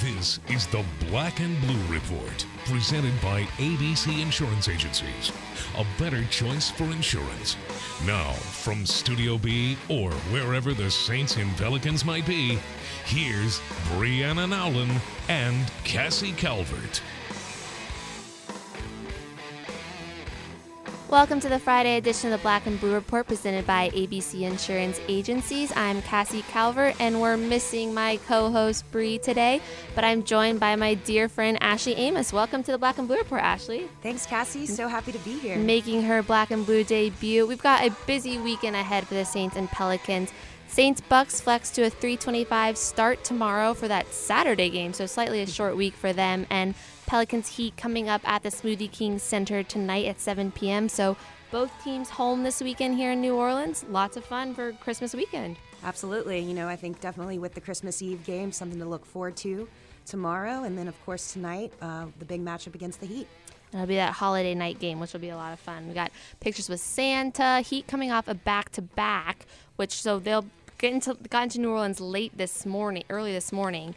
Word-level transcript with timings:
This 0.00 0.40
is 0.48 0.66
the 0.66 0.84
Black 1.08 1.38
and 1.38 1.58
Blue 1.60 1.94
Report, 1.94 2.44
presented 2.66 3.12
by 3.22 3.42
ABC 3.58 4.20
Insurance 4.20 4.68
Agencies. 4.68 5.30
A 5.76 5.86
better 5.98 6.24
choice 6.24 6.68
for 6.68 6.84
insurance. 6.84 7.56
Now, 8.04 8.32
from 8.32 8.86
Studio 8.86 9.38
B 9.38 9.78
or 9.88 10.10
wherever 10.32 10.74
the 10.74 10.90
Saints 10.90 11.36
and 11.36 11.56
Pelicans 11.56 12.04
might 12.04 12.26
be, 12.26 12.58
here's 13.04 13.60
Brianna 13.90 14.48
Nowlin 14.48 15.00
and 15.28 15.70
Cassie 15.84 16.32
Calvert. 16.32 17.00
Welcome 21.14 21.38
to 21.42 21.48
the 21.48 21.60
Friday 21.60 21.96
edition 21.96 22.32
of 22.32 22.40
the 22.40 22.42
Black 22.42 22.66
and 22.66 22.80
Blue 22.80 22.92
Report 22.92 23.28
presented 23.28 23.64
by 23.64 23.88
ABC 23.90 24.40
Insurance 24.40 25.00
Agencies. 25.06 25.72
I'm 25.76 26.02
Cassie 26.02 26.42
Calvert 26.48 26.96
and 26.98 27.20
we're 27.20 27.36
missing 27.36 27.94
my 27.94 28.16
co 28.26 28.50
host 28.50 28.90
Bree 28.90 29.18
today, 29.18 29.60
but 29.94 30.02
I'm 30.02 30.24
joined 30.24 30.58
by 30.58 30.74
my 30.74 30.94
dear 30.94 31.28
friend 31.28 31.56
Ashley 31.60 31.94
Amos. 31.94 32.32
Welcome 32.32 32.64
to 32.64 32.72
the 32.72 32.78
Black 32.78 32.98
and 32.98 33.06
Blue 33.06 33.16
Report, 33.16 33.42
Ashley. 33.42 33.88
Thanks, 34.02 34.26
Cassie. 34.26 34.66
So 34.66 34.88
happy 34.88 35.12
to 35.12 35.18
be 35.20 35.38
here. 35.38 35.56
Making 35.56 36.02
her 36.02 36.20
Black 36.20 36.50
and 36.50 36.66
Blue 36.66 36.82
debut. 36.82 37.46
We've 37.46 37.62
got 37.62 37.86
a 37.86 37.94
busy 38.08 38.36
weekend 38.38 38.74
ahead 38.74 39.06
for 39.06 39.14
the 39.14 39.24
Saints 39.24 39.54
and 39.54 39.68
Pelicans. 39.68 40.32
Saints 40.66 41.00
Bucks 41.00 41.40
flex 41.40 41.70
to 41.70 41.82
a 41.82 41.90
325 41.90 42.76
start 42.76 43.22
tomorrow 43.22 43.72
for 43.72 43.86
that 43.86 44.12
Saturday 44.12 44.68
game, 44.68 44.92
so 44.92 45.06
slightly 45.06 45.42
a 45.42 45.46
short 45.46 45.76
week 45.76 45.94
for 45.94 46.12
them. 46.12 46.44
And 46.50 46.74
Pelicans 47.06 47.56
Heat 47.56 47.76
coming 47.76 48.08
up 48.08 48.26
at 48.28 48.42
the 48.42 48.48
Smoothie 48.48 48.90
King 48.90 49.18
Center 49.18 49.62
tonight 49.62 50.06
at 50.06 50.20
7 50.20 50.52
p.m. 50.52 50.88
So 50.88 51.16
both 51.50 51.70
teams 51.84 52.10
home 52.10 52.42
this 52.42 52.60
weekend 52.60 52.96
here 52.96 53.12
in 53.12 53.20
New 53.20 53.34
Orleans. 53.34 53.84
Lots 53.88 54.16
of 54.16 54.24
fun 54.24 54.54
for 54.54 54.72
Christmas 54.72 55.14
weekend. 55.14 55.56
Absolutely. 55.84 56.40
You 56.40 56.54
know, 56.54 56.66
I 56.66 56.76
think 56.76 57.00
definitely 57.00 57.38
with 57.38 57.54
the 57.54 57.60
Christmas 57.60 58.00
Eve 58.02 58.24
game, 58.24 58.50
something 58.52 58.78
to 58.78 58.86
look 58.86 59.04
forward 59.04 59.36
to 59.38 59.68
tomorrow. 60.06 60.64
And 60.64 60.76
then, 60.76 60.88
of 60.88 61.04
course, 61.04 61.32
tonight, 61.32 61.72
uh, 61.80 62.06
the 62.18 62.24
big 62.24 62.44
matchup 62.44 62.74
against 62.74 63.00
the 63.00 63.06
Heat. 63.06 63.28
It'll 63.72 63.86
be 63.86 63.96
that 63.96 64.12
holiday 64.12 64.54
night 64.54 64.78
game, 64.78 65.00
which 65.00 65.12
will 65.12 65.20
be 65.20 65.30
a 65.30 65.36
lot 65.36 65.52
of 65.52 65.58
fun. 65.58 65.88
We 65.88 65.94
got 65.94 66.12
pictures 66.40 66.68
with 66.68 66.80
Santa, 66.80 67.60
Heat 67.60 67.86
coming 67.86 68.12
off 68.12 68.28
a 68.28 68.34
back 68.34 68.70
to 68.72 68.82
back, 68.82 69.46
which 69.76 69.92
so 69.92 70.18
they'll 70.18 70.46
get 70.78 70.92
into 70.92 71.16
got 71.28 71.44
into 71.44 71.60
New 71.60 71.70
Orleans 71.70 72.00
late 72.00 72.36
this 72.36 72.64
morning, 72.64 73.02
early 73.10 73.32
this 73.32 73.52
morning. 73.52 73.94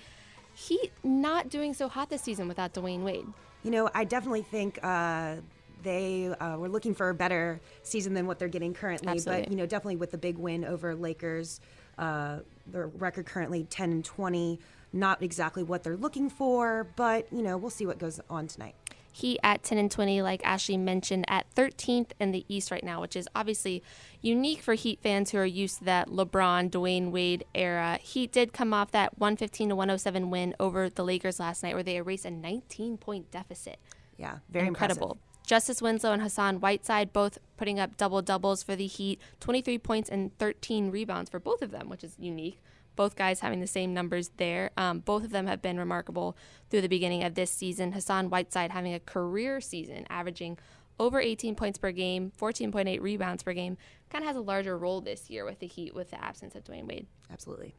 Heat 0.58 0.92
not 1.04 1.50
doing 1.50 1.76
so 1.76 1.88
hot 1.88 2.10
this 2.10 2.24
season 2.24 2.48
without 2.48 2.74
Dwyane 2.74 3.04
Wade. 3.04 3.28
You 3.62 3.70
know, 3.70 3.92
I 3.94 4.06
definitely 4.06 4.42
think 4.42 4.80
uh, 4.82 5.36
they 5.84 6.30
uh, 6.30 6.58
were 6.58 6.68
looking 6.68 6.96
for 6.96 7.10
a 7.10 7.14
better 7.14 7.62
season 7.84 8.16
than 8.16 8.26
what 8.26 8.40
they're 8.40 8.48
getting 8.48 8.74
currently. 8.74 9.10
Absolutely. 9.10 9.44
But 9.44 9.52
you 9.52 9.58
know, 9.58 9.68
definitely 9.68 9.98
with 9.98 10.10
the 10.10 10.18
big 10.18 10.36
win 10.40 10.66
over 10.66 10.96
Lakers, 10.96 11.62
uh, 12.00 12.40
their 12.66 12.88
record 12.88 13.28
currently 13.28 13.66
10 13.66 13.92
and 13.92 14.04
20. 14.04 14.60
Not 14.94 15.22
exactly 15.22 15.62
what 15.62 15.84
they're 15.84 15.96
looking 15.96 16.28
for, 16.28 16.88
but 16.96 17.32
you 17.32 17.44
know, 17.44 17.56
we'll 17.58 17.70
see 17.70 17.86
what 17.86 18.00
goes 18.00 18.20
on 18.28 18.48
tonight. 18.48 18.74
Heat 19.18 19.40
at 19.42 19.64
10 19.64 19.80
and 19.80 19.90
20, 19.90 20.22
like 20.22 20.46
Ashley 20.46 20.78
mentioned, 20.78 21.26
at 21.28 21.50
13th 21.56 22.12
in 22.20 22.32
the 22.32 22.46
East 22.48 22.70
right 22.70 22.84
now, 22.84 23.02
which 23.02 23.16
is 23.16 23.28
obviously 23.34 23.82
unique 24.22 24.62
for 24.62 24.76
Heat 24.76 25.00
fans 25.02 25.32
who 25.32 25.40
are 25.40 25.46
used 25.46 25.80
to 25.80 25.86
that 25.86 26.08
LeBron, 26.08 26.70
Dwyane 26.70 27.10
Wade 27.10 27.44
era. 27.56 27.98
Heat 28.00 28.32
did 28.32 28.54
come 28.54 28.76
off 28.76 28.92
that 28.92 29.18
115 29.18 29.70
to 29.70 29.76
107 29.76 30.30
win 30.30 30.56
over 30.60 30.88
the 30.88 31.04
Lakers 31.04 31.40
last 31.40 31.64
night, 31.64 31.74
where 31.74 31.82
they 31.82 31.96
erased 31.96 32.26
a 32.26 32.30
19 32.30 32.98
point 32.98 33.32
deficit. 33.32 33.80
Yeah, 34.18 34.38
very 34.52 34.68
incredible. 34.68 35.14
impressive. 35.14 35.48
Justice 35.48 35.82
Winslow 35.82 36.12
and 36.12 36.22
Hassan 36.22 36.60
Whiteside 36.60 37.12
both 37.12 37.40
putting 37.58 37.80
up 37.80 37.98
double 37.98 38.22
doubles 38.22 38.62
for 38.62 38.76
the 38.76 38.86
Heat, 38.86 39.20
23 39.40 39.80
points 39.80 40.10
and 40.10 40.38
13 40.38 40.92
rebounds 40.92 41.32
for 41.32 41.40
both 41.40 41.64
of 41.64 41.72
them, 41.72 41.90
which 41.90 42.04
is 42.04 42.16
unique. 42.20 42.62
Both 42.98 43.16
guys 43.16 43.40
having 43.40 43.62
the 43.62 43.68
same 43.68 43.94
numbers 43.94 44.32
there. 44.36 44.72
Um, 44.76 45.00
both 45.00 45.24
of 45.24 45.30
them 45.30 45.48
have 45.48 45.62
been 45.62 45.78
remarkable 45.78 46.36
through 46.70 46.82
the 46.82 46.90
beginning 46.90 47.24
of 47.24 47.36
this 47.36 47.50
season. 47.50 47.94
Hassan 47.94 48.30
Whiteside 48.30 48.72
having 48.72 48.94
a 48.94 49.00
career 49.00 49.62
season, 49.62 50.06
averaging 50.10 50.58
over 51.00 51.22
18 51.22 51.56
points 51.56 51.78
per 51.78 51.92
game, 51.92 52.34
14.8 52.38 53.00
rebounds 53.02 53.44
per 53.44 53.54
game. 53.54 53.78
Kind 54.10 54.24
of 54.24 54.28
has 54.28 54.36
a 54.36 54.42
larger 54.42 54.78
role 54.78 55.00
this 55.00 55.30
year 55.30 55.46
with 55.46 55.60
the 55.60 55.68
Heat 55.68 55.96
with 55.96 56.12
the 56.12 56.22
absence 56.22 56.56
of 56.56 56.66
Dwyane 56.66 56.88
Wade. 56.88 57.08
Absolutely. 57.32 57.76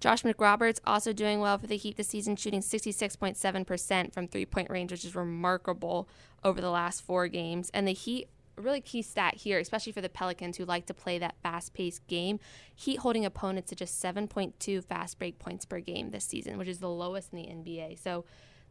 Josh 0.00 0.22
McRoberts 0.22 0.78
also 0.86 1.12
doing 1.12 1.40
well 1.40 1.58
for 1.58 1.66
the 1.66 1.76
Heat 1.76 1.96
this 1.96 2.08
season, 2.08 2.36
shooting 2.36 2.60
66.7% 2.60 4.12
from 4.14 4.28
three 4.28 4.46
point 4.46 4.70
range, 4.70 4.92
which 4.92 5.04
is 5.04 5.14
remarkable 5.14 6.08
over 6.44 6.60
the 6.60 6.70
last 6.70 7.02
four 7.02 7.28
games. 7.28 7.70
And 7.74 7.86
the 7.86 7.92
Heat, 7.92 8.28
a 8.58 8.62
really 8.62 8.80
key 8.80 9.02
stat 9.02 9.34
here, 9.36 9.58
especially 9.58 9.92
for 9.92 10.00
the 10.00 10.08
Pelicans 10.08 10.56
who 10.56 10.64
like 10.64 10.86
to 10.86 10.94
play 10.94 11.18
that 11.18 11.36
fast 11.42 11.74
paced 11.74 12.06
game, 12.06 12.40
Heat 12.74 12.98
holding 12.98 13.24
opponents 13.24 13.70
to 13.70 13.74
just 13.74 14.02
7.2 14.02 14.84
fast 14.84 15.18
break 15.18 15.38
points 15.38 15.64
per 15.64 15.80
game 15.80 16.10
this 16.10 16.24
season, 16.24 16.58
which 16.58 16.68
is 16.68 16.78
the 16.78 16.88
lowest 16.88 17.32
in 17.32 17.38
the 17.38 17.46
NBA. 17.46 17.98
So 18.02 18.24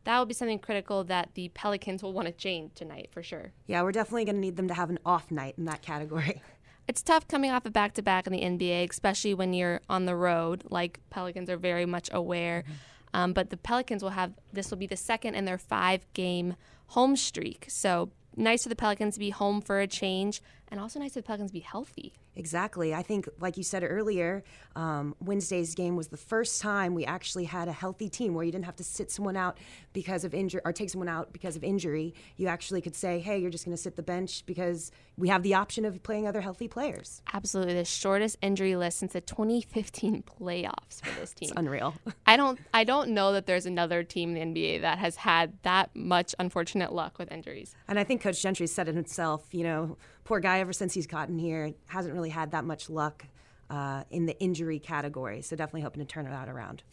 that 0.04 0.18
will 0.18 0.26
be 0.26 0.34
something 0.34 0.60
critical 0.60 1.04
that 1.06 1.30
the 1.34 1.50
Pelicans 1.50 2.02
will 2.02 2.14
want 2.14 2.28
to 2.28 2.32
change 2.32 2.74
tonight 2.76 3.10
for 3.12 3.22
sure. 3.22 3.52
Yeah, 3.66 3.82
we're 3.82 3.92
definitely 3.92 4.26
going 4.26 4.36
to 4.36 4.42
need 4.42 4.56
them 4.56 4.70
to 4.70 4.74
have 4.74 4.90
an 4.90 5.00
off 5.06 5.32
night 5.32 5.56
in 5.58 5.66
that 5.66 5.82
category. 5.82 6.42
it's 6.88 7.02
tough 7.02 7.28
coming 7.28 7.52
off 7.52 7.66
a 7.66 7.70
back 7.70 7.94
to 7.96 8.02
back 8.02 8.28
in 8.28 8.34
the 8.34 8.42
NBA, 8.42 8.90
especially 8.90 9.34
when 9.34 9.54
you're 9.54 9.82
on 9.90 10.06
the 10.06 10.16
road. 10.16 10.64
Like 10.70 11.02
Pelicans 11.10 11.50
are 11.50 11.58
very 11.58 11.86
much 11.86 12.10
aware. 12.14 12.64
Mm-hmm. 12.64 12.74
Um, 13.14 13.34
but 13.34 13.50
the 13.50 13.58
Pelicans 13.58 14.04
will 14.04 14.12
have 14.12 14.34
this 14.54 14.70
will 14.70 14.78
be 14.78 14.88
the 14.88 14.98
second 14.98 15.36
in 15.36 15.46
their 15.46 15.58
five 15.58 16.06
game 16.14 16.56
home 16.88 17.16
streak. 17.16 17.66
So 17.68 18.12
nice 18.38 18.64
for 18.64 18.70
the 18.70 18.76
Pelicans 18.76 19.16
to 19.16 19.20
be 19.20 19.32
home 19.32 19.62
for 19.62 19.80
a 19.80 19.88
change, 19.88 20.42
and 20.70 20.80
also 20.80 21.00
nice 21.00 21.14
the 21.14 21.22
Pelicans 21.22 21.52
be 21.52 21.60
healthy. 21.60 22.14
Exactly. 22.36 22.94
I 22.94 23.02
think, 23.02 23.28
like 23.40 23.58
you 23.58 23.64
said 23.64 23.84
earlier, 23.84 24.44
um, 24.76 25.16
Wednesday's 25.20 25.74
game 25.74 25.96
was 25.96 26.10
the 26.10 26.18
first 26.18 26.62
time 26.62 26.94
we 26.94 27.04
actually 27.04 27.46
had 27.46 27.68
a 27.68 27.72
healthy 27.72 28.10
team 28.10 28.36
where 28.36 28.46
you 28.46 28.52
didn't 28.52 28.66
have 28.66 28.76
to 28.76 28.84
sit 28.84 29.10
someone 29.10 29.36
out 29.36 29.58
because 29.92 30.24
of 30.24 30.36
injury 30.36 30.62
or 30.64 30.72
take 30.72 30.92
someone 30.92 31.10
out 31.10 31.34
because 31.34 31.56
of 31.56 31.64
injury. 31.64 32.14
You 32.36 32.48
actually 32.48 32.82
could 32.82 32.96
say, 32.96 33.20
hey, 33.20 33.40
you're 33.40 33.50
just 33.50 33.66
going 33.66 33.76
to 33.76 33.82
sit 33.82 33.96
the 33.96 34.04
bench 34.04 34.44
because 34.46 34.92
we 35.18 35.30
have 35.30 35.42
the 35.42 35.56
option 35.56 35.84
of 35.84 36.02
playing 36.04 36.28
other 36.28 36.42
healthy 36.42 36.68
players. 36.68 37.24
Absolutely. 37.34 37.74
The 37.74 37.86
shortest 37.86 38.38
injury 38.42 38.76
list 38.76 39.00
since 39.00 39.14
the 39.14 39.22
2015 39.22 40.24
playoffs 40.40 41.04
for 41.04 41.20
this 41.20 41.34
team. 41.34 41.50
It's 41.50 41.58
unreal. 41.58 41.96
I 42.28 42.38
don't 42.38 42.60
I 42.74 42.84
don't 42.84 43.10
know 43.10 43.34
that 43.34 43.48
there's 43.48 43.66
another 43.66 44.04
team 44.04 44.36
in 44.36 44.54
the 44.54 44.62
NBA 44.62 44.82
that 44.82 45.00
has 45.00 45.16
had 45.16 45.58
that 45.64 45.96
much 45.96 46.36
unfortunate 46.38 46.94
luck 46.94 47.18
with 47.18 47.32
injuries. 47.32 47.76
And 47.88 47.98
I 47.98 48.04
think 48.04 48.22
Coach 48.22 48.42
Gentry 48.42 48.68
said 48.68 48.88
it 48.88 48.96
himself, 48.96 49.48
you 49.52 49.64
know, 49.64 49.98
poor 50.28 50.42
guy 50.42 50.60
ever 50.60 50.74
since 50.74 50.94
he's 50.94 51.08
gotten 51.08 51.40
here 51.40 51.74
hasn't 51.88 52.14
really 52.14 52.30
had 52.30 52.52
that 52.52 52.66
much 52.66 52.90
luck 52.90 53.26
uh, 53.70 54.04
in 54.12 54.26
the 54.26 54.38
injury 54.42 54.78
category. 54.78 55.42
So 55.42 55.56
definitely 55.56 55.82
hoping 55.82 56.06
to 56.06 56.06
turn 56.06 56.26
that 56.26 56.50
around. 56.50 56.84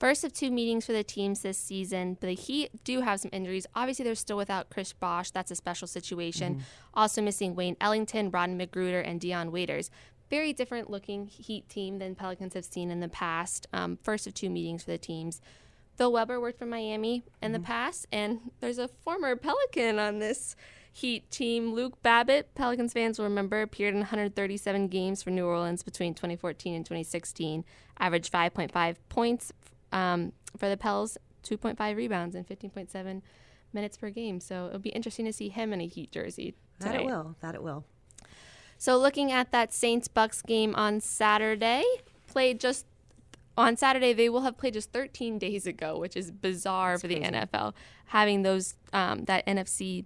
First 0.00 0.24
of 0.24 0.32
two 0.32 0.50
meetings 0.50 0.86
for 0.86 0.92
the 0.92 1.04
teams 1.04 1.42
this 1.42 1.56
season, 1.56 2.16
but 2.20 2.26
the 2.26 2.34
Heat 2.34 2.82
do 2.82 3.00
have 3.02 3.20
some 3.20 3.30
injuries. 3.32 3.64
Obviously, 3.76 4.04
they're 4.04 4.14
still 4.16 4.36
without 4.36 4.70
Chris 4.70 4.92
Bosh. 4.92 5.30
That's 5.30 5.52
a 5.52 5.54
special 5.54 5.86
situation. 5.86 6.54
Mm-hmm. 6.54 6.62
Also 6.94 7.22
missing 7.22 7.54
Wayne 7.54 7.76
Ellington, 7.80 8.30
Rodney 8.30 8.66
McGruder, 8.66 9.06
and 9.06 9.20
Dion 9.20 9.52
Waiters. 9.52 9.90
Very 10.28 10.52
different 10.52 10.90
looking 10.90 11.26
Heat 11.26 11.68
team 11.68 12.00
than 12.00 12.16
Pelicans 12.16 12.54
have 12.54 12.64
seen 12.64 12.90
in 12.90 12.98
the 12.98 13.08
past. 13.08 13.68
Um, 13.72 13.98
first 14.02 14.26
of 14.26 14.34
two 14.34 14.50
meetings 14.50 14.82
for 14.82 14.90
the 14.90 14.98
teams. 14.98 15.40
Phil 15.96 16.10
Weber 16.10 16.40
worked 16.40 16.58
for 16.58 16.66
Miami 16.66 17.22
in 17.40 17.52
mm-hmm. 17.52 17.52
the 17.52 17.60
past, 17.60 18.06
and 18.10 18.40
there's 18.60 18.78
a 18.78 18.88
former 18.88 19.36
Pelican 19.36 20.00
on 20.00 20.18
this 20.18 20.56
Heat 21.00 21.30
team. 21.30 21.72
Luke 21.72 22.02
Babbitt, 22.02 22.54
Pelicans 22.54 22.92
fans 22.92 23.18
will 23.18 23.24
remember, 23.24 23.62
appeared 23.62 23.94
in 23.94 24.00
137 24.00 24.88
games 24.88 25.22
for 25.22 25.30
New 25.30 25.46
Orleans 25.46 25.82
between 25.82 26.12
2014 26.12 26.74
and 26.74 26.84
2016, 26.84 27.64
averaged 27.98 28.30
5.5 28.30 28.96
points 29.08 29.50
um, 29.92 30.32
for 30.58 30.68
the 30.68 30.76
Pels, 30.76 31.16
2.5 31.42 31.96
rebounds, 31.96 32.34
and 32.34 32.46
15.7 32.46 33.22
minutes 33.72 33.96
per 33.96 34.10
game. 34.10 34.40
So 34.40 34.66
it'll 34.66 34.78
be 34.78 34.90
interesting 34.90 35.24
to 35.24 35.32
see 35.32 35.48
him 35.48 35.72
in 35.72 35.80
a 35.80 35.86
Heat 35.86 36.12
jersey. 36.12 36.54
Tonight. 36.78 36.92
That 36.92 37.00
it 37.00 37.06
will. 37.06 37.36
That 37.40 37.54
it 37.54 37.62
will. 37.62 37.84
So 38.76 38.98
looking 38.98 39.32
at 39.32 39.52
that 39.52 39.72
Saints 39.72 40.06
Bucks 40.06 40.42
game 40.42 40.74
on 40.74 41.00
Saturday, 41.00 41.84
played 42.26 42.60
just 42.60 42.84
on 43.56 43.76
Saturday. 43.76 44.12
They 44.12 44.28
will 44.28 44.42
have 44.42 44.58
played 44.58 44.74
just 44.74 44.92
13 44.92 45.38
days 45.38 45.66
ago, 45.66 45.98
which 45.98 46.16
is 46.16 46.30
bizarre 46.30 46.92
That's 46.92 47.02
for 47.02 47.08
the 47.08 47.20
NFL. 47.20 47.74
Having 48.06 48.42
those 48.42 48.76
um, 48.92 49.24
that 49.24 49.46
NFC 49.46 50.04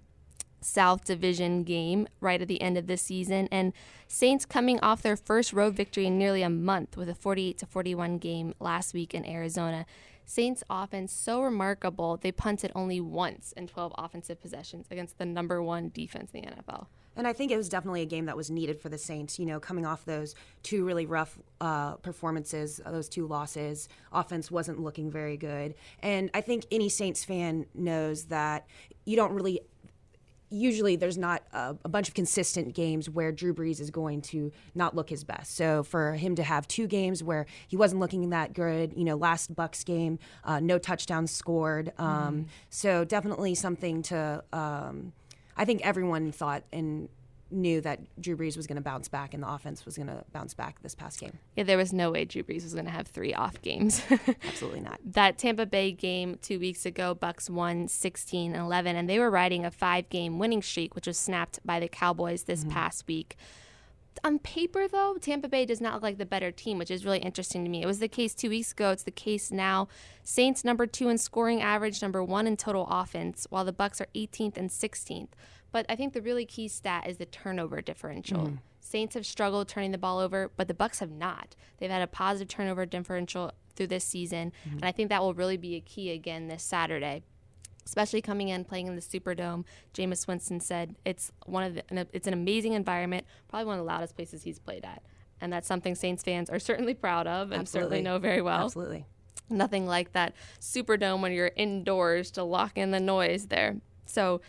South 0.65 1.05
Division 1.05 1.63
game 1.63 2.09
right 2.21 2.41
at 2.41 2.49
the 2.49 2.61
end 2.63 2.79
of 2.79 2.87
the 2.87 2.97
season, 2.97 3.49
and 3.51 3.73
Saints 4.09 4.47
coming 4.47 4.81
off 4.81 5.03
their 5.03 5.17
first 5.17 5.53
road 5.53 5.75
victory 5.75 6.07
in 6.07 6.19
nearly 6.19 6.43
a 6.43 6.51
month 6.51 6.97
with 6.97 7.09
a 7.09 7.15
48 7.15 7.59
to 7.59 7.67
41 7.67 8.19
game 8.19 8.55
last 8.61 8.95
week 8.95 9.15
in 9.15 9.27
Arizona. 9.27 9.87
Saints 10.27 10.65
offense 10.71 11.13
so 11.13 11.43
remarkable 11.43 12.17
they 12.17 12.33
punted 12.33 12.73
only 12.75 13.01
once 13.01 13.53
in 13.53 13.67
12 13.67 13.93
offensive 13.99 14.41
possessions 14.41 14.87
against 14.91 15.19
the 15.19 15.27
number 15.27 15.63
one 15.63 15.91
defense 15.93 16.31
in 16.33 16.41
the 16.41 16.47
NFL. 16.47 16.87
And 17.17 17.29
I 17.29 17.33
think 17.33 17.53
it 17.53 17.57
was 17.57 17.69
definitely 17.69 18.03
a 18.03 18.07
game 18.07 18.27
that 18.27 18.37
was 18.37 18.51
needed 18.51 18.81
for 18.81 18.89
the 18.89 18.99
Saints. 18.99 19.39
You 19.39 19.47
know, 19.47 19.61
coming 19.61 19.87
off 19.87 20.05
those 20.05 20.35
two 20.63 20.85
really 20.85 21.07
rough 21.07 21.39
uh, 21.61 21.95
performances, 21.97 22.81
those 22.85 23.09
two 23.09 23.27
losses, 23.27 23.89
offense 24.13 24.51
wasn't 24.51 24.81
looking 24.81 25.11
very 25.11 25.37
good. 25.37 25.75
And 26.03 26.31
I 26.35 26.41
think 26.41 26.67
any 26.73 26.89
Saints 26.89 27.25
fan 27.25 27.67
knows 27.75 28.25
that 28.27 28.67
you 29.05 29.17
don't 29.17 29.33
really 29.33 29.61
usually 30.55 30.97
there's 30.97 31.19
not 31.19 31.43
a, 31.53 31.77
a, 31.85 31.89
bunch 31.89 32.09
of 32.09 32.15
consistent 32.15 32.75
games 32.75 33.11
where 33.11 33.33
Drew 33.33 33.53
Brees 33.53 33.81
is 33.81 33.91
going 33.91 34.23
to 34.23 34.53
not 34.75 34.95
look 34.95 35.11
his 35.11 35.25
best. 35.25 35.57
So 35.57 35.83
for 35.83 36.13
him 36.13 36.35
to 36.37 36.43
have 36.43 36.69
two 36.69 36.87
games 36.87 37.23
where 37.23 37.47
he 37.67 37.77
wasn't 37.77 38.01
looking 38.01 38.31
that 38.31 38.55
good, 38.55 38.93
you 38.97 39.05
know, 39.05 39.17
last 39.17 39.55
Bucks 39.55 39.85
game, 39.85 40.19
uh, 40.45 40.61
no 40.61 40.79
touchdowns 40.79 41.31
scored. 41.31 41.93
Um, 41.99 42.07
mm. 42.07 42.45
So 42.71 43.05
definitely 43.05 43.55
something 43.55 44.03
to. 44.03 44.43
Um, 44.53 45.13
I 45.57 45.65
think 45.65 45.87
everyone 45.87 46.33
thought 46.33 46.65
and 46.73 47.09
knew 47.55 47.81
that 47.81 48.01
Drew 48.21 48.37
Brees 48.37 48.57
was 48.57 48.67
going 48.67 48.77
to 48.77 48.83
bounce 48.83 49.09
back 49.09 49.35
and 49.35 49.43
the 49.43 49.49
offense 49.49 49.85
was 49.85 49.97
going 49.97 50.09
to 50.09 50.25
bounce 50.33 50.55
back 50.55 50.83
this 50.83 50.95
past 50.95 51.21
game. 51.21 51.39
Yeah, 51.57 51.65
there 51.65 51.77
was 51.77 51.93
no 51.93 52.11
way 52.11 52.25
Drew 52.25 52.43
Brees 52.43 52.65
was 52.65 52.75
going 52.75 52.87
to 52.87 52.91
have 52.91 53.07
three 53.07 53.33
off 53.33 53.61
games. 53.63 54.03
Absolutely 54.47 54.81
not. 54.81 55.01
That 55.05 55.39
Tampa 55.39 55.67
Bay 55.67 55.93
game 55.93 56.39
two 56.43 56.59
weeks 56.59 56.85
ago, 56.85 57.15
Bucks 57.15 57.49
won 57.49 57.89
16 57.89 58.55
11, 58.55 58.97
and 58.97 59.09
they 59.09 59.19
were 59.19 59.31
riding 59.31 59.65
a 59.65 59.71
five 59.71 60.09
game 60.09 60.39
winning 60.39 60.63
streak, 60.63 60.95
which 60.95 61.07
was 61.07 61.19
snapped 61.19 61.61
by 61.65 61.81
the 61.81 61.89
Cowboys 61.89 62.45
this 62.45 62.61
mm-hmm. 62.61 62.71
past 62.71 63.07
week. 63.07 63.37
On 64.23 64.39
paper, 64.39 64.87
though, 64.87 65.17
Tampa 65.21 65.49
Bay 65.49 65.67
does 65.67 65.81
not 65.81 65.95
look 65.95 66.03
like 66.03 66.19
the 66.19 66.27
better 66.27 66.51
team, 66.51 66.79
which 66.79 66.91
is 66.91 67.05
really 67.05 67.19
interesting 67.19 67.65
to 67.65 67.71
me. 67.71 67.83
It 67.83 67.87
was 67.87 67.99
the 67.99 68.09
case 68.09 68.35
two 68.35 68.49
weeks 68.49 68.73
ago. 68.73 68.91
It's 68.91 69.03
the 69.03 69.11
case 69.11 69.51
now. 69.51 69.89
Saints 70.23 70.65
number 70.65 70.87
two 70.87 71.09
in 71.09 71.19
scoring 71.19 71.61
average, 71.61 72.01
number 72.01 72.23
one 72.23 72.47
in 72.47 72.57
total 72.57 72.87
offense, 72.89 73.47
while 73.51 73.65
the 73.65 73.73
Bucks 73.73 74.01
are 74.01 74.09
18th 74.15 74.57
and 74.57 74.71
16th. 74.71 75.29
But 75.75 75.87
I 75.89 75.97
think 75.97 76.13
the 76.13 76.23
really 76.23 76.45
key 76.45 76.69
stat 76.69 77.09
is 77.09 77.17
the 77.17 77.27
turnover 77.27 77.83
differential. 77.83 78.43
Mm. 78.43 78.59
Saints 78.79 79.17
have 79.17 79.27
struggled 79.27 79.67
turning 79.67 79.91
the 79.91 79.99
ball 79.99 80.21
over, 80.21 80.53
but 80.57 80.69
the 80.69 80.73
Bucks 80.73 81.01
have 81.01 81.11
not. 81.11 81.57
They've 81.79 81.91
had 81.91 82.01
a 82.01 82.07
positive 82.07 82.47
turnover 82.47 82.87
differential 82.87 83.51
through 83.75 83.89
this 83.89 84.05
season, 84.05 84.53
mm-hmm. 84.65 84.77
and 84.77 84.85
I 84.85 84.93
think 84.93 85.09
that 85.09 85.21
will 85.21 85.35
really 85.35 85.57
be 85.57 85.75
a 85.75 85.81
key 85.81 86.13
again 86.13 86.47
this 86.47 86.63
Saturday. 86.63 87.25
Especially 87.85 88.23
coming 88.23 88.51
in 88.51 88.65
playing 88.65 88.87
in 88.87 88.95
the 88.95 89.03
Superdome, 89.03 89.65
Jameis 89.93 90.29
Winston 90.29 90.61
said 90.61 90.95
it's 91.05 91.33
one 91.45 91.65
of 91.65 91.75
the, 91.75 92.07
it's 92.13 92.29
an 92.29 92.35
amazing 92.35 92.75
environment, 92.75 93.27
probably 93.49 93.67
one 93.67 93.77
of 93.77 93.85
the 93.85 93.91
loudest 93.93 94.15
places 94.15 94.45
he's 94.45 94.61
played 94.61 94.85
at, 94.85 95.03
and 95.41 95.53
that's 95.53 95.67
something 95.67 95.97
Saints 95.97 96.23
fans 96.23 96.51
are 96.51 96.59
certainly 96.61 96.95
proud 96.95 97.27
of 97.27 97.51
and 97.51 97.63
Absolutely. 97.63 97.97
certainly 97.97 98.03
know 98.03 98.21
very 98.21 98.43
well. 98.43 98.67
Absolutely, 98.67 99.07
nothing 99.51 99.89
like 99.89 100.13
that 100.13 100.35
Superdome 100.61 101.21
when 101.21 101.33
you're 101.33 101.51
indoors 101.57 102.31
to 102.31 102.45
lock 102.45 102.79
in 102.79 102.93
the 102.93 103.01
noise 103.01 103.49
there. 103.49 103.79
So 104.07 104.41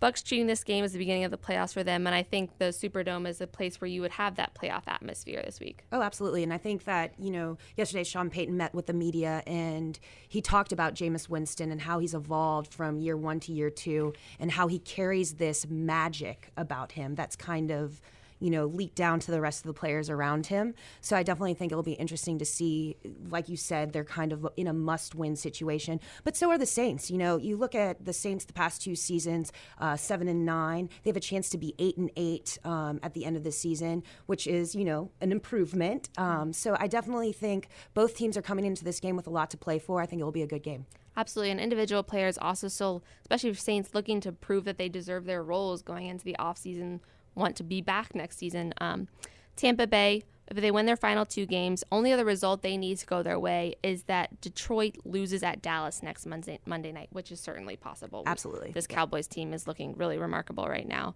Bucks 0.00 0.22
treating 0.22 0.46
this 0.46 0.64
game 0.64 0.82
as 0.82 0.92
the 0.92 0.98
beginning 0.98 1.24
of 1.24 1.30
the 1.30 1.38
playoffs 1.38 1.74
for 1.74 1.84
them, 1.84 2.06
and 2.06 2.16
I 2.16 2.22
think 2.22 2.56
the 2.58 2.66
Superdome 2.66 3.28
is 3.28 3.40
a 3.42 3.46
place 3.46 3.80
where 3.80 3.88
you 3.88 4.00
would 4.00 4.12
have 4.12 4.36
that 4.36 4.54
playoff 4.54 4.84
atmosphere 4.86 5.42
this 5.44 5.60
week. 5.60 5.84
Oh, 5.92 6.00
absolutely, 6.00 6.42
and 6.42 6.52
I 6.52 6.58
think 6.58 6.84
that 6.84 7.12
you 7.18 7.30
know 7.30 7.58
yesterday 7.76 8.04
Sean 8.04 8.30
Payton 8.30 8.56
met 8.56 8.74
with 8.74 8.86
the 8.86 8.94
media 8.94 9.42
and 9.46 9.98
he 10.26 10.40
talked 10.40 10.72
about 10.72 10.94
Jameis 10.94 11.28
Winston 11.28 11.70
and 11.70 11.82
how 11.82 11.98
he's 11.98 12.14
evolved 12.14 12.72
from 12.72 12.98
year 12.98 13.16
one 13.16 13.40
to 13.40 13.52
year 13.52 13.68
two, 13.68 14.14
and 14.38 14.50
how 14.50 14.68
he 14.68 14.78
carries 14.78 15.34
this 15.34 15.66
magic 15.68 16.50
about 16.56 16.92
him 16.92 17.14
that's 17.14 17.36
kind 17.36 17.70
of 17.70 18.00
you 18.40 18.50
know, 18.50 18.66
leak 18.66 18.94
down 18.94 19.20
to 19.20 19.30
the 19.30 19.40
rest 19.40 19.60
of 19.60 19.66
the 19.66 19.78
players 19.78 20.10
around 20.10 20.46
him. 20.46 20.74
So 21.00 21.16
I 21.16 21.22
definitely 21.22 21.54
think 21.54 21.72
it'll 21.72 21.82
be 21.82 21.92
interesting 21.92 22.38
to 22.38 22.44
see. 22.44 22.96
Like 23.28 23.48
you 23.48 23.56
said, 23.56 23.92
they're 23.92 24.04
kind 24.04 24.32
of 24.32 24.48
in 24.56 24.66
a 24.66 24.72
must-win 24.72 25.36
situation, 25.36 26.00
but 26.24 26.36
so 26.36 26.50
are 26.50 26.58
the 26.58 26.66
Saints. 26.66 27.10
You 27.10 27.18
know, 27.18 27.36
you 27.36 27.56
look 27.56 27.74
at 27.74 28.04
the 28.04 28.12
Saints 28.12 28.44
the 28.44 28.52
past 28.52 28.82
two 28.82 28.96
seasons, 28.96 29.52
uh, 29.78 29.96
seven 29.96 30.28
and 30.28 30.44
nine. 30.44 30.88
They 31.02 31.10
have 31.10 31.16
a 31.16 31.20
chance 31.20 31.50
to 31.50 31.58
be 31.58 31.74
eight 31.78 31.96
and 31.96 32.10
eight 32.16 32.58
um, 32.64 33.00
at 33.02 33.14
the 33.14 33.24
end 33.24 33.36
of 33.36 33.44
the 33.44 33.52
season, 33.52 34.02
which 34.26 34.46
is 34.46 34.74
you 34.74 34.84
know 34.84 35.10
an 35.20 35.32
improvement. 35.32 36.08
Um, 36.16 36.52
so 36.52 36.76
I 36.78 36.86
definitely 36.86 37.32
think 37.32 37.68
both 37.94 38.16
teams 38.16 38.36
are 38.36 38.42
coming 38.42 38.64
into 38.64 38.84
this 38.84 39.00
game 39.00 39.16
with 39.16 39.26
a 39.26 39.30
lot 39.30 39.50
to 39.50 39.56
play 39.56 39.78
for. 39.78 40.00
I 40.00 40.06
think 40.06 40.20
it 40.20 40.24
will 40.24 40.32
be 40.32 40.42
a 40.42 40.46
good 40.46 40.62
game. 40.62 40.86
Absolutely. 41.16 41.50
And 41.50 41.60
individual 41.60 42.02
players 42.02 42.38
also 42.38 42.68
still, 42.68 43.02
especially 43.22 43.52
Saints, 43.54 43.94
looking 43.94 44.20
to 44.20 44.32
prove 44.32 44.64
that 44.64 44.78
they 44.78 44.88
deserve 44.88 45.24
their 45.24 45.42
roles 45.42 45.82
going 45.82 46.06
into 46.06 46.24
the 46.24 46.36
offseason 46.38 47.00
want 47.34 47.56
to 47.56 47.62
be 47.62 47.80
back 47.80 48.14
next 48.14 48.38
season. 48.38 48.74
Um, 48.80 49.08
Tampa 49.56 49.86
Bay, 49.86 50.22
if 50.48 50.56
they 50.56 50.70
win 50.70 50.86
their 50.86 50.96
final 50.96 51.24
two 51.24 51.46
games, 51.46 51.84
only 51.92 52.12
other 52.12 52.24
result 52.24 52.62
they 52.62 52.76
need 52.76 52.98
to 52.98 53.06
go 53.06 53.22
their 53.22 53.38
way 53.38 53.74
is 53.82 54.04
that 54.04 54.40
Detroit 54.40 54.96
loses 55.04 55.42
at 55.42 55.62
Dallas 55.62 56.02
next 56.02 56.26
Monday, 56.26 56.58
Monday 56.66 56.92
night, 56.92 57.08
which 57.12 57.30
is 57.30 57.40
certainly 57.40 57.76
possible. 57.76 58.24
Absolutely. 58.26 58.72
This 58.72 58.86
Cowboys 58.86 59.26
team 59.26 59.52
is 59.52 59.66
looking 59.66 59.94
really 59.96 60.18
remarkable 60.18 60.66
right 60.66 60.88
now. 60.88 61.14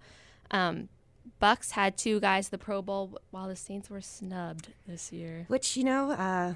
Um, 0.51 0.89
Bucks 1.41 1.73
had 1.73 1.97
two 1.97 2.21
guys 2.21 2.51
the 2.51 2.59
Pro 2.59 2.83
Bowl 2.83 3.19
while 3.31 3.49
the 3.49 3.57
Saints 3.57 3.89
were 3.89 4.01
snubbed 4.01 4.69
this 4.87 5.11
year. 5.11 5.47
Which, 5.49 5.77
you 5.77 5.85
know, 5.85 6.11
uh, 6.13 6.55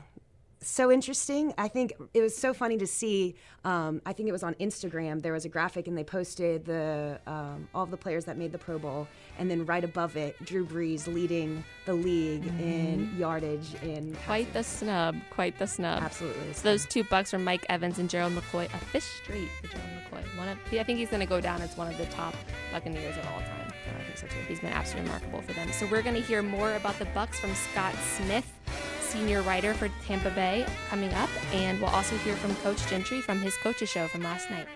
so 0.61 0.91
interesting. 0.91 1.53
I 1.57 1.69
think 1.69 1.93
it 2.15 2.21
was 2.21 2.37
so 2.37 2.53
funny 2.53 2.77
to 2.79 2.87
see. 2.87 3.37
Um, 3.65 4.01
I 4.07 4.13
think 4.13 4.29
it 4.29 4.33
was 4.33 4.43
on 4.43 4.55
Instagram. 4.55 5.23
There 5.23 5.33
was 5.33 5.45
a 5.45 5.49
graphic, 5.49 5.87
and 5.87 5.97
they 5.97 6.05
posted 6.05 6.65
the 6.65 7.21
um, 7.27 7.69
all 7.75 7.85
of 7.85 7.91
the 7.91 7.97
players 7.97 8.25
that 8.25 8.37
made 8.37 8.53
the 8.53 8.59
Pro 8.59 8.79
Bowl, 8.79 9.07
and 9.39 9.51
then 9.51 9.67
right 9.67 9.85
above 9.85 10.17
it, 10.17 10.43
Drew 10.45 10.67
Brees 10.67 11.13
leading 11.13 11.65
the 11.87 11.95
league 11.95 12.45
mm-hmm. 12.45 12.61
in 12.61 13.17
yardage 13.17 13.75
and 13.83 14.17
quite 14.25 14.53
the 14.53 14.63
snub. 14.63 15.17
Quite 15.31 15.59
the 15.59 15.67
snub. 15.67 16.03
Absolutely. 16.03 16.53
So 16.55 16.63
those 16.63 16.87
two 16.87 17.05
bucks 17.05 17.33
are 17.35 17.39
Mike 17.39 17.65
Evans 17.69 17.99
and 17.99 18.09
Gerald 18.11 18.33
McCoy. 18.33 18.67
A 18.67 18.79
fish 18.87 19.05
street 19.23 19.49
for 19.61 19.69
Gerald 19.69 19.91
McCoy. 19.91 20.39
One 20.39 20.49
of, 20.49 20.59
I 20.73 20.83
think 20.83 20.99
he's 20.99 21.09
going 21.11 21.21
to 21.21 21.27
go 21.27 21.41
down 21.41 21.63
as 21.63 21.77
one 21.77 21.91
of 21.91 21.99
the 21.99 22.07
top 22.07 22.35
Buccaneers 22.73 23.17
of 23.17 23.27
all 23.27 23.41
time. 23.41 23.73
I 23.97 24.05
think 24.05 24.19
so 24.19 24.27
too. 24.27 24.41
He's 24.47 24.61
been 24.61 24.73
absolutely 24.73 25.11
remarkable 25.11 25.43
for 25.43 25.53
them. 25.53 25.71
So 25.73 25.87
we're 25.91 26.03
going 26.03 26.15
to 26.15 26.21
hear 26.21 26.43
more 26.43 26.75
about 26.75 26.99
the 26.99 27.07
Bucks 27.07 27.41
from 27.41 27.55
Scott 27.55 27.95
Smith 28.17 28.53
senior 29.09 29.43
writer 29.43 29.75
for 29.75 29.89
Tampa 30.05 30.31
Bay, 30.31 30.67
coming 30.89 31.13
up. 31.15 31.31
And 31.53 31.81
we'll 31.81 31.91
also 31.91 32.17
hear 32.19 32.35
from 32.37 32.55
Coach 32.57 32.87
Gentry 32.89 33.21
from 33.21 33.41
his 33.41 33.57
coaches 33.57 33.89
show 33.89 34.07
from 34.09 34.23
last 34.23 34.51
night. 34.51 34.69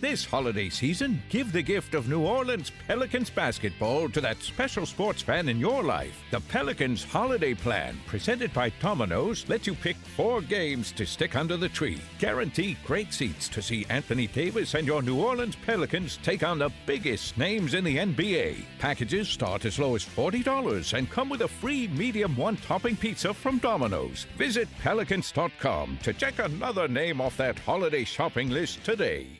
This 0.00 0.24
holiday 0.24 0.70
season, 0.70 1.22
give 1.28 1.52
the 1.52 1.60
gift 1.60 1.94
of 1.94 2.08
New 2.08 2.22
Orleans 2.22 2.72
Pelicans 2.88 3.28
basketball 3.28 4.08
to 4.08 4.20
that 4.22 4.42
special 4.42 4.86
sports 4.86 5.20
fan 5.20 5.50
in 5.50 5.60
your 5.60 5.82
life. 5.82 6.18
The 6.30 6.40
Pelicans 6.40 7.04
Holiday 7.04 7.52
Plan, 7.52 7.98
presented 8.06 8.50
by 8.54 8.70
Domino's, 8.80 9.46
lets 9.50 9.66
you 9.66 9.74
pick 9.74 9.96
four 9.96 10.40
games 10.40 10.90
to 10.92 11.04
stick 11.04 11.36
under 11.36 11.58
the 11.58 11.68
tree. 11.68 12.00
Guarantee 12.18 12.78
great 12.86 13.12
seats 13.12 13.46
to 13.50 13.60
see 13.60 13.84
Anthony 13.90 14.26
Davis 14.26 14.72
and 14.72 14.86
your 14.86 15.02
New 15.02 15.20
Orleans 15.20 15.56
Pelicans 15.66 16.18
take 16.22 16.42
on 16.44 16.58
the 16.58 16.72
biggest 16.86 17.36
names 17.36 17.74
in 17.74 17.84
the 17.84 17.98
NBA. 17.98 18.64
Packages 18.78 19.28
start 19.28 19.66
as 19.66 19.78
low 19.78 19.96
as 19.96 20.04
$40 20.06 20.96
and 20.96 21.10
come 21.10 21.28
with 21.28 21.42
a 21.42 21.48
free 21.48 21.88
medium 21.88 22.34
one 22.38 22.56
topping 22.56 22.96
pizza 22.96 23.34
from 23.34 23.58
Domino's. 23.58 24.26
Visit 24.38 24.66
pelicans.com 24.78 25.98
to 26.02 26.14
check 26.14 26.38
another 26.38 26.88
name 26.88 27.20
off 27.20 27.36
that 27.36 27.58
holiday 27.58 28.04
shopping 28.04 28.48
list 28.48 28.82
today. 28.82 29.39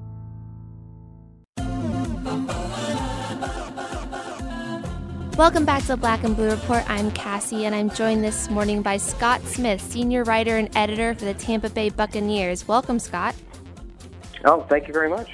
Welcome 5.41 5.65
back 5.65 5.81
to 5.81 5.87
the 5.87 5.97
Black 5.97 6.23
and 6.23 6.35
Blue 6.35 6.51
Report. 6.51 6.87
I'm 6.87 7.09
Cassie, 7.13 7.65
and 7.65 7.73
I'm 7.73 7.89
joined 7.89 8.23
this 8.23 8.47
morning 8.51 8.83
by 8.83 8.97
Scott 8.97 9.41
Smith, 9.41 9.81
senior 9.81 10.23
writer 10.23 10.57
and 10.57 10.69
editor 10.77 11.15
for 11.15 11.25
the 11.25 11.33
Tampa 11.33 11.71
Bay 11.71 11.89
Buccaneers. 11.89 12.67
Welcome, 12.67 12.99
Scott. 12.99 13.33
Oh, 14.45 14.61
thank 14.69 14.87
you 14.87 14.93
very 14.93 15.09
much. 15.09 15.31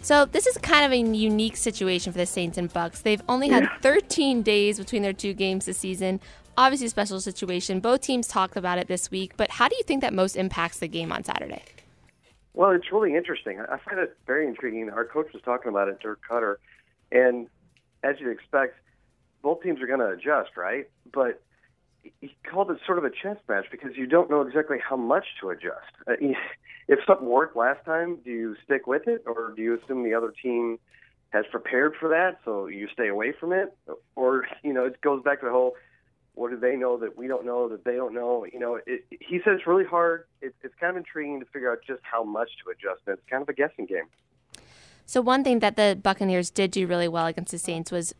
So 0.00 0.26
this 0.26 0.46
is 0.46 0.56
kind 0.58 0.86
of 0.86 0.92
a 0.92 0.96
unique 0.96 1.56
situation 1.56 2.12
for 2.12 2.18
the 2.18 2.24
Saints 2.24 2.56
and 2.56 2.72
Bucks. 2.72 3.00
They've 3.00 3.20
only 3.28 3.48
had 3.48 3.68
13 3.80 4.42
days 4.42 4.78
between 4.78 5.02
their 5.02 5.12
two 5.12 5.34
games 5.34 5.66
this 5.66 5.78
season. 5.78 6.20
Obviously, 6.56 6.86
a 6.86 6.90
special 6.90 7.20
situation. 7.20 7.80
Both 7.80 8.02
teams 8.02 8.28
talked 8.28 8.56
about 8.56 8.78
it 8.78 8.86
this 8.86 9.10
week, 9.10 9.36
but 9.36 9.50
how 9.50 9.66
do 9.66 9.74
you 9.74 9.82
think 9.82 10.02
that 10.02 10.14
most 10.14 10.36
impacts 10.36 10.78
the 10.78 10.86
game 10.86 11.10
on 11.10 11.24
Saturday? 11.24 11.64
Well, 12.54 12.70
it's 12.70 12.92
really 12.92 13.16
interesting. 13.16 13.58
I 13.58 13.78
find 13.78 13.98
it 13.98 14.16
very 14.24 14.46
intriguing. 14.46 14.88
Our 14.90 15.04
coach 15.04 15.32
was 15.32 15.42
talking 15.42 15.68
about 15.68 15.88
it, 15.88 15.98
Dirk 15.98 16.20
Koetter, 16.30 16.58
and 17.10 17.48
as 18.04 18.20
you'd 18.20 18.30
expect, 18.30 18.76
both 19.42 19.62
teams 19.62 19.80
are 19.80 19.86
going 19.86 20.00
to 20.00 20.08
adjust, 20.08 20.56
right? 20.56 20.88
But 21.12 21.42
he 22.20 22.34
called 22.48 22.70
it 22.70 22.78
sort 22.86 22.98
of 22.98 23.04
a 23.04 23.10
chess 23.10 23.36
match 23.48 23.66
because 23.70 23.96
you 23.96 24.06
don't 24.06 24.30
know 24.30 24.42
exactly 24.42 24.78
how 24.78 24.96
much 24.96 25.24
to 25.40 25.50
adjust. 25.50 25.92
Uh, 26.06 26.14
if 26.88 26.98
something 27.06 27.28
worked 27.28 27.56
last 27.56 27.84
time, 27.84 28.18
do 28.24 28.30
you 28.30 28.56
stick 28.64 28.86
with 28.86 29.06
it, 29.06 29.24
or 29.26 29.52
do 29.54 29.62
you 29.62 29.78
assume 29.78 30.02
the 30.02 30.14
other 30.14 30.32
team 30.42 30.78
has 31.30 31.44
prepared 31.50 31.94
for 31.98 32.08
that, 32.10 32.38
so 32.44 32.66
you 32.66 32.88
stay 32.92 33.08
away 33.08 33.32
from 33.32 33.52
it? 33.52 33.74
Or 34.16 34.46
you 34.62 34.72
know, 34.72 34.84
it 34.86 35.00
goes 35.00 35.22
back 35.22 35.40
to 35.40 35.46
the 35.46 35.52
whole 35.52 35.74
what 36.34 36.50
do 36.50 36.56
they 36.56 36.76
know 36.76 36.96
that 36.96 37.16
we 37.16 37.26
don't 37.26 37.44
know 37.44 37.68
that 37.68 37.84
they 37.84 37.94
don't 37.94 38.14
know? 38.14 38.46
You 38.50 38.58
know, 38.58 38.80
it, 38.86 39.04
he 39.10 39.40
said 39.44 39.54
it's 39.54 39.66
really 39.66 39.84
hard. 39.84 40.24
It, 40.40 40.54
it's 40.62 40.74
kind 40.80 40.90
of 40.90 40.96
intriguing 40.96 41.40
to 41.40 41.46
figure 41.46 41.70
out 41.70 41.78
just 41.86 42.00
how 42.02 42.24
much 42.24 42.48
to 42.64 42.70
adjust. 42.70 43.02
It's 43.06 43.20
kind 43.28 43.42
of 43.42 43.48
a 43.48 43.52
guessing 43.52 43.86
game. 43.86 44.06
So 45.04 45.20
one 45.20 45.44
thing 45.44 45.58
that 45.58 45.76
the 45.76 45.98
Buccaneers 46.00 46.48
did 46.48 46.70
do 46.70 46.86
really 46.86 47.08
well 47.08 47.26
against 47.26 47.52
the 47.52 47.58
Saints 47.58 47.92
was 47.92 48.14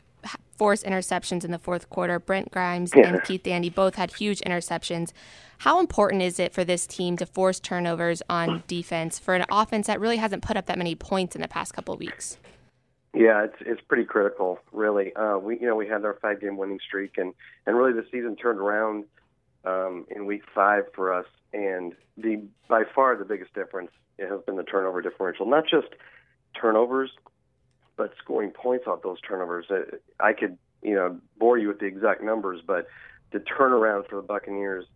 force 0.56 0.82
interceptions 0.82 1.44
in 1.44 1.50
the 1.50 1.58
fourth 1.58 1.90
quarter. 1.90 2.18
Brent 2.18 2.50
Grimes 2.50 2.92
yeah. 2.94 3.08
and 3.08 3.22
Keith 3.24 3.42
Tandy 3.42 3.70
both 3.70 3.94
had 3.96 4.12
huge 4.14 4.40
interceptions. 4.40 5.12
How 5.58 5.80
important 5.80 6.22
is 6.22 6.38
it 6.38 6.52
for 6.52 6.64
this 6.64 6.86
team 6.86 7.16
to 7.18 7.26
force 7.26 7.60
turnovers 7.60 8.22
on 8.28 8.62
defense 8.66 9.18
for 9.18 9.34
an 9.34 9.44
offense 9.50 9.86
that 9.86 10.00
really 10.00 10.16
hasn't 10.16 10.42
put 10.42 10.56
up 10.56 10.66
that 10.66 10.78
many 10.78 10.94
points 10.94 11.34
in 11.34 11.42
the 11.42 11.48
past 11.48 11.72
couple 11.72 11.94
of 11.94 12.00
weeks? 12.00 12.38
Yeah, 13.14 13.44
it's 13.44 13.56
it's 13.60 13.80
pretty 13.82 14.04
critical, 14.04 14.58
really. 14.72 15.14
Uh, 15.14 15.36
we 15.36 15.58
you 15.60 15.66
know 15.66 15.76
we 15.76 15.86
had 15.86 16.04
our 16.04 16.18
five 16.22 16.40
game 16.40 16.56
winning 16.56 16.80
streak, 16.84 17.18
and 17.18 17.34
and 17.66 17.76
really 17.76 17.92
the 17.92 18.06
season 18.10 18.36
turned 18.36 18.58
around 18.58 19.04
um, 19.64 20.06
in 20.10 20.24
week 20.24 20.42
five 20.54 20.84
for 20.94 21.12
us. 21.12 21.26
And 21.52 21.94
the 22.16 22.42
by 22.68 22.84
far 22.94 23.16
the 23.16 23.26
biggest 23.26 23.52
difference 23.52 23.90
has 24.18 24.40
been 24.46 24.56
the 24.56 24.62
turnover 24.62 25.02
differential, 25.02 25.46
not 25.46 25.64
just 25.64 25.88
turnovers, 26.58 27.10
but 27.96 28.12
scoring 28.18 28.50
points 28.50 28.86
off 28.86 29.02
those 29.02 29.20
turnovers. 29.20 29.66
Uh, 29.70 29.96
I 30.20 30.32
could, 30.32 30.58
you 30.82 30.94
know, 30.94 31.18
bore 31.38 31.58
you 31.58 31.68
with 31.68 31.80
the 31.80 31.86
exact 31.86 32.22
numbers, 32.22 32.60
but 32.66 32.86
the 33.32 33.38
turnaround 33.38 34.08
for 34.08 34.16
the 34.16 34.22
Buccaneers 34.22 34.86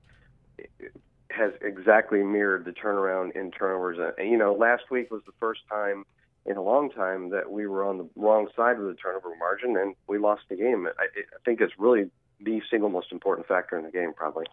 has 1.31 1.53
exactly 1.61 2.23
mirrored 2.23 2.65
the 2.65 2.73
turnaround 2.73 3.37
in 3.37 3.51
turnovers. 3.51 3.99
And, 4.19 4.31
you 4.31 4.39
know, 4.39 4.55
last 4.55 4.85
week 4.91 5.11
was 5.11 5.23
the 5.27 5.33
first 5.39 5.61
time 5.69 6.05
in 6.47 6.57
a 6.57 6.63
long 6.63 6.91
time 6.91 7.31
that 7.31 7.51
we 7.51 7.67
were 7.67 7.85
on 7.85 7.99
the 7.99 8.09
wrong 8.17 8.49
side 8.57 8.77
of 8.77 8.85
the 8.85 8.95
turnover 8.95 9.31
margin 9.39 9.77
and 9.77 9.95
we 10.09 10.19
lost 10.19 10.43
the 10.49 10.57
game. 10.57 10.87
I, 10.99 11.03
I 11.03 11.23
think 11.45 11.61
it's 11.61 11.75
really 11.79 12.11
the 12.41 12.63
single 12.71 12.89
most 12.89 13.13
important 13.13 13.49
factor 13.49 13.77
in 13.77 13.85
the 13.85 13.91
game, 13.91 14.13
probably. 14.15 14.47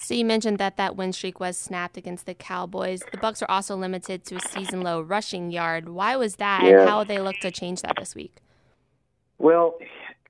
So 0.00 0.14
you 0.14 0.24
mentioned 0.24 0.58
that 0.58 0.76
that 0.76 0.94
win 0.94 1.12
streak 1.12 1.40
was 1.40 1.58
snapped 1.58 1.96
against 1.96 2.24
the 2.24 2.32
Cowboys. 2.32 3.02
The 3.10 3.18
Bucks 3.18 3.42
are 3.42 3.50
also 3.50 3.74
limited 3.74 4.24
to 4.26 4.36
a 4.36 4.40
season 4.40 4.80
low 4.80 5.00
rushing 5.00 5.50
yard. 5.50 5.88
Why 5.88 6.14
was 6.14 6.36
that, 6.36 6.62
yeah. 6.62 6.80
and 6.80 6.88
how 6.88 7.02
they 7.02 7.18
look 7.18 7.36
to 7.40 7.50
change 7.50 7.82
that 7.82 7.96
this 7.98 8.14
week? 8.14 8.36
Well, 9.38 9.76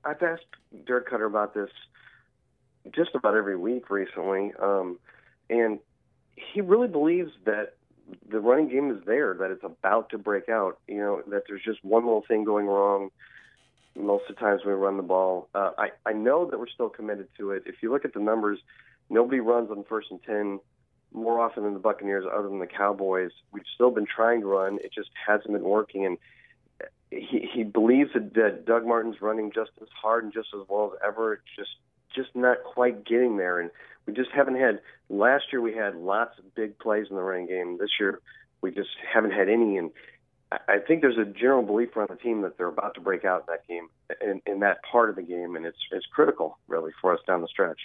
I've 0.03 0.21
asked 0.23 0.45
Dirk 0.87 1.11
Koetter 1.11 1.27
about 1.27 1.53
this 1.53 1.69
just 2.91 3.11
about 3.13 3.35
every 3.35 3.55
week 3.55 3.91
recently, 3.91 4.53
um, 4.59 4.97
and 5.51 5.77
he 6.35 6.61
really 6.61 6.87
believes 6.87 7.31
that 7.45 7.75
the 8.27 8.39
running 8.39 8.69
game 8.69 8.89
is 8.89 9.05
there, 9.05 9.35
that 9.35 9.51
it's 9.51 9.63
about 9.63 10.09
to 10.09 10.17
break 10.17 10.49
out. 10.49 10.79
You 10.87 10.97
know, 10.97 11.21
that 11.27 11.43
there's 11.47 11.63
just 11.63 11.85
one 11.85 12.05
little 12.05 12.23
thing 12.27 12.43
going 12.43 12.65
wrong 12.65 13.11
most 14.19 14.29
of 14.29 14.35
the 14.35 14.39
times 14.39 14.61
we 14.65 14.73
run 14.73 14.97
the 14.97 15.03
ball. 15.03 15.49
Uh, 15.55 15.71
I 15.77 15.89
I 16.05 16.13
know 16.13 16.49
that 16.49 16.59
we're 16.59 16.67
still 16.67 16.89
committed 16.89 17.27
to 17.37 17.51
it. 17.51 17.63
If 17.65 17.75
you 17.81 17.91
look 17.91 18.05
at 18.05 18.13
the 18.13 18.19
numbers 18.19 18.59
Nobody 19.09 19.39
runs 19.39 19.71
on 19.71 19.83
first 19.85 20.11
and 20.11 20.21
10 20.23 20.59
more 21.11 21.39
often 21.39 21.63
than 21.63 21.73
the 21.73 21.79
Buccaneers, 21.79 22.25
other 22.31 22.47
than 22.47 22.59
the 22.59 22.67
Cowboys. 22.67 23.31
We've 23.51 23.63
still 23.73 23.89
been 23.89 24.05
trying 24.05 24.41
to 24.41 24.47
run. 24.47 24.77
It 24.83 24.93
just 24.93 25.09
hasn't 25.27 25.51
been 25.51 25.63
working. 25.63 26.05
And 26.05 26.17
he, 27.09 27.49
he 27.51 27.63
believes 27.63 28.11
that, 28.13 28.35
that 28.35 28.65
Doug 28.65 28.85
Martin's 28.85 29.19
running 29.19 29.51
just 29.53 29.71
as 29.81 29.87
hard 29.99 30.23
and 30.23 30.31
just 30.31 30.49
as 30.53 30.67
well 30.69 30.93
as 30.93 30.99
ever. 31.05 31.41
Just 31.55 31.71
just 32.15 32.29
not 32.35 32.63
quite 32.63 33.05
getting 33.05 33.37
there. 33.37 33.59
And 33.59 33.71
we 34.05 34.13
just 34.13 34.29
haven't 34.31 34.59
had. 34.59 34.81
Last 35.09 35.45
year 35.51 35.61
we 35.61 35.73
had 35.73 35.95
lots 35.95 36.37
of 36.37 36.53
big 36.53 36.77
plays 36.77 37.07
in 37.09 37.15
the 37.15 37.23
running 37.23 37.47
game. 37.47 37.77
This 37.79 37.89
year 37.99 38.19
we 38.61 38.71
just 38.71 38.89
haven't 39.11 39.31
had 39.31 39.49
any. 39.49 39.77
And 39.77 39.89
I 40.51 40.79
think 40.79 41.01
there's 41.01 41.17
a 41.17 41.25
general 41.25 41.61
belief 41.61 41.95
around 41.95 42.09
the 42.09 42.15
team 42.15 42.41
that 42.41 42.57
they're 42.57 42.67
about 42.67 42.95
to 42.95 43.01
break 43.01 43.23
out 43.23 43.41
in 43.41 43.53
that 43.53 43.67
game, 43.67 43.87
in, 44.21 44.41
in 44.51 44.59
that 44.61 44.79
part 44.83 45.09
of 45.09 45.15
the 45.15 45.21
game, 45.21 45.55
and 45.55 45.65
it's 45.65 45.77
it's 45.91 46.05
critical 46.07 46.57
really 46.67 46.91
for 47.01 47.13
us 47.13 47.19
down 47.27 47.41
the 47.41 47.47
stretch. 47.47 47.79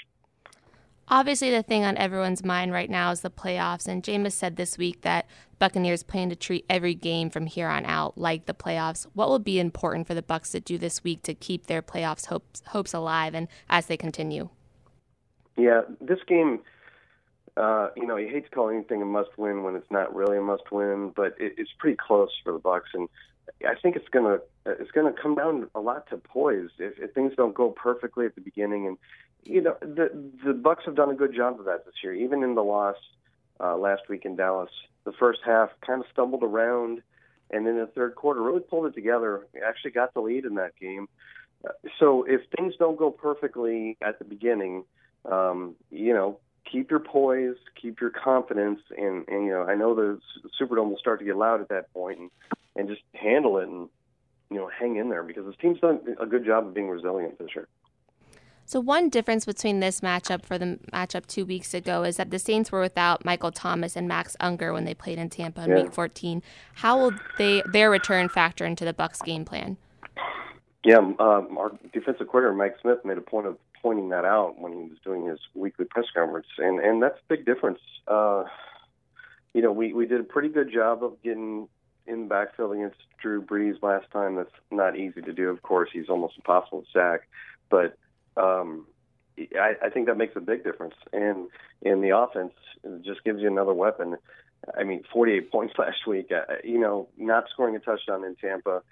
Obviously, 1.09 1.51
the 1.51 1.63
thing 1.63 1.85
on 1.85 1.99
everyone's 1.99 2.43
mind 2.43 2.73
right 2.73 2.89
now 2.89 3.11
is 3.11 3.21
the 3.21 3.31
playoffs, 3.31 3.87
and 3.87 4.03
Jameis 4.03 4.33
said 4.33 4.57
this 4.57 4.79
week 4.79 5.03
that 5.03 5.27
Buccaneers 5.59 6.03
plan 6.03 6.31
to 6.31 6.37
treat 6.37 6.65
every 6.71 6.95
game 6.95 7.29
from 7.29 7.45
here 7.45 7.69
on 7.69 7.85
out 7.85 8.17
like 8.17 8.47
the 8.47 8.55
playoffs. 8.55 9.07
What 9.13 9.29
will 9.29 9.39
be 9.39 9.61
important 9.61 10.07
for 10.07 10.15
the 10.15 10.23
Bucks 10.23 10.51
to 10.53 10.61
do 10.61 10.79
this 10.79 11.05
week 11.05 11.23
to 11.25 11.35
keep 11.35 11.67
their 11.67 11.83
playoffs 11.83 12.27
hopes 12.27 12.63
hopes 12.69 12.95
alive 12.95 13.35
and 13.35 13.49
as 13.69 13.87
they 13.87 13.99
continue? 13.99 14.49
Yeah, 15.57 15.83
this 16.01 16.21
game, 16.27 16.61
uh, 17.57 17.91
you 17.97 18.07
know, 18.07 18.17
you 18.17 18.29
hate 18.29 18.45
to 18.45 18.51
call 18.51 18.69
anything 18.69 19.01
a 19.01 19.05
must-win 19.05 19.63
when 19.63 19.77
it's 19.77 19.91
not 19.91 20.15
really 20.15 20.39
a 20.39 20.41
must-win, 20.43 21.13
but 21.15 21.37
it, 21.39 21.55
it's 21.57 21.71
pretty 21.79 21.97
close 21.97 22.31
for 22.43 22.53
the 22.53 22.59
Bucks, 22.59 22.91
and 22.95 23.09
I 23.67 23.75
think 23.81 23.97
it's 23.97 24.09
gonna 24.09 24.39
it's 24.67 24.91
gonna 24.91 25.13
come 25.13 25.35
down 25.35 25.69
a 25.75 25.81
lot 25.81 26.09
to 26.11 26.17
poise. 26.17 26.71
If, 26.79 26.99
if 26.99 27.13
things 27.13 27.33
don't 27.37 27.55
go 27.55 27.71
perfectly 27.71 28.27
at 28.27 28.35
the 28.35 28.41
beginning, 28.41 28.87
and 28.87 28.99
you 29.45 29.61
know 29.61 29.77
the 29.81 30.11
the 30.45 30.53
Bucks 30.53 30.85
have 30.87 30.97
done 30.97 31.11
a 31.11 31.15
good 31.15 31.35
job 31.35 31.61
of 31.61 31.67
that 31.67 31.85
this 31.85 31.95
year. 32.03 32.15
Even 32.15 32.43
in 32.43 32.55
the 32.55 32.65
loss 32.65 32.97
uh, 33.61 33.77
last 33.77 34.03
week 34.09 34.25
in 34.25 34.37
Dallas, 34.37 34.71
the 35.05 35.13
first 35.13 35.41
half 35.45 35.71
kind 35.87 36.01
of 36.01 36.07
stumbled 36.13 36.43
around, 36.43 37.03
and 37.51 37.67
then 37.67 37.77
the 37.77 37.87
third 37.87 38.15
quarter 38.15 38.43
really 38.43 38.61
pulled 38.61 38.87
it 38.87 38.95
together. 38.95 39.47
Actually 39.65 39.93
got 39.93 40.13
the 40.15 40.21
lead 40.21 40.45
in 40.45 40.55
that 40.57 40.75
game. 40.81 41.09
Uh, 41.65 41.73
so 42.01 42.25
if 42.25 42.41
things 42.57 42.75
don't 42.79 42.99
go 42.99 43.11
perfectly 43.11 43.97
at 44.03 44.19
the 44.19 44.25
beginning, 44.25 44.85
um, 45.31 45.75
you 45.91 46.13
know, 46.13 46.39
keep 46.71 46.91
your 46.91 47.01
poise, 47.01 47.57
keep 47.81 48.01
your 48.01 48.11
confidence, 48.11 48.81
and, 48.97 49.27
and 49.29 49.45
you 49.45 49.51
know, 49.51 49.63
I 49.63 49.75
know 49.75 49.95
the 49.95 50.21
Superdome 50.61 50.91
will 50.91 50.99
start 50.99 51.19
to 51.21 51.25
get 51.25 51.37
loud 51.37 51.61
at 51.61 51.69
that 51.69 51.93
point, 51.93 52.19
and, 52.19 52.31
and 52.77 52.89
just 52.89 53.03
handle 53.15 53.59
it 53.59 53.69
and 53.69 53.89
you 54.51 54.57
know 54.57 54.69
hang 54.69 54.97
in 54.97 55.09
there 55.09 55.23
because 55.23 55.47
this 55.47 55.57
team's 55.61 55.81
done 55.81 56.01
a 56.21 56.27
good 56.27 56.45
job 56.45 56.67
of 56.67 56.75
being 56.75 56.89
resilient 56.89 57.39
this 57.39 57.55
year. 57.55 57.69
So 58.67 58.81
one 58.81 59.11
difference 59.11 59.45
between 59.45 59.81
this 59.81 60.01
matchup 60.01 60.45
for 60.45 60.57
the 60.57 60.79
matchup 60.93 61.27
two 61.27 61.45
weeks 61.45 61.75
ago 61.75 62.03
is 62.03 62.17
that 62.17 62.31
the 62.31 62.39
Saints 62.39 62.73
were 62.73 62.81
without 62.81 63.25
Michael 63.25 63.53
Thomas 63.53 63.95
and 63.95 64.09
Max 64.09 64.37
Unger 64.41 64.73
when 64.73 64.85
they 64.85 64.95
played 64.95 65.19
in 65.19 65.29
Tampa 65.29 65.65
in 65.65 65.71
yeah. 65.71 65.83
Week 65.83 65.93
14. 65.93 66.43
How 66.77 66.99
will 66.99 67.13
they 67.37 67.63
their 67.71 67.91
return 67.91 68.29
factor 68.31 68.65
into 68.65 68.87
the 68.87 68.95
Bucks 68.95 69.21
game 69.21 69.45
plan? 69.45 69.77
Yeah, 70.83 70.99
um, 70.99 71.57
our 71.59 71.73
defensive 71.93 72.27
coordinator 72.29 72.55
Mike 72.55 72.77
Smith 72.81 73.05
made 73.05 73.19
a 73.19 73.23
point 73.23 73.47
of 73.47 73.59
pointing 73.85 74.09
that 74.09 74.25
out 74.25 74.59
when 74.59 74.73
he 74.73 74.89
was 74.89 74.99
doing 75.05 75.27
his 75.27 75.39
weekly 75.53 75.85
press 75.85 76.07
conference, 76.17 76.47
and 76.57 76.81
and 76.81 77.03
that's 77.03 77.19
a 77.19 77.29
big 77.29 77.45
difference. 77.45 77.81
Uh, 78.09 78.45
you 79.53 79.61
know, 79.61 79.71
we 79.71 79.93
we 79.93 80.07
did 80.07 80.21
a 80.21 80.25
pretty 80.25 80.49
good 80.49 80.73
job 80.73 81.05
of 81.05 81.23
getting 81.23 81.69
in 82.07 82.23
the 82.23 82.27
backfield 82.27 82.73
against 82.73 82.97
Drew 83.21 83.43
Brees 83.43 83.83
last 83.83 84.11
time. 84.11 84.37
That's 84.37 84.51
not 84.71 84.97
easy 84.97 85.21
to 85.21 85.33
do. 85.35 85.51
Of 85.51 85.61
course, 85.61 85.91
he's 85.93 86.09
almost 86.09 86.35
impossible 86.37 86.81
to 86.81 86.89
sack, 86.93 87.29
but 87.69 87.99
um, 88.39 88.87
I, 89.39 89.75
I 89.83 89.91
think 89.91 90.07
that 90.07 90.17
makes 90.17 90.35
a 90.35 90.41
big 90.41 90.65
difference. 90.65 90.95
And 91.13 91.49
in 91.83 92.01
the 92.01 92.17
offense, 92.17 92.55
it 92.83 93.03
just 93.03 93.23
gives 93.23 93.43
you 93.43 93.49
another 93.49 93.75
weapon. 93.75 94.17
I 94.79 94.85
mean, 94.85 95.03
48 95.13 95.51
points 95.53 95.75
last 95.79 96.07
week. 96.07 96.31
Uh, 96.33 96.55
you 96.63 96.79
know, 96.79 97.09
not 97.17 97.45
scoring 97.53 97.77
a 97.77 97.79
touchdown 97.79 98.25
in 98.25 98.37
Tampa, 98.37 98.83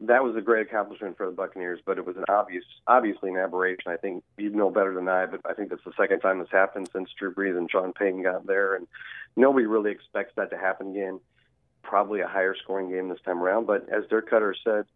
that 0.00 0.24
was 0.24 0.36
a 0.36 0.40
great 0.40 0.66
accomplishment 0.66 1.16
for 1.16 1.26
the 1.26 1.32
Buccaneers. 1.32 1.80
But 1.84 1.98
it 1.98 2.06
was 2.06 2.16
an 2.16 2.24
obvious, 2.28 2.64
obviously 2.86 3.30
an 3.30 3.36
aberration. 3.36 3.90
I 3.92 3.96
think 3.96 4.24
you 4.36 4.50
know 4.50 4.70
better 4.70 4.94
than 4.94 5.08
I, 5.08 5.26
but 5.26 5.40
I 5.44 5.54
think 5.54 5.70
that's 5.70 5.84
the 5.84 5.92
second 5.96 6.20
time 6.20 6.38
this 6.38 6.48
happened 6.50 6.88
since 6.92 7.10
Drew 7.18 7.34
Brees 7.34 7.56
and 7.56 7.70
Sean 7.70 7.92
Payton 7.92 8.22
got 8.22 8.46
there, 8.46 8.74
and 8.74 8.86
nobody 9.36 9.66
really 9.66 9.90
expects 9.90 10.32
that 10.36 10.50
to 10.50 10.56
happen 10.56 10.90
again. 10.90 11.20
Probably 11.82 12.20
a 12.20 12.28
higher 12.28 12.54
scoring 12.62 12.90
game 12.90 13.08
this 13.08 13.20
time 13.24 13.42
around. 13.42 13.66
But 13.66 13.88
as 13.88 14.04
Dirk 14.08 14.30
Koetter 14.30 14.54
said, 14.64 14.86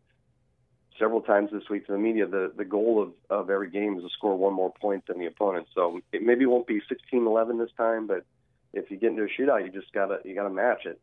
several 0.99 1.23
times 1.23 1.51
this 1.51 1.69
week 1.69 1.87
to 1.87 1.93
the 1.93 1.99
media, 1.99 2.27
the, 2.27 2.53
the 2.57 2.65
goal 2.65 3.03
of, 3.03 3.13
of 3.31 3.51
every 3.51 3.71
game 3.71 3.97
is 3.97 4.05
to 4.05 4.11
score 4.11 4.37
one 4.37 4.53
more 4.53 4.73
point 4.81 5.07
than 5.07 5.19
the 5.19 5.27
opponent. 5.27 5.67
So 5.75 6.01
it 6.13 6.23
maybe 6.23 6.47
won't 6.47 6.67
be 6.67 6.81
16-11 7.13 7.59
this 7.59 7.73
time, 7.77 8.07
but 8.07 8.25
if 8.73 8.91
you 8.91 8.97
get 8.97 9.11
into 9.11 9.25
a 9.25 9.27
shootout, 9.27 9.65
you 9.65 9.71
just 9.71 9.93
gotta 9.93 10.19
you 10.25 10.35
gotta 10.35 10.51
match 10.51 10.87
it. 10.87 11.01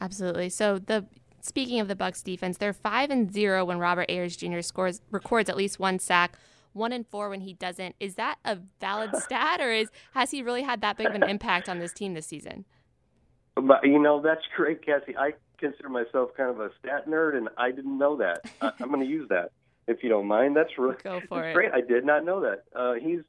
Absolutely. 0.00 0.48
So 0.48 0.78
the 0.78 1.06
speaking 1.40 1.80
of 1.80 1.88
the 1.88 1.96
Bucks 1.96 2.22
defense, 2.22 2.58
they're 2.58 2.72
five 2.72 3.10
and 3.10 3.32
zero 3.32 3.64
when 3.64 3.78
Robert 3.78 4.06
Ayers 4.08 4.36
Jr. 4.36 4.60
scores 4.60 5.00
records 5.10 5.48
at 5.48 5.56
least 5.56 5.78
one 5.78 5.98
sack, 5.98 6.38
one 6.72 6.92
and 6.92 7.06
four 7.06 7.28
when 7.28 7.40
he 7.40 7.52
doesn't. 7.52 7.96
Is 8.00 8.14
that 8.14 8.38
a 8.44 8.58
valid 8.80 9.16
stat, 9.22 9.60
or 9.60 9.70
is 9.70 9.90
has 10.12 10.30
he 10.30 10.42
really 10.42 10.62
had 10.62 10.80
that 10.80 10.96
big 10.96 11.06
of 11.06 11.14
an 11.14 11.24
impact 11.24 11.68
on 11.68 11.78
this 11.78 11.92
team 11.92 12.14
this 12.14 12.26
season? 12.26 12.64
But 13.54 13.84
you 13.84 13.98
know 13.98 14.22
that's 14.22 14.44
great, 14.56 14.84
Cassie. 14.84 15.16
I 15.16 15.32
consider 15.58 15.88
myself 15.88 16.30
kind 16.36 16.50
of 16.50 16.60
a 16.60 16.70
stat 16.78 17.06
nerd, 17.06 17.36
and 17.36 17.48
I 17.56 17.70
didn't 17.70 17.98
know 17.98 18.16
that. 18.16 18.44
I, 18.60 18.72
am 18.80 18.88
going 18.88 19.00
to 19.00 19.06
use 19.06 19.28
that 19.28 19.52
if 19.86 20.02
you 20.02 20.08
don't 20.08 20.26
mind. 20.26 20.56
That's 20.56 20.78
really 20.78 20.96
Go 21.02 21.20
for 21.28 21.46
it. 21.46 21.54
great. 21.54 21.72
I 21.72 21.82
did 21.82 22.04
not 22.04 22.24
know 22.24 22.40
that. 22.40 22.64
Uh, 22.74 22.94
he's, 22.94 23.20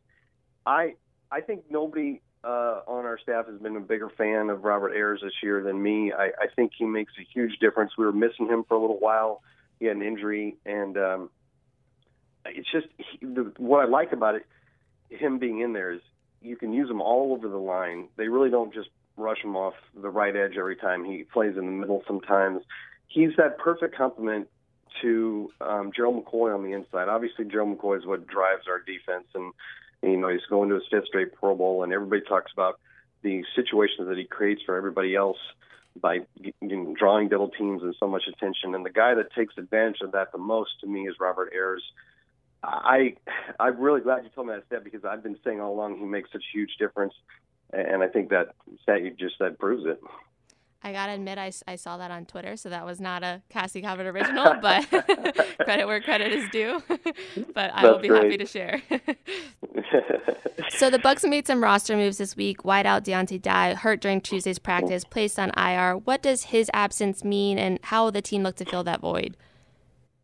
I, 0.66 0.94
I 1.32 1.42
think 1.42 1.66
nobody 1.70 2.22
uh, 2.44 2.82
on 2.88 3.06
our 3.06 3.20
staff 3.20 3.48
has 3.48 3.60
been 3.60 3.76
a 3.76 3.82
bigger 3.82 4.10
fan 4.10 4.50
of 4.50 4.64
Robert 4.64 4.94
Ayers 4.96 5.22
this 5.24 5.34
year 5.44 5.62
than 5.62 5.82
me. 5.82 6.12
I, 6.12 6.32
I 6.40 6.48
think 6.56 6.72
he 6.78 6.86
makes 6.86 7.14
a 7.20 7.26
huge 7.34 7.60
difference. 7.60 7.92
We 7.98 8.06
were 8.06 8.12
missing 8.12 8.48
him 8.48 8.64
for 8.68 8.76
a 8.76 8.80
little 8.80 9.00
while. 9.00 9.42
He 9.80 9.86
had 9.86 9.96
an 9.96 10.04
injury, 10.04 10.58
and 10.66 10.98
um, 10.98 11.30
it's 12.46 12.70
just 12.72 12.88
he, 12.98 13.26
the, 13.26 13.52
what 13.58 13.80
I 13.80 13.86
like 13.86 14.12
about 14.12 14.36
it, 14.36 14.46
him 15.10 15.40
being 15.40 15.60
in 15.60 15.74
there 15.74 15.92
is 15.92 16.02
you 16.42 16.56
can 16.56 16.74
use 16.74 16.90
him 16.90 17.02
all 17.02 17.34
over 17.34 17.48
the 17.48 17.58
line. 17.58 18.08
They 18.18 18.28
really 18.28 18.50
don't 18.50 18.74
just 18.74 18.90
rush 19.18 19.44
him 19.44 19.56
off 19.56 19.76
the 20.00 20.10
right 20.10 20.36
edge 20.36 20.58
every 20.58 20.76
time. 20.76 21.06
He 21.06 21.24
plays 21.24 21.58
in 21.58 21.66
the 21.66 21.72
middle 21.72 22.04
sometimes. 22.08 22.64
He's 23.08 23.32
that 23.38 23.58
perfect 23.58 23.96
complement 23.96 24.48
to 25.02 25.52
um, 25.62 25.92
Gerald 25.96 26.26
McCoy 26.26 26.54
on 26.54 26.64
the 26.64 26.74
inside. 26.74 27.08
Obviously, 27.08 27.46
Gerald 27.46 27.78
McCoy 27.78 28.00
is 28.00 28.06
what 28.06 28.28
drives 28.28 28.68
our 28.68 28.80
defense, 28.80 29.28
and 29.36 29.54
you 30.04 30.18
know 30.18 30.30
he's 30.30 30.46
going 30.50 30.70
to 30.70 30.76
his 30.76 30.84
fifth 30.90 31.08
straight 31.08 31.34
Pro 31.34 31.56
Bowl, 31.56 31.84
and 31.84 31.94
everybody 31.94 32.22
talks 32.22 32.52
about 32.54 32.80
the 33.22 33.44
situations 33.56 34.08
that 34.08 34.18
he 34.18 34.26
creates 34.26 34.62
for 34.66 34.76
everybody 34.76 35.16
else 35.16 35.38
by 36.00 36.20
you 36.40 36.54
know, 36.62 36.94
drawing 36.98 37.28
double 37.28 37.50
teams 37.50 37.84
and 37.84 37.96
so 38.00 38.08
much 38.08 38.24
attention. 38.28 38.74
And 38.74 38.86
the 38.86 38.90
guy 38.90 39.14
that 39.14 39.34
takes 39.34 39.58
advantage 39.58 40.02
of 40.02 40.14
that 40.14 40.32
the 40.32 40.38
most 40.38 40.72
to 40.82 40.88
me 40.88 41.08
is 41.08 41.16
Robert 41.20 41.52
Ayers. 41.54 41.84
I 42.64 43.16
I'm 43.60 43.80
really 43.80 44.02
glad 44.02 44.24
you 44.24 44.30
told 44.34 44.48
me 44.48 44.54
that 44.54 44.66
stat 44.68 44.84
because 44.84 45.04
I've 45.04 45.24
been 45.24 45.38
saying 45.44 45.60
all 45.60 45.74
along 45.74 45.98
he 45.98 46.06
makes 46.06 46.32
such 46.32 46.44
a 46.44 46.58
huge 46.58 46.78
difference, 46.78 47.14
and 47.74 48.04
I 48.04 48.08
think 48.08 48.30
that 48.30 48.56
stat 48.84 49.04
you 49.04 49.12
just 49.12 49.38
said 49.38 49.58
proves 49.58 49.86
it. 49.86 50.02
I 50.84 50.92
gotta 50.94 51.14
admit, 51.14 51.38
I, 51.38 51.52
I 51.68 51.76
saw 51.76 51.98
that 51.98 52.10
on 52.10 52.26
Twitter, 52.26 52.58
so 52.58 52.70
that 52.70 52.86
was 52.86 53.00
not 53.00 53.22
a 53.24 53.42
Cassie 53.50 53.82
Calvert 53.82 54.08
original, 54.08 54.56
but 54.62 54.88
credit 55.64 55.86
where 55.86 56.02
credit 56.02 56.32
is 56.32 56.50
due. 56.50 56.82
but 57.54 57.72
I 57.74 57.82
That's 57.82 57.84
will 57.84 58.00
be 58.00 58.08
great. 58.08 58.24
happy 58.24 58.38
to 58.38 58.46
share. 58.46 58.82
so 60.70 60.90
the 60.90 60.98
Bucks 60.98 61.24
made 61.24 61.46
some 61.46 61.64
roster 61.64 61.96
moves 61.96 62.18
this 62.18 62.36
week. 62.36 62.64
Wideout 62.64 63.04
Donteea 63.04 63.42
Dye 63.42 63.74
hurt 63.76 64.02
during 64.02 64.22
Tuesday's 64.22 64.58
practice, 64.58 65.04
placed 65.04 65.38
on 65.38 65.52
IR. 65.56 65.98
What 65.98 66.24
does 66.24 66.46
his 66.46 66.72
absence 66.74 67.24
mean, 67.24 67.60
and 67.60 67.80
how 67.84 68.06
will 68.06 68.12
the 68.12 68.22
team 68.22 68.42
look 68.42 68.56
to 68.56 68.66
fill 68.66 68.84
that 68.86 69.02
void? 69.02 69.38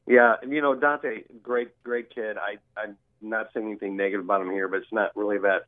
Yeah, 0.07 0.35
you 0.47 0.61
know 0.61 0.73
Dante, 0.73 1.23
great, 1.43 1.69
great 1.83 2.13
kid. 2.13 2.37
I 2.37 2.57
I'm 2.81 2.97
not 3.21 3.49
saying 3.53 3.67
anything 3.67 3.95
negative 3.95 4.25
about 4.25 4.41
him 4.41 4.51
here, 4.51 4.67
but 4.67 4.77
it's 4.77 4.91
not 4.91 5.15
really 5.15 5.37
that 5.39 5.65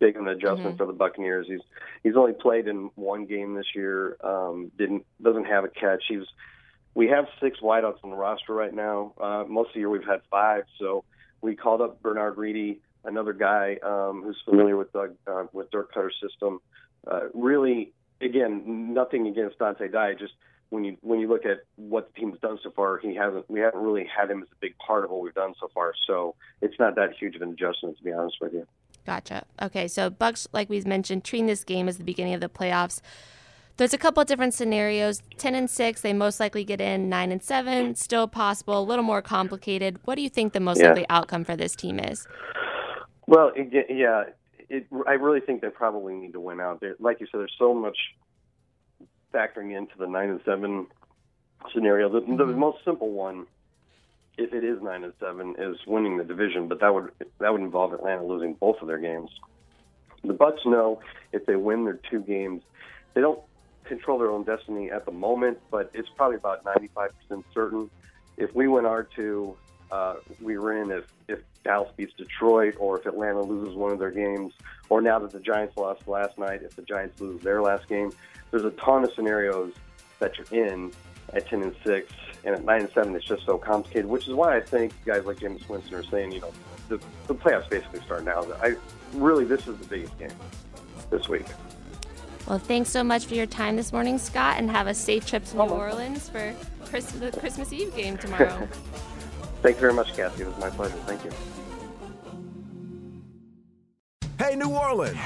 big 0.00 0.16
of 0.16 0.22
an 0.22 0.28
adjustment 0.28 0.74
Mhm. 0.74 0.78
for 0.78 0.86
the 0.86 0.92
Buccaneers. 0.92 1.46
He's 1.46 1.60
he's 2.02 2.16
only 2.16 2.32
played 2.32 2.66
in 2.66 2.90
one 2.96 3.26
game 3.26 3.54
this 3.54 3.74
year. 3.74 4.16
Um, 4.22 4.72
didn't 4.76 5.06
doesn't 5.22 5.44
have 5.44 5.62
a 5.64 5.68
catch. 5.68 6.02
He's 6.08 6.26
we 6.94 7.06
have 7.08 7.28
six 7.40 7.60
wideouts 7.60 8.02
on 8.02 8.10
the 8.10 8.16
roster 8.16 8.52
right 8.52 8.74
now. 8.74 9.12
Uh, 9.20 9.44
most 9.46 9.68
of 9.68 9.74
the 9.74 9.80
year 9.80 9.90
we've 9.90 10.04
had 10.04 10.22
five. 10.30 10.64
So 10.78 11.04
we 11.40 11.54
called 11.54 11.80
up 11.80 12.02
Bernard 12.02 12.36
Reedy, 12.36 12.80
another 13.04 13.32
guy 13.32 13.78
um, 13.82 14.22
who's 14.22 14.40
familiar 14.44 14.76
with 14.76 14.92
Doug, 14.92 15.14
uh, 15.28 15.44
with 15.52 15.70
Dirk 15.70 15.92
Koetter's 15.94 16.18
system. 16.20 16.60
Uh, 17.06 17.28
really, 17.32 17.92
again, 18.20 18.92
nothing 18.92 19.28
against 19.28 19.58
Dante 19.58 19.88
Dye. 19.88 20.14
Just 20.14 20.34
when 20.70 20.84
you 20.84 20.96
when 21.02 21.20
you 21.20 21.28
look 21.28 21.46
at 21.46 21.60
what 21.76 22.12
the 22.12 22.20
team's 22.20 22.40
done 22.40 22.58
so 22.62 22.70
far, 22.70 22.98
he 22.98 23.14
hasn't. 23.14 23.48
We 23.48 23.60
haven't 23.60 23.80
really 23.80 24.04
had 24.04 24.30
him 24.30 24.42
as 24.42 24.48
a 24.50 24.56
big 24.60 24.76
part 24.78 25.04
of 25.04 25.10
what 25.10 25.20
we've 25.22 25.34
done 25.34 25.54
so 25.60 25.68
far. 25.72 25.94
So 26.06 26.34
it's 26.60 26.78
not 26.78 26.96
that 26.96 27.12
huge 27.18 27.36
of 27.36 27.42
an 27.42 27.50
adjustment, 27.50 27.98
to 27.98 28.04
be 28.04 28.12
honest 28.12 28.36
with 28.40 28.52
you. 28.52 28.66
Gotcha. 29.10 29.44
Okay, 29.60 29.88
so 29.88 30.08
Bucks, 30.08 30.46
like 30.52 30.70
we 30.70 30.80
mentioned, 30.82 31.24
treating 31.24 31.48
this 31.48 31.64
game 31.64 31.88
as 31.88 31.98
the 31.98 32.04
beginning 32.04 32.32
of 32.32 32.40
the 32.40 32.48
playoffs. 32.48 33.00
There's 33.76 33.92
a 33.92 33.98
couple 33.98 34.20
of 34.20 34.28
different 34.28 34.54
scenarios. 34.54 35.20
Ten 35.36 35.56
and 35.56 35.68
six, 35.68 36.02
they 36.02 36.12
most 36.12 36.38
likely 36.38 36.62
get 36.62 36.80
in. 36.80 37.08
Nine 37.08 37.32
and 37.32 37.42
seven, 37.42 37.96
still 37.96 38.28
possible. 38.28 38.78
A 38.78 38.86
little 38.86 39.02
more 39.02 39.20
complicated. 39.20 39.98
What 40.04 40.14
do 40.14 40.22
you 40.22 40.28
think 40.28 40.52
the 40.52 40.60
most 40.60 40.78
Yeah. 40.78 40.90
likely 40.90 41.06
outcome 41.10 41.42
for 41.42 41.56
this 41.56 41.74
team 41.74 41.98
is? 41.98 42.28
Well, 43.26 43.50
it, 43.56 43.86
yeah, 43.90 44.26
it, 44.68 44.86
I 45.08 45.14
really 45.14 45.40
think 45.40 45.60
they 45.60 45.70
probably 45.70 46.14
need 46.14 46.32
to 46.34 46.40
win 46.40 46.60
out. 46.60 46.78
There, 46.78 46.94
like 47.00 47.18
you 47.18 47.26
said, 47.32 47.40
there's 47.40 47.56
so 47.58 47.74
much 47.74 47.98
factoring 49.34 49.76
into 49.76 49.98
the 49.98 50.06
nine 50.06 50.30
and 50.30 50.40
seven 50.44 50.86
scenario. 51.74 52.08
The, 52.08 52.20
the 52.20 52.26
mm-hmm. 52.44 52.60
most 52.60 52.84
simple 52.84 53.10
one, 53.10 53.46
if 54.40 54.54
it 54.54 54.64
is 54.64 54.80
nine 54.82 55.04
and 55.04 55.12
seven, 55.20 55.54
is 55.58 55.76
winning 55.86 56.16
the 56.16 56.24
division. 56.24 56.66
But 56.66 56.80
that 56.80 56.94
would 56.94 57.12
that 57.38 57.52
would 57.52 57.60
involve 57.60 57.92
Atlanta 57.92 58.24
losing 58.24 58.54
both 58.54 58.80
of 58.80 58.88
their 58.88 58.98
games. 58.98 59.30
The 60.24 60.32
Bucks 60.32 60.62
know 60.64 61.00
if 61.32 61.46
they 61.46 61.56
win 61.56 61.84
their 61.84 61.98
two 62.10 62.20
games, 62.20 62.62
they 63.14 63.20
don't 63.20 63.40
control 63.84 64.18
their 64.18 64.30
own 64.30 64.44
destiny 64.44 64.90
at 64.90 65.04
the 65.04 65.12
moment, 65.12 65.58
but 65.70 65.90
it's 65.94 66.08
probably 66.16 66.36
about 66.36 66.64
95% 66.64 67.44
certain. 67.52 67.90
If 68.36 68.54
we 68.54 68.68
win 68.68 68.86
our 68.86 69.02
two, 69.02 69.56
uh, 69.90 70.16
we 70.40 70.56
were 70.56 70.80
in. 70.80 70.90
If 70.90 71.04
if 71.28 71.40
Dallas 71.62 71.90
beats 71.96 72.14
Detroit, 72.14 72.76
or 72.78 72.98
if 72.98 73.06
Atlanta 73.06 73.42
loses 73.42 73.74
one 73.74 73.92
of 73.92 73.98
their 73.98 74.10
games, 74.10 74.54
or 74.88 75.02
now 75.02 75.18
that 75.18 75.32
the 75.32 75.40
Giants 75.40 75.76
lost 75.76 76.08
last 76.08 76.38
night, 76.38 76.62
if 76.62 76.74
the 76.76 76.82
Giants 76.82 77.20
lose 77.20 77.42
their 77.42 77.60
last 77.60 77.88
game, 77.88 78.10
there's 78.50 78.64
a 78.64 78.70
ton 78.72 79.04
of 79.04 79.12
scenarios 79.12 79.74
that 80.18 80.32
you're 80.38 80.64
in 80.64 80.92
at 81.32 81.46
10 81.48 81.62
and 81.62 81.74
6, 81.84 82.12
and 82.44 82.54
at 82.54 82.64
9 82.64 82.80
and 82.80 82.90
7, 82.90 83.14
it's 83.14 83.24
just 83.24 83.44
so 83.44 83.58
complicated. 83.58 84.06
Which 84.06 84.28
is 84.28 84.34
why 84.34 84.56
I 84.56 84.60
think 84.60 84.92
guys 85.04 85.24
like 85.24 85.38
Jameis 85.38 85.68
Winston 85.68 85.94
are 85.94 86.04
saying, 86.04 86.32
you 86.32 86.40
know, 86.40 86.52
the, 86.88 87.00
the 87.26 87.34
playoffs 87.34 87.68
basically 87.68 88.00
start 88.00 88.24
now. 88.24 88.44
I 88.62 88.74
really 89.14 89.44
this 89.44 89.66
is 89.66 89.76
the 89.78 89.86
biggest 89.86 90.18
game 90.18 90.32
this 91.10 91.28
week. 91.28 91.46
Well, 92.46 92.58
thanks 92.58 92.90
so 92.90 93.04
much 93.04 93.26
for 93.26 93.34
your 93.34 93.46
time 93.46 93.76
this 93.76 93.92
morning, 93.92 94.18
Scott, 94.18 94.56
and 94.58 94.70
have 94.70 94.86
a 94.86 94.94
safe 94.94 95.26
trip 95.26 95.44
to 95.46 95.56
New 95.56 95.62
oh. 95.62 95.68
Orleans 95.68 96.28
for 96.28 96.54
Chris- 96.84 97.12
the 97.12 97.30
Christmas 97.30 97.72
Eve 97.72 97.94
game 97.94 98.16
tomorrow. 98.16 98.68
Thank 99.62 99.76
you 99.76 99.80
very 99.80 99.92
much, 99.92 100.14
Cassie. 100.14 100.42
It 100.42 100.48
was 100.48 100.58
my 100.58 100.70
pleasure. 100.70 100.96
Thank 101.06 101.24
you. 101.24 101.30
Hey, 104.38 104.56
New 104.56 104.70
Orleans! 104.70 105.18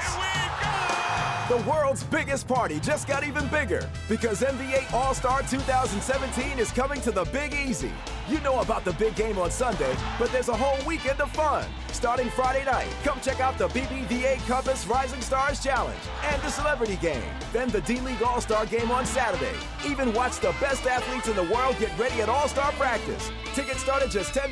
The 1.47 1.57
world's 1.69 2.03
biggest 2.03 2.47
party 2.47 2.79
just 2.79 3.07
got 3.07 3.23
even 3.23 3.47
bigger 3.49 3.87
because 4.09 4.41
NBA 4.41 4.91
All 4.91 5.13
Star 5.13 5.43
2017 5.43 6.57
is 6.57 6.71
coming 6.71 6.99
to 7.01 7.11
the 7.11 7.25
Big 7.25 7.53
Easy. 7.53 7.91
You 8.27 8.39
know 8.39 8.61
about 8.61 8.83
the 8.83 8.93
big 8.93 9.15
game 9.15 9.37
on 9.37 9.51
Sunday, 9.51 9.95
but 10.17 10.31
there's 10.31 10.49
a 10.49 10.57
whole 10.57 10.83
weekend 10.87 11.21
of 11.21 11.29
fun. 11.29 11.63
Starting 11.91 12.31
Friday 12.31 12.65
night, 12.65 12.87
come 13.03 13.19
check 13.21 13.41
out 13.41 13.59
the 13.59 13.67
BBVA 13.67 14.43
Compass 14.47 14.87
Rising 14.87 15.21
Stars 15.21 15.61
Challenge 15.61 15.99
and 16.23 16.41
the 16.41 16.49
Celebrity 16.49 16.95
Game. 16.95 17.31
Then 17.53 17.69
the 17.69 17.81
D 17.81 17.99
League 17.99 18.23
All 18.23 18.41
Star 18.41 18.65
Game 18.65 18.89
on 18.89 19.05
Saturday. 19.05 19.55
Even 19.85 20.13
watch 20.13 20.39
the 20.39 20.55
best 20.59 20.87
athletes 20.87 21.27
in 21.27 21.35
the 21.35 21.53
world 21.53 21.77
get 21.77 21.95
ready 21.99 22.21
at 22.21 22.27
All 22.29 22.47
Star 22.47 22.71
practice. 22.71 23.29
Tickets 23.53 23.81
start 23.81 24.01
at 24.01 24.09
just 24.09 24.33
$10. 24.33 24.51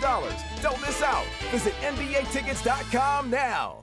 Don't 0.62 0.82
miss 0.82 1.02
out. 1.02 1.26
Visit 1.50 1.74
NBATickets.com 1.82 3.32
now. 3.32 3.83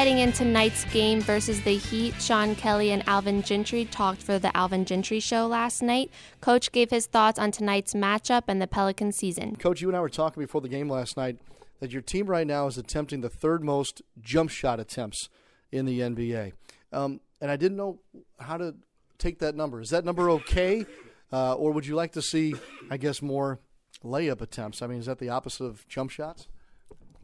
Heading 0.00 0.20
into 0.20 0.38
tonight's 0.38 0.86
game 0.86 1.20
versus 1.20 1.60
the 1.60 1.76
Heat, 1.76 2.14
Sean 2.22 2.54
Kelley 2.54 2.90
and 2.90 3.06
Alvin 3.06 3.42
Gentry 3.42 3.84
talked 3.84 4.22
for 4.22 4.38
the 4.38 4.56
Alvin 4.56 4.86
Gentry 4.86 5.20
show 5.20 5.46
last 5.46 5.82
night. 5.82 6.10
Coach 6.40 6.72
gave 6.72 6.88
his 6.88 7.04
thoughts 7.04 7.38
on 7.38 7.50
tonight's 7.50 7.92
matchup 7.92 8.44
and 8.48 8.62
the 8.62 8.66
Pelican 8.66 9.12
season. 9.12 9.56
Coach, 9.56 9.82
you 9.82 9.88
and 9.88 9.96
I 9.98 10.00
were 10.00 10.08
talking 10.08 10.42
before 10.42 10.62
the 10.62 10.70
game 10.70 10.88
last 10.88 11.18
night 11.18 11.36
that 11.80 11.92
your 11.92 12.00
team 12.00 12.28
right 12.28 12.46
now 12.46 12.66
is 12.66 12.78
attempting 12.78 13.20
the 13.20 13.28
third 13.28 13.62
most 13.62 14.00
jump 14.22 14.48
shot 14.48 14.80
attempts 14.80 15.28
in 15.70 15.84
the 15.84 16.00
NBA. 16.00 16.54
Um, 16.94 17.20
and 17.42 17.50
I 17.50 17.56
didn't 17.56 17.76
know 17.76 17.98
how 18.38 18.56
to 18.56 18.76
take 19.18 19.40
that 19.40 19.54
number. 19.54 19.82
Is 19.82 19.90
that 19.90 20.06
number 20.06 20.30
okay? 20.30 20.86
Uh, 21.30 21.52
or 21.56 21.72
would 21.72 21.84
you 21.84 21.94
like 21.94 22.12
to 22.12 22.22
see, 22.22 22.54
I 22.90 22.96
guess, 22.96 23.20
more 23.20 23.60
layup 24.02 24.40
attempts? 24.40 24.80
I 24.80 24.86
mean, 24.86 25.00
is 25.00 25.04
that 25.04 25.18
the 25.18 25.28
opposite 25.28 25.64
of 25.64 25.86
jump 25.88 26.10
shots? 26.10 26.48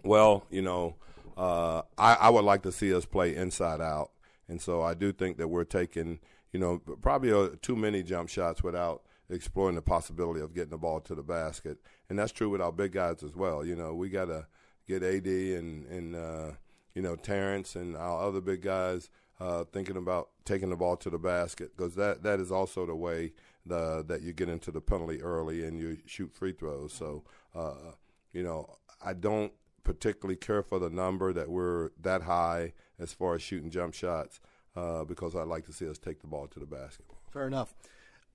Well, 0.04 0.44
you 0.50 0.60
know, 0.60 0.96
uh, 1.36 1.82
I, 1.98 2.14
I 2.14 2.28
would 2.30 2.44
like 2.44 2.62
to 2.62 2.72
see 2.72 2.94
us 2.94 3.04
play 3.04 3.34
inside 3.34 3.80
out, 3.80 4.10
and 4.48 4.60
so 4.60 4.82
I 4.82 4.94
do 4.94 5.12
think 5.12 5.38
that 5.38 5.48
we're 5.48 5.64
taking 5.64 6.20
you 6.56 6.60
know, 6.60 6.78
probably 7.02 7.30
uh, 7.30 7.50
too 7.60 7.76
many 7.76 8.02
jump 8.02 8.30
shots 8.30 8.62
without 8.62 9.02
exploring 9.28 9.74
the 9.74 9.82
possibility 9.82 10.40
of 10.40 10.54
getting 10.54 10.70
the 10.70 10.78
ball 10.78 11.00
to 11.00 11.14
the 11.14 11.22
basket. 11.22 11.76
And 12.08 12.18
that's 12.18 12.32
true 12.32 12.48
with 12.48 12.62
our 12.62 12.72
big 12.72 12.92
guys 12.92 13.22
as 13.22 13.36
well. 13.36 13.62
You 13.62 13.76
know, 13.76 13.92
we 13.92 14.08
got 14.08 14.26
to 14.26 14.46
get 14.88 15.02
AD 15.02 15.26
and, 15.26 15.84
and 15.86 16.16
uh, 16.16 16.52
you 16.94 17.02
know, 17.02 17.14
Terrence 17.14 17.76
and 17.76 17.94
our 17.94 18.22
other 18.22 18.40
big 18.40 18.62
guys 18.62 19.10
uh, 19.38 19.64
thinking 19.64 19.98
about 19.98 20.30
taking 20.46 20.70
the 20.70 20.76
ball 20.76 20.96
to 20.96 21.10
the 21.10 21.18
basket 21.18 21.76
because 21.76 21.94
that, 21.96 22.22
that 22.22 22.40
is 22.40 22.50
also 22.50 22.86
the 22.86 22.94
way 22.94 23.34
the, 23.66 24.02
that 24.08 24.22
you 24.22 24.32
get 24.32 24.48
into 24.48 24.70
the 24.70 24.80
penalty 24.80 25.20
early 25.20 25.62
and 25.62 25.78
you 25.78 25.98
shoot 26.06 26.32
free 26.32 26.52
throws. 26.52 26.94
So, 26.94 27.24
uh, 27.54 27.92
you 28.32 28.42
know, 28.42 28.78
I 29.04 29.12
don't 29.12 29.52
particularly 29.86 30.36
care 30.36 30.62
for 30.62 30.80
the 30.80 30.90
number 30.90 31.32
that 31.32 31.48
we're 31.48 31.90
that 32.02 32.22
high 32.22 32.72
as 32.98 33.12
far 33.12 33.36
as 33.36 33.42
shooting 33.42 33.70
jump 33.70 33.94
shots 33.94 34.40
uh, 34.74 35.04
because 35.04 35.36
I'd 35.36 35.46
like 35.46 35.64
to 35.66 35.72
see 35.72 35.88
us 35.88 35.96
take 35.96 36.20
the 36.20 36.26
ball 36.26 36.48
to 36.48 36.58
the 36.58 36.66
basket. 36.66 37.06
Fair 37.30 37.46
enough. 37.46 37.72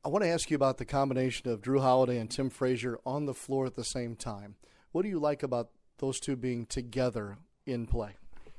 I 0.04 0.08
want 0.08 0.24
to 0.24 0.30
ask 0.30 0.50
you 0.50 0.56
about 0.56 0.78
the 0.78 0.86
combination 0.86 1.50
of 1.50 1.62
Jrue 1.62 1.82
Holiday 1.82 2.18
and 2.18 2.32
Tim 2.32 2.50
Frazier 2.50 2.98
on 3.06 3.26
the 3.26 3.34
floor 3.34 3.66
at 3.68 3.76
the 3.76 3.84
same 3.84 4.16
time. 4.16 4.56
What 4.94 5.04
do 5.04 5.10
you 5.10 5.20
like 5.20 5.44
about 5.44 5.70
those 6.00 6.20
two 6.20 6.36
being 6.36 6.66
together 6.66 7.38
in 7.66 7.86
play? 7.86 8.16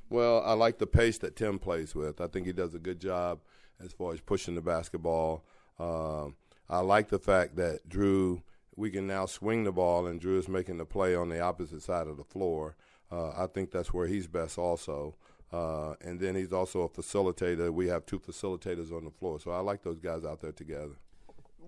Well, 0.08 0.42
I 0.44 0.52
like 0.52 0.78
the 0.78 0.86
pace 0.86 1.18
that 1.18 1.34
Tim 1.34 1.58
plays 1.58 1.94
with. 1.94 2.20
I 2.20 2.26
think 2.26 2.46
he 2.46 2.52
does 2.52 2.74
a 2.74 2.78
good 2.78 3.00
job 3.00 3.40
as 3.82 3.92
far 3.92 4.12
as 4.12 4.20
pushing 4.20 4.54
the 4.54 4.60
basketball. 4.60 5.44
Uh, 5.80 6.26
I 6.68 6.80
like 6.80 7.08
the 7.08 7.18
fact 7.18 7.56
that 7.56 7.88
Jrue, 7.88 8.42
we 8.76 8.90
can 8.90 9.06
now 9.06 9.26
swing 9.26 9.64
the 9.64 9.72
ball, 9.72 10.06
and 10.06 10.20
Jrue 10.20 10.38
is 10.38 10.48
making 10.48 10.78
the 10.78 10.84
play 10.84 11.14
on 11.14 11.28
the 11.28 11.40
opposite 11.40 11.82
side 11.82 12.06
of 12.06 12.16
the 12.16 12.24
floor. 12.24 12.76
Uh, 13.10 13.30
I 13.30 13.46
think 13.46 13.70
that's 13.70 13.92
where 13.92 14.06
he's 14.06 14.26
best 14.26 14.58
also. 14.58 15.16
Uh, 15.52 15.94
and 16.00 16.18
then 16.18 16.34
he's 16.34 16.52
also 16.52 16.80
a 16.80 16.88
facilitator. 16.88 17.70
We 17.70 17.88
have 17.88 18.06
two 18.06 18.18
facilitators 18.18 18.90
on 18.90 19.04
the 19.04 19.10
floor, 19.10 19.38
so 19.38 19.50
I 19.50 19.60
like 19.60 19.82
those 19.82 19.98
guys 19.98 20.24
out 20.24 20.40
there 20.40 20.52
together 20.52 20.96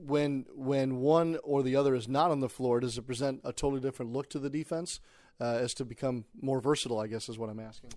when 0.06 0.46
when 0.54 1.00
one 1.00 1.38
or 1.42 1.62
the 1.62 1.76
other 1.76 1.94
is 1.94 2.08
not 2.08 2.30
on 2.30 2.40
the 2.40 2.48
floor, 2.48 2.80
does 2.80 2.98
it 2.98 3.06
present 3.06 3.40
a 3.44 3.52
totally 3.52 3.80
different 3.80 4.12
look 4.12 4.28
to 4.30 4.38
the 4.38 4.50
defense 4.50 5.00
uh, 5.40 5.58
as 5.60 5.74
to 5.74 5.84
become 5.84 6.24
more 6.40 6.60
versatile? 6.60 7.00
I 7.00 7.06
guess 7.06 7.28
is 7.28 7.38
what 7.38 7.50
I'm 7.50 7.60
asking. 7.60 7.90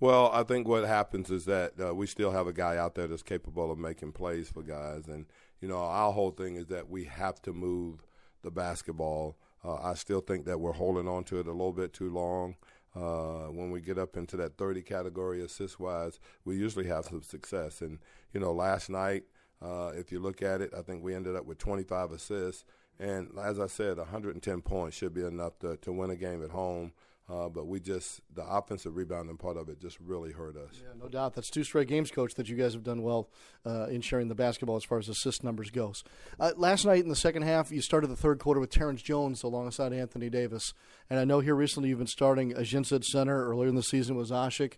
Well, 0.00 0.30
I 0.32 0.42
think 0.42 0.66
what 0.66 0.84
happens 0.84 1.30
is 1.30 1.44
that 1.44 1.74
uh, 1.80 1.94
we 1.94 2.06
still 2.06 2.32
have 2.32 2.46
a 2.46 2.52
guy 2.52 2.76
out 2.76 2.94
there 2.94 3.06
that's 3.06 3.22
capable 3.22 3.70
of 3.70 3.78
making 3.78 4.12
plays 4.12 4.48
for 4.48 4.62
guys, 4.62 5.06
and 5.06 5.26
you 5.60 5.68
know 5.68 5.78
our 5.78 6.12
whole 6.12 6.30
thing 6.30 6.56
is 6.56 6.66
that 6.66 6.88
we 6.88 7.04
have 7.04 7.40
to 7.42 7.52
move 7.52 8.04
the 8.44 8.50
basketball. 8.50 9.36
Uh, 9.64 9.76
I 9.82 9.94
still 9.94 10.20
think 10.20 10.44
that 10.44 10.60
we're 10.60 10.72
holding 10.72 11.08
on 11.08 11.24
to 11.24 11.40
it 11.40 11.46
a 11.46 11.52
little 11.52 11.72
bit 11.72 11.92
too 11.92 12.10
long. 12.10 12.56
Uh, 12.94 13.48
when 13.50 13.72
we 13.72 13.80
get 13.80 13.98
up 13.98 14.16
into 14.16 14.36
that 14.36 14.56
30 14.56 14.82
category 14.82 15.42
assist 15.42 15.80
wise, 15.80 16.20
we 16.44 16.56
usually 16.56 16.86
have 16.86 17.06
some 17.06 17.22
success. 17.22 17.80
And, 17.80 17.98
you 18.32 18.38
know, 18.38 18.52
last 18.52 18.88
night 18.88 19.24
uh, 19.64 19.92
if 19.94 20.12
you 20.12 20.20
look 20.20 20.42
at 20.42 20.60
it, 20.60 20.72
I 20.76 20.82
think 20.82 21.02
we 21.02 21.14
ended 21.14 21.36
up 21.36 21.46
with 21.46 21.58
25 21.58 22.12
assists. 22.12 22.64
And 22.98 23.30
as 23.42 23.58
I 23.58 23.66
said, 23.66 23.96
110 23.96 24.60
points 24.60 24.96
should 24.96 25.14
be 25.14 25.24
enough 25.24 25.58
to, 25.60 25.76
to 25.78 25.92
win 25.92 26.10
a 26.10 26.16
game 26.16 26.44
at 26.44 26.50
home. 26.50 26.92
Uh, 27.26 27.48
but 27.48 27.66
we 27.66 27.80
just 27.80 28.20
the 28.34 28.44
offensive 28.44 28.96
rebounding 28.96 29.38
part 29.38 29.56
of 29.56 29.70
it 29.70 29.80
just 29.80 29.98
really 29.98 30.30
hurt 30.30 30.58
us. 30.58 30.82
Yeah, 30.82 30.92
no 31.02 31.08
doubt. 31.08 31.34
That's 31.34 31.48
two 31.48 31.64
straight 31.64 31.88
games, 31.88 32.10
coach. 32.10 32.34
That 32.34 32.50
you 32.50 32.56
guys 32.56 32.74
have 32.74 32.82
done 32.82 33.02
well 33.02 33.30
uh, 33.64 33.86
in 33.86 34.02
sharing 34.02 34.28
the 34.28 34.34
basketball 34.34 34.76
as 34.76 34.84
far 34.84 34.98
as 34.98 35.08
assist 35.08 35.42
numbers 35.42 35.70
goes. 35.70 36.04
Uh, 36.38 36.52
last 36.56 36.84
night 36.84 37.02
in 37.02 37.08
the 37.08 37.16
second 37.16 37.42
half, 37.42 37.72
you 37.72 37.80
started 37.80 38.08
the 38.08 38.16
third 38.16 38.38
quarter 38.40 38.60
with 38.60 38.68
Terrence 38.68 39.00
Jones 39.00 39.42
alongside 39.42 39.94
Anthony 39.94 40.28
Davis, 40.28 40.74
and 41.08 41.18
I 41.18 41.24
know 41.24 41.40
here 41.40 41.54
recently 41.54 41.88
you've 41.88 41.98
been 41.98 42.06
starting 42.06 42.52
Ajinça 42.52 43.02
center. 43.02 43.48
Earlier 43.48 43.68
in 43.68 43.74
the 43.74 43.82
season 43.82 44.16
was 44.16 44.30
Asik. 44.30 44.74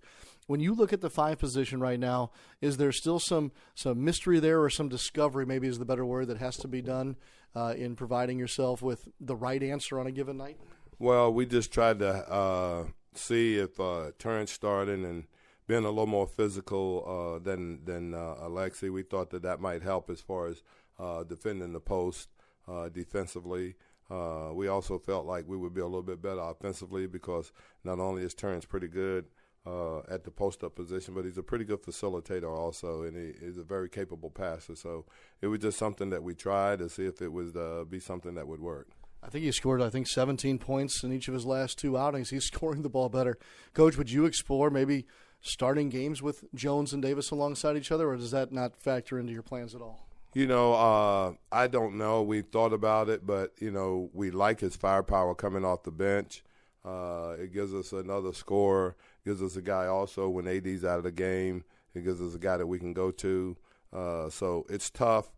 When 0.46 0.60
you 0.60 0.72
look 0.72 0.92
at 0.92 1.00
the 1.00 1.10
five 1.10 1.40
position 1.40 1.80
right 1.80 1.98
now, 1.98 2.30
is 2.60 2.76
there 2.76 2.92
still 2.92 3.18
some 3.18 3.50
some 3.74 4.04
mystery 4.04 4.38
there, 4.38 4.62
or 4.62 4.70
some 4.70 4.88
discovery? 4.88 5.44
Maybe 5.44 5.66
is 5.66 5.80
the 5.80 5.84
better 5.84 6.06
word 6.06 6.28
that 6.28 6.38
has 6.38 6.56
to 6.58 6.68
be 6.68 6.80
done 6.80 7.16
uh, 7.56 7.74
in 7.76 7.96
providing 7.96 8.38
yourself 8.38 8.82
with 8.82 9.08
the 9.20 9.34
right 9.34 9.62
answer 9.64 9.98
on 9.98 10.06
a 10.06 10.12
given 10.12 10.36
night. 10.36 10.58
Well, 10.98 11.30
we 11.30 11.44
just 11.44 11.72
tried 11.72 11.98
to 11.98 12.08
uh, 12.08 12.84
see 13.12 13.56
if 13.56 13.78
uh, 13.78 14.12
Terrence 14.18 14.50
starting 14.50 15.04
and 15.04 15.24
being 15.66 15.84
a 15.84 15.90
little 15.90 16.06
more 16.06 16.26
physical 16.26 17.04
uh, 17.36 17.44
than 17.44 17.84
than 17.84 18.14
uh, 18.14 18.36
Alexi. 18.42 18.90
We 18.90 19.02
thought 19.02 19.28
that 19.30 19.42
that 19.42 19.60
might 19.60 19.82
help 19.82 20.08
as 20.08 20.22
far 20.22 20.46
as 20.46 20.62
uh, 20.98 21.24
defending 21.24 21.74
the 21.74 21.80
post 21.80 22.30
uh, 22.66 22.88
defensively. 22.88 23.74
Uh, 24.10 24.52
we 24.54 24.68
also 24.68 24.98
felt 24.98 25.26
like 25.26 25.46
we 25.46 25.58
would 25.58 25.74
be 25.74 25.82
a 25.82 25.86
little 25.86 26.02
bit 26.02 26.22
better 26.22 26.40
offensively 26.40 27.06
because 27.06 27.52
not 27.84 27.98
only 27.98 28.22
is 28.22 28.32
Terrence 28.32 28.64
pretty 28.64 28.88
good 28.88 29.26
uh, 29.66 29.98
at 30.08 30.24
the 30.24 30.30
post 30.30 30.64
up 30.64 30.76
position, 30.76 31.12
but 31.12 31.26
he's 31.26 31.36
a 31.36 31.42
pretty 31.42 31.66
good 31.66 31.82
facilitator 31.82 32.56
also, 32.56 33.02
and 33.02 33.16
he 33.16 33.44
is 33.44 33.58
a 33.58 33.64
very 33.64 33.90
capable 33.90 34.30
passer. 34.30 34.76
So 34.76 35.04
it 35.42 35.48
was 35.48 35.58
just 35.58 35.76
something 35.76 36.08
that 36.08 36.22
we 36.22 36.34
tried 36.34 36.78
to 36.78 36.88
see 36.88 37.04
if 37.04 37.20
it 37.20 37.32
would 37.32 37.90
be 37.90 38.00
something 38.00 38.34
that 38.36 38.48
would 38.48 38.60
work. 38.60 38.88
I 39.26 39.28
think 39.28 39.44
he 39.44 39.50
scored, 39.50 39.82
I 39.82 39.90
think, 39.90 40.06
17 40.06 40.58
points 40.58 41.02
in 41.02 41.12
each 41.12 41.26
of 41.26 41.34
his 41.34 41.44
last 41.44 41.78
two 41.78 41.98
outings. 41.98 42.30
He's 42.30 42.44
scoring 42.52 42.82
the 42.82 42.88
ball 42.88 43.08
better. 43.08 43.36
Coach, 43.74 43.96
would 43.96 44.10
you 44.10 44.24
explore 44.24 44.70
maybe 44.70 45.06
starting 45.40 45.88
games 45.88 46.22
with 46.22 46.44
Jones 46.54 46.92
and 46.92 47.02
Davis 47.02 47.30
alongside 47.30 47.76
each 47.76 47.90
other, 47.90 48.08
or 48.08 48.16
does 48.16 48.30
that 48.30 48.52
not 48.52 48.80
factor 48.80 49.18
into 49.18 49.32
your 49.32 49.42
plans 49.42 49.74
at 49.74 49.82
all? 49.82 50.06
You 50.32 50.46
know, 50.46 50.74
uh, 50.74 51.32
I 51.50 51.66
don't 51.66 51.96
know. 51.96 52.22
We 52.22 52.42
thought 52.42 52.72
about 52.72 53.08
it, 53.08 53.26
but, 53.26 53.52
you 53.58 53.70
know, 53.70 54.10
we 54.12 54.30
like 54.30 54.60
his 54.60 54.76
firepower 54.76 55.34
coming 55.34 55.64
off 55.64 55.82
the 55.82 55.90
bench. 55.90 56.44
Uh, 56.84 57.34
it 57.38 57.52
gives 57.52 57.74
us 57.74 57.92
another 57.92 58.32
score 58.32 58.94
gives 59.26 59.42
us 59.42 59.56
a 59.56 59.62
guy 59.62 59.86
also 59.86 60.28
when 60.28 60.46
AD's 60.46 60.84
out 60.84 60.98
of 60.98 61.04
the 61.04 61.10
game. 61.10 61.64
It 61.94 62.04
gives 62.04 62.22
us 62.22 62.34
a 62.34 62.38
guy 62.38 62.56
that 62.56 62.66
we 62.66 62.78
can 62.78 62.92
go 62.92 63.10
to. 63.10 63.56
Uh, 63.92 64.30
so 64.30 64.64
it's 64.70 64.88
tough 64.88 65.32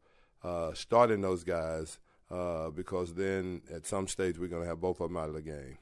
uh, 0.45 0.75
starting 0.75 1.23
those 1.23 1.43
guys 1.43 1.99
uh, 2.31 2.71
because 2.71 3.15
then 3.15 3.63
at 3.73 3.87
some 3.87 4.07
stage 4.07 4.39
we're 4.39 4.49
going 4.49 4.63
to 4.63 4.69
have 4.69 4.81
both 4.81 5.01
of 5.01 5.09
them 5.09 5.17
out 5.17 5.29
of 5.29 5.35
the 5.35 5.43
game. 5.43 5.79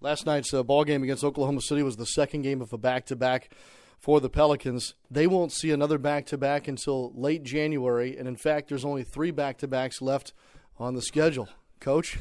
Last 0.00 0.26
night's 0.26 0.52
uh, 0.52 0.62
ball 0.62 0.84
game 0.84 1.02
against 1.02 1.24
Oklahoma 1.24 1.60
City 1.60 1.82
was 1.82 1.96
the 1.96 2.04
second 2.04 2.42
game 2.42 2.60
of 2.60 2.72
a 2.72 2.78
back-to-back 2.78 3.50
for 3.98 4.20
the 4.20 4.28
Pelicans. 4.28 4.94
They 5.10 5.26
won't 5.26 5.52
see 5.52 5.70
another 5.70 5.96
back-to-back 5.96 6.68
until 6.68 7.12
late 7.14 7.42
January, 7.42 8.16
and 8.16 8.28
in 8.28 8.36
fact, 8.36 8.68
there's 8.68 8.84
only 8.84 9.02
three 9.02 9.30
back-to-backs 9.30 10.02
left 10.02 10.34
on 10.78 10.94
the 10.94 11.00
schedule. 11.02 11.48
Coach, 11.80 12.18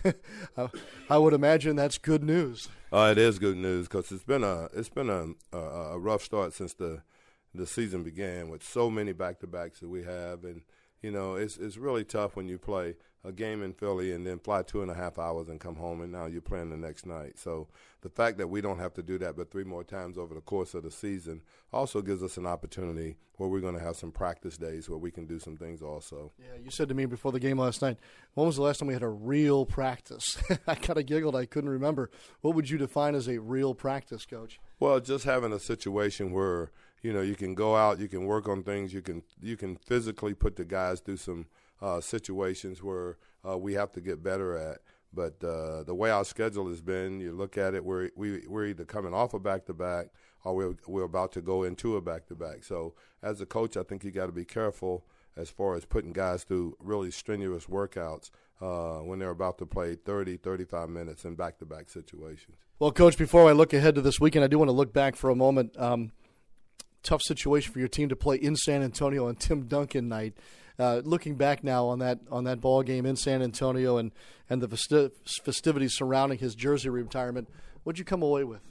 I 1.10 1.18
would 1.18 1.34
imagine 1.34 1.76
that's 1.76 1.98
good 1.98 2.24
news. 2.24 2.70
Uh, 2.92 3.10
it 3.12 3.18
is 3.18 3.40
good 3.40 3.58
news 3.58 3.88
because 3.88 4.12
it's 4.12 4.24
been 4.24 4.44
a 4.44 4.70
it's 4.74 4.90
been 4.90 5.10
a, 5.10 5.58
a, 5.58 5.60
a 5.94 6.00
rough 6.00 6.22
start 6.22 6.54
since 6.54 6.74
the 6.74 7.02
the 7.56 7.66
season 7.66 8.04
began 8.04 8.50
with 8.50 8.64
so 8.64 8.90
many 8.90 9.14
back 9.14 9.40
to 9.40 9.48
backs 9.48 9.80
that 9.80 9.90
we 9.90 10.04
have, 10.04 10.44
and 10.44 10.62
you 11.04 11.12
know 11.12 11.36
it's 11.36 11.58
it's 11.58 11.78
really 11.78 12.04
tough 12.04 12.36
when 12.36 12.48
you 12.48 12.58
play 12.58 12.96
a 13.26 13.32
game 13.32 13.64
in 13.64 13.74
Philly 13.74 14.12
and 14.12 14.28
then 14.28 14.40
fly 14.40 14.64
two 14.64 14.82
and 14.82 14.92
a 14.92 14.94
half 14.94 15.18
hours 15.18 15.48
and 15.48 15.60
come 15.60 15.76
home, 15.76 16.02
and 16.02 16.12
now 16.12 16.26
you're 16.26 16.42
playing 16.42 16.70
the 16.70 16.78
next 16.78 17.06
night. 17.06 17.40
So 17.40 17.68
the 18.02 18.10
fact 18.10 18.38
that 18.38 18.48
we 18.48 18.60
don't 18.60 18.80
have 18.80 18.94
to 18.96 19.04
do 19.04 19.18
that 19.20 19.38
but 19.38 19.50
three 19.50 19.64
more 19.64 19.84
times 19.84 20.18
over 20.18 20.36
the 20.36 20.42
course 20.42 20.74
of 20.74 20.84
the 20.84 20.92
season 20.92 21.42
also 21.72 22.02
gives 22.02 22.22
us 22.22 22.36
an 22.36 22.46
opportunity 22.46 23.16
where 23.38 23.48
we're 23.50 23.62
going 23.62 23.78
to 23.78 23.84
have 23.84 23.96
some 23.96 24.12
practice 24.12 24.58
days 24.58 24.90
where 24.90 24.98
we 24.98 25.10
can 25.10 25.26
do 25.26 25.40
some 25.40 25.56
things 25.56 25.82
also. 25.82 26.34
Yeah, 26.38 26.60
you 26.62 26.70
said 26.70 26.90
to 26.90 26.96
me 26.96 27.06
before 27.06 27.32
the 27.32 27.40
game 27.40 27.58
last 27.58 27.82
night, 27.82 27.98
when 28.34 28.46
was 28.46 28.58
the 28.58 28.62
last 28.62 28.80
time 28.80 28.88
we 28.88 28.94
had 28.94 29.04
a 29.04 29.08
real 29.08 29.66
practice? 29.66 30.38
I 30.68 30.76
kind 30.76 31.00
of 31.00 31.06
giggled. 31.06 31.36
I 31.36 31.46
couldn't 31.46 31.70
remember. 31.70 32.12
What 32.42 32.56
would 32.56 32.70
you 32.70 32.78
define 32.78 33.16
as 33.16 33.30
a 33.30 33.40
real 33.40 33.74
practice, 33.74 34.26
coach? 34.26 34.60
Well, 34.80 35.00
just 35.00 35.24
having 35.24 35.54
a 35.54 35.60
situation 35.60 36.32
where 36.34 36.72
you 37.04 37.14
know 37.14 37.22
you 37.22 37.36
can 37.36 37.54
go 37.54 37.76
out, 37.76 38.00
you 38.00 38.08
can 38.08 38.26
work 38.26 38.50
on 38.50 38.64
things, 38.64 38.94
you 38.94 39.02
can 39.02 39.22
you 39.42 39.56
can 39.56 39.76
physically 39.76 40.34
put 40.34 40.56
the 40.56 40.66
guys 40.66 41.00
through 41.00 41.18
some– 41.18 41.46
uh, 41.84 42.00
situations 42.00 42.82
where 42.82 43.18
uh, 43.48 43.58
we 43.58 43.74
have 43.74 43.92
to 43.92 44.02
get 44.02 44.24
better 44.24 44.58
at. 44.58 44.80
But 45.14 45.44
uh, 45.44 45.84
the 45.84 45.94
way 45.94 46.10
our 46.10 46.26
schedule 46.26 46.70
has 46.70 46.82
been, 46.82 47.20
you 47.20 47.34
look 47.34 47.58
at 47.58 47.76
it, 47.76 47.84
we're, 47.86 48.10
we, 48.16 48.48
we're 48.48 48.66
either 48.68 48.86
coming 48.86 49.14
off 49.14 49.36
a 49.36 49.40
back 49.40 49.66
to 49.66 49.74
back 49.74 50.08
or 50.44 50.56
we're, 50.56 50.76
we're 50.88 51.04
about 51.04 51.34
to 51.34 51.42
go 51.42 51.64
into 51.64 51.98
a 51.98 52.02
back 52.02 52.26
to 52.28 52.36
back. 52.36 52.64
So, 52.64 52.96
as 53.22 53.40
a 53.42 53.46
coach, 53.46 53.78
I 53.78 53.84
think 53.84 54.04
you 54.04 54.12
got 54.12 54.26
to 54.26 54.32
be 54.32 54.46
careful 54.46 55.06
as 55.36 55.50
far 55.50 55.76
as 55.76 55.86
putting 55.86 56.14
guys 56.14 56.44
through 56.44 56.78
really 56.80 57.12
strenuous 57.12 57.66
workouts 57.66 58.32
uh, 58.60 59.04
when 59.04 59.20
they're 59.20 59.30
about 59.30 59.58
to 59.60 59.66
play 59.66 59.96
30, 59.96 60.38
35 60.38 60.90
minutes 60.90 61.26
in 61.26 61.36
back 61.36 61.60
to 61.60 61.66
back 61.66 61.90
situations. 61.90 62.58
Well, 62.80 62.92
Coach, 62.92 63.18
before 63.18 63.48
I 63.48 63.52
look 63.52 63.74
ahead 63.74 63.96
to 63.96 64.02
this 64.02 64.20
weekend, 64.20 64.44
I 64.44 64.48
do 64.48 64.58
want 64.58 64.70
to 64.70 64.74
look 64.74 64.94
back 64.94 65.16
for 65.16 65.30
a 65.30 65.36
moment. 65.36 65.78
Um, 65.78 66.12
tough 67.04 67.22
situation 67.22 67.72
for 67.72 67.80
your 67.80 67.88
team 67.88 68.10
to 68.10 68.16
play 68.16 68.38
in 68.38 68.56
San 68.56 68.82
Antonio 68.82 69.28
on 69.28 69.36
Tim 69.36 69.68
Duncan 69.68 70.08
night. 70.08 70.34
Uh, 70.80 71.02
looking 71.04 71.36
back 71.36 71.64
now 71.64 71.86
on 71.86 72.00
that 72.00 72.20
on 72.32 72.46
that 72.46 72.60
ball 72.60 72.82
game 72.82 73.06
in 73.06 73.16
San 73.16 73.44
Antonio 73.44 73.98
and 73.98 74.12
and 74.50 74.62
the 74.62 74.68
festi- 74.68 75.12
festivities 75.44 75.96
surrounding 75.96 76.40
his 76.40 76.56
jersey 76.56 76.90
retirement, 76.90 77.48
what'd 77.84 78.00
you 78.00 78.06
come 78.06 78.24
away 78.24 78.44
with? 78.44 78.62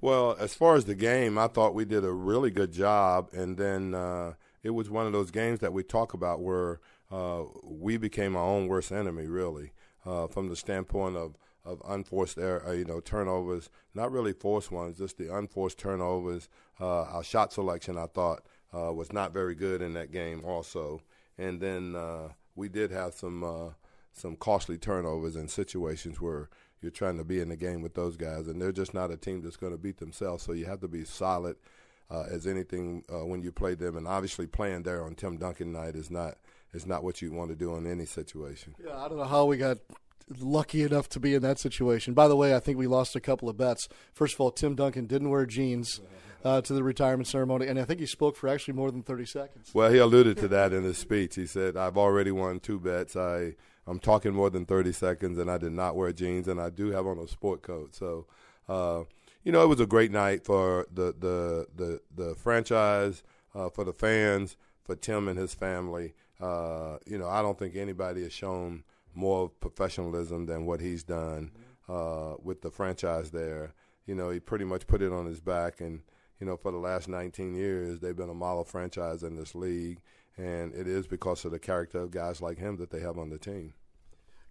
Well, 0.00 0.36
as 0.38 0.54
far 0.54 0.76
as 0.76 0.84
the 0.84 0.94
game, 0.94 1.38
I 1.38 1.46
thought 1.46 1.74
we 1.74 1.84
did 1.84 2.04
a 2.04 2.12
really 2.12 2.50
good 2.50 2.72
job, 2.72 3.30
and 3.32 3.56
then 3.56 3.94
uh, 3.94 4.34
it 4.62 4.70
was 4.70 4.90
one 4.90 5.06
of 5.06 5.12
those 5.12 5.30
games 5.30 5.60
that 5.60 5.72
we 5.72 5.82
talk 5.82 6.14
about 6.14 6.40
where 6.42 6.80
uh, 7.10 7.44
we 7.62 7.96
became 7.96 8.36
our 8.36 8.44
own 8.44 8.68
worst 8.68 8.92
enemy, 8.92 9.26
really, 9.26 9.72
uh, 10.04 10.26
from 10.26 10.48
the 10.48 10.56
standpoint 10.56 11.16
of 11.16 11.36
of 11.64 11.80
unforced 11.88 12.38
error, 12.38 12.62
uh, 12.66 12.72
you 12.72 12.84
know, 12.84 13.00
turnovers, 13.00 13.70
not 13.94 14.12
really 14.12 14.32
forced 14.32 14.70
ones, 14.70 14.98
just 14.98 15.16
the 15.18 15.34
unforced 15.34 15.78
turnovers. 15.78 16.48
Uh, 16.80 17.02
our 17.04 17.24
shot 17.24 17.52
selection, 17.52 17.96
I 17.96 18.06
thought, 18.06 18.42
uh, 18.72 18.92
was 18.92 19.12
not 19.12 19.32
very 19.32 19.54
good 19.54 19.80
in 19.80 19.94
that 19.94 20.12
game, 20.12 20.42
also. 20.44 21.00
and 21.38 21.60
then 21.60 21.94
uh, 21.96 22.28
we 22.54 22.68
did 22.68 22.90
have 22.90 23.14
some 23.14 23.42
uh, 23.42 23.70
some 24.12 24.36
costly 24.36 24.78
turnovers 24.78 25.36
and 25.36 25.50
situations 25.50 26.20
where 26.20 26.48
you're 26.80 26.90
trying 26.90 27.16
to 27.16 27.24
be 27.24 27.40
in 27.40 27.48
the 27.48 27.56
game 27.56 27.82
with 27.82 27.94
those 27.94 28.16
guys, 28.16 28.46
and 28.46 28.60
they're 28.60 28.70
just 28.72 28.94
not 28.94 29.10
a 29.10 29.16
team 29.16 29.42
that's 29.42 29.56
going 29.56 29.72
to 29.72 29.78
beat 29.78 29.98
themselves. 29.98 30.44
So 30.44 30.52
you 30.52 30.66
have 30.66 30.80
to 30.80 30.88
be 30.88 31.04
solid 31.04 31.56
uh, 32.10 32.24
as 32.30 32.46
anything 32.46 33.04
when 33.08 33.42
you 33.42 33.50
play 33.50 33.74
them, 33.74 33.96
and 33.96 34.06
obviously 34.06 34.46
playing 34.46 34.82
there 34.82 35.02
on 35.02 35.14
Tim 35.14 35.38
Duncan 35.38 35.72
night 35.72 35.96
is 35.96 36.10
not 36.10 36.36
is 36.74 36.86
not 36.86 37.02
what 37.04 37.22
you 37.22 37.32
want 37.32 37.50
to 37.50 37.56
do 37.56 37.74
in 37.76 37.86
any 37.86 38.04
situation. 38.04 38.74
Yeah, 38.84 38.96
I 38.96 39.08
don't 39.08 39.18
know 39.18 39.24
how 39.24 39.46
we 39.46 39.56
got 39.56 39.78
lucky 40.38 40.82
enough 40.82 41.08
to 41.10 41.20
be 41.20 41.34
in 41.34 41.42
that 41.42 41.58
situation. 41.58 42.14
By 42.14 42.28
the 42.28 42.36
way, 42.36 42.54
I 42.54 42.60
think 42.60 42.78
we 42.78 42.86
lost 42.86 43.16
a 43.16 43.20
couple 43.20 43.48
of 43.48 43.56
bets. 43.56 43.88
First 44.12 44.34
of 44.34 44.40
all, 44.40 44.50
Tim 44.50 44.74
Duncan 44.74 45.06
didn't 45.06 45.30
wear 45.30 45.46
jeans. 45.46 46.00
Uh, 46.44 46.60
to 46.60 46.74
the 46.74 46.82
retirement 46.82 47.26
ceremony, 47.26 47.66
and 47.66 47.78
I 47.80 47.86
think 47.86 48.00
he 48.00 48.04
spoke 48.04 48.36
for 48.36 48.50
actually 48.50 48.74
more 48.74 48.90
than 48.90 49.02
30 49.02 49.24
seconds. 49.24 49.70
Well, 49.72 49.90
he 49.90 49.96
alluded 49.96 50.36
to 50.36 50.48
that 50.48 50.74
in 50.74 50.84
his 50.84 50.98
speech. 50.98 51.36
He 51.36 51.46
said, 51.46 51.74
"I've 51.74 51.96
already 51.96 52.32
won 52.32 52.60
two 52.60 52.78
bets. 52.78 53.16
I 53.16 53.54
I'm 53.86 53.98
talking 53.98 54.32
more 54.32 54.50
than 54.50 54.64
30 54.64 54.92
seconds, 54.92 55.38
and 55.38 55.50
I 55.50 55.58
did 55.58 55.72
not 55.72 55.96
wear 55.96 56.12
jeans, 56.12 56.48
and 56.48 56.60
I 56.60 56.70
do 56.70 56.90
have 56.90 57.06
on 57.06 57.18
a 57.18 57.28
sport 57.28 57.62
coat. 57.62 57.94
So, 57.94 58.26
uh, 58.68 59.04
you 59.42 59.52
know, 59.52 59.62
it 59.62 59.68
was 59.68 59.80
a 59.80 59.86
great 59.86 60.10
night 60.10 60.44
for 60.44 60.86
the 60.92 61.14
the 61.18 61.66
the, 61.74 62.00
the 62.14 62.34
franchise, 62.34 63.22
uh, 63.54 63.68
for 63.68 63.84
the 63.84 63.92
fans, 63.92 64.56
for 64.84 64.96
Tim 64.96 65.28
and 65.28 65.38
his 65.38 65.54
family. 65.54 66.14
Uh, 66.40 66.98
you 67.06 67.18
know, 67.18 67.28
I 67.28 67.42
don't 67.42 67.58
think 67.58 67.76
anybody 67.76 68.22
has 68.22 68.32
shown 68.32 68.84
more 69.14 69.48
professionalism 69.48 70.46
than 70.46 70.66
what 70.66 70.80
he's 70.80 71.02
done 71.02 71.50
uh, 71.88 72.34
with 72.42 72.62
the 72.62 72.70
franchise 72.70 73.30
there. 73.30 73.74
You 74.06 74.14
know, 74.14 74.30
he 74.30 74.40
pretty 74.40 74.64
much 74.64 74.86
put 74.86 75.02
it 75.02 75.12
on 75.12 75.26
his 75.26 75.40
back, 75.40 75.80
and 75.80 76.02
you 76.40 76.46
know, 76.46 76.56
for 76.56 76.72
the 76.72 76.78
last 76.78 77.08
19 77.08 77.54
years, 77.54 78.00
they've 78.00 78.16
been 78.16 78.30
a 78.30 78.34
model 78.34 78.64
franchise 78.64 79.22
in 79.22 79.36
this 79.36 79.54
league, 79.54 80.00
and 80.36 80.74
it 80.74 80.86
is 80.86 81.06
because 81.06 81.44
of 81.44 81.52
the 81.52 81.58
character 81.58 82.00
of 82.00 82.10
guys 82.10 82.40
like 82.40 82.58
him 82.58 82.76
that 82.76 82.90
they 82.90 83.00
have 83.00 83.18
on 83.18 83.30
the 83.30 83.38
team. 83.38 83.74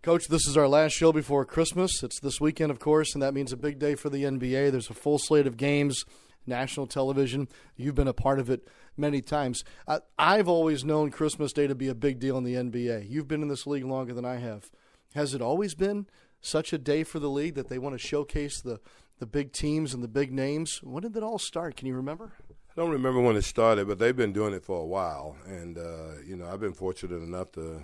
Coach, 0.01 0.27
this 0.27 0.47
is 0.47 0.57
our 0.57 0.67
last 0.67 0.91
show 0.91 1.13
before 1.13 1.45
Christmas. 1.45 2.03
It's 2.03 2.19
this 2.19 2.41
weekend, 2.41 2.71
of 2.71 2.79
course, 2.79 3.13
and 3.13 3.23
that 3.23 3.33
means 3.33 3.53
a 3.53 3.57
big 3.57 3.79
day 3.79 3.95
for 3.95 4.09
the 4.09 4.23
NBA. 4.23 4.71
There's 4.71 4.89
a 4.89 4.93
full 4.93 5.17
slate 5.17 5.47
of 5.47 5.55
games, 5.55 6.03
national 6.45 6.87
television. 6.87 7.47
You've 7.75 7.95
been 7.95 8.07
a 8.07 8.13
part 8.13 8.39
of 8.39 8.49
it 8.49 8.67
many 8.97 9.21
times. 9.21 9.63
I, 9.87 9.99
I've 10.17 10.47
always 10.47 10.83
known 10.83 11.11
Christmas 11.11 11.53
Day 11.53 11.67
to 11.67 11.75
be 11.75 11.87
a 11.87 11.95
big 11.95 12.19
deal 12.19 12.37
in 12.37 12.43
the 12.43 12.55
NBA. 12.55 13.09
You've 13.09 13.27
been 13.27 13.41
in 13.41 13.47
this 13.47 13.67
league 13.67 13.85
longer 13.85 14.13
than 14.13 14.25
I 14.25 14.37
have. 14.37 14.69
Has 15.15 15.33
it 15.33 15.41
always 15.41 15.75
been 15.75 16.07
such 16.41 16.73
a 16.73 16.77
day 16.77 17.03
for 17.03 17.19
the 17.19 17.29
league 17.29 17.55
that 17.55 17.69
they 17.69 17.77
want 17.77 17.93
to 17.93 17.99
showcase 17.99 18.59
the 18.59 18.79
the 19.19 19.27
big 19.27 19.53
teams 19.53 19.93
and 19.93 20.03
the 20.03 20.07
big 20.07 20.33
names. 20.33 20.81
When 20.83 21.03
did 21.03 21.15
it 21.15 21.23
all 21.23 21.39
start? 21.39 21.77
Can 21.77 21.87
you 21.87 21.95
remember? 21.95 22.33
I 22.49 22.73
don't 22.75 22.91
remember 22.91 23.21
when 23.21 23.37
it 23.37 23.43
started, 23.43 23.87
but 23.87 23.99
they've 23.99 24.15
been 24.15 24.33
doing 24.33 24.53
it 24.53 24.65
for 24.65 24.81
a 24.81 24.85
while. 24.85 25.37
And, 25.45 25.77
uh, 25.77 26.21
you 26.25 26.35
know, 26.35 26.47
I've 26.47 26.59
been 26.59 26.73
fortunate 26.73 27.23
enough 27.23 27.51
to, 27.53 27.83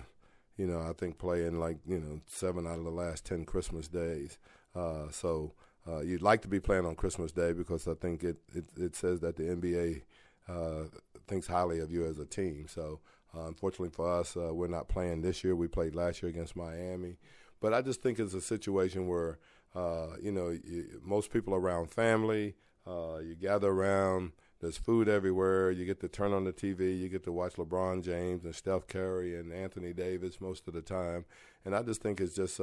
you 0.56 0.66
know, 0.66 0.80
I 0.80 0.92
think 0.92 1.16
play 1.16 1.46
in 1.46 1.58
like, 1.58 1.78
you 1.86 1.98
know, 1.98 2.20
seven 2.26 2.66
out 2.66 2.78
of 2.78 2.84
the 2.84 2.90
last 2.90 3.24
10 3.24 3.44
Christmas 3.44 3.88
days. 3.88 4.38
Uh, 4.74 5.08
so 5.10 5.54
uh, 5.88 6.00
you'd 6.00 6.22
like 6.22 6.42
to 6.42 6.48
be 6.48 6.60
playing 6.60 6.86
on 6.86 6.94
Christmas 6.94 7.32
Day 7.32 7.52
because 7.52 7.88
I 7.88 7.94
think 7.94 8.22
it, 8.22 8.36
it, 8.54 8.64
it 8.76 8.96
says 8.96 9.20
that 9.20 9.36
the 9.36 9.44
NBA 9.44 10.02
uh, 10.48 10.88
thinks 11.26 11.46
highly 11.46 11.80
of 11.80 11.90
you 11.90 12.06
as 12.06 12.18
a 12.18 12.26
team. 12.26 12.66
So 12.68 13.00
uh, 13.36 13.46
unfortunately 13.46 13.90
for 13.90 14.10
us, 14.20 14.36
uh, 14.36 14.52
we're 14.52 14.68
not 14.68 14.88
playing 14.88 15.22
this 15.22 15.42
year. 15.44 15.54
We 15.56 15.68
played 15.68 15.94
last 15.94 16.22
year 16.22 16.30
against 16.30 16.56
Miami. 16.56 17.16
But 17.60 17.74
I 17.74 17.82
just 17.82 18.02
think 18.02 18.18
it's 18.18 18.34
a 18.34 18.40
situation 18.40 19.08
where– 19.08 19.38
uh, 19.74 20.16
you 20.20 20.32
know, 20.32 20.48
you, 20.50 21.00
most 21.04 21.30
people 21.30 21.54
around 21.54 21.90
family. 21.90 22.54
Uh, 22.86 23.18
you 23.18 23.34
gather 23.34 23.68
around. 23.68 24.32
There's 24.60 24.76
food 24.76 25.08
everywhere. 25.08 25.70
You 25.70 25.86
get 25.86 26.00
to 26.00 26.08
turn 26.08 26.32
on 26.32 26.44
the 26.44 26.52
TV. 26.52 26.98
You 26.98 27.08
get 27.08 27.24
to 27.24 27.32
watch 27.32 27.54
LeBron 27.54 28.02
James 28.02 28.44
and 28.44 28.54
Steph 28.54 28.86
Curry 28.88 29.38
and 29.38 29.52
Anthony 29.52 29.92
Davis 29.92 30.40
most 30.40 30.66
of 30.68 30.74
the 30.74 30.82
time. 30.82 31.24
And 31.64 31.74
I 31.74 31.82
just 31.82 32.02
think 32.02 32.20
it's 32.20 32.34
just 32.34 32.60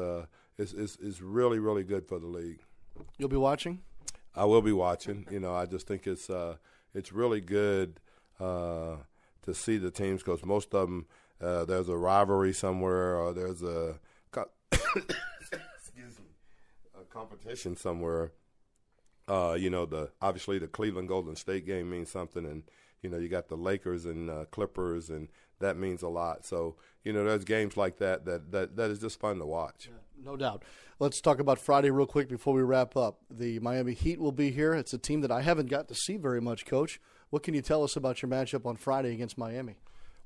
it's, 0.58 0.74
it's 0.74 0.98
it's 1.02 1.22
really 1.22 1.60
really 1.60 1.84
good 1.84 2.08
for 2.08 2.20
the 2.20 2.28
league. 2.28 2.60
You'll 3.18 3.30
be 3.30 3.38
watching. 3.38 3.82
I 4.36 4.46
will 4.46 4.62
be 4.62 4.72
watching. 4.72 5.26
You 5.32 5.40
know, 5.40 5.56
I 5.56 5.66
just 5.66 5.88
think 5.88 6.06
it's 6.08 6.30
uh, 6.30 6.58
it's 6.94 7.12
really 7.12 7.42
good 7.42 8.00
uh, 8.40 8.98
to 9.44 9.54
see 9.54 9.78
the 9.78 9.92
teams 9.92 10.22
because 10.22 10.46
most 10.46 10.74
of 10.74 10.88
them 10.88 11.08
uh, 11.42 11.66
there's 11.66 11.90
a 11.90 11.98
rivalry 11.98 12.54
somewhere 12.54 13.16
or 13.16 13.34
there's 13.34 13.62
a 13.64 14.00
competition 17.18 17.76
somewhere. 17.76 18.32
Uh, 19.28 19.58
you 19.60 19.70
know, 19.70 19.86
the 19.86 20.12
obviously 20.22 20.58
the 20.60 20.68
Cleveland 20.68 21.08
Golden 21.08 21.36
State 21.36 21.66
game 21.66 21.90
means 21.90 22.10
something, 22.10 22.46
and 22.46 22.64
you 23.02 23.10
know 23.10 23.18
you 23.18 23.28
got 23.28 23.50
the 23.50 23.58
Lakers 23.58 24.06
and 24.06 24.30
uh, 24.30 24.46
Clippers, 24.52 25.10
and 25.10 25.28
that 25.60 25.78
means 25.78 26.02
a 26.02 26.08
lot. 26.08 26.46
So 26.46 26.76
you 27.04 27.12
know, 27.12 27.26
there's 27.26 27.44
games 27.44 27.76
like 27.76 27.98
that 27.98 28.26
that 28.26 28.52
that, 28.52 28.76
that 28.78 28.90
is 28.90 29.00
just 29.00 29.20
fun 29.20 29.40
to 29.40 29.46
watch. 29.46 29.90
Yeah, 29.90 29.98
no 30.28 30.36
doubt. 30.36 30.64
Let's 31.00 31.22
talk 31.22 31.40
about 31.40 31.58
Friday 31.58 31.90
real 31.90 32.06
quick 32.06 32.28
before 32.28 32.54
we 32.54 32.62
wrap 32.62 32.98
up. 32.98 33.20
The 33.32 33.60
Miami 33.60 33.94
Heat 33.94 34.20
will 34.20 34.34
be 34.34 34.52
here. 34.52 34.74
It's 34.74 34.94
a 34.94 34.98
team 34.98 35.22
that 35.22 35.32
I 35.32 35.42
haven't 35.42 35.70
got 35.70 35.88
to 35.88 35.96
see 35.96 36.18
very 36.18 36.42
much, 36.42 36.66
Coach. 36.66 37.00
What 37.30 37.44
can 37.44 37.54
you 37.54 37.62
tell 37.62 37.84
us 37.84 37.96
about 37.96 38.22
your 38.22 38.30
matchup 38.30 38.66
on 38.66 38.76
Friday 38.76 39.14
against 39.14 39.38
Miami? 39.38 39.78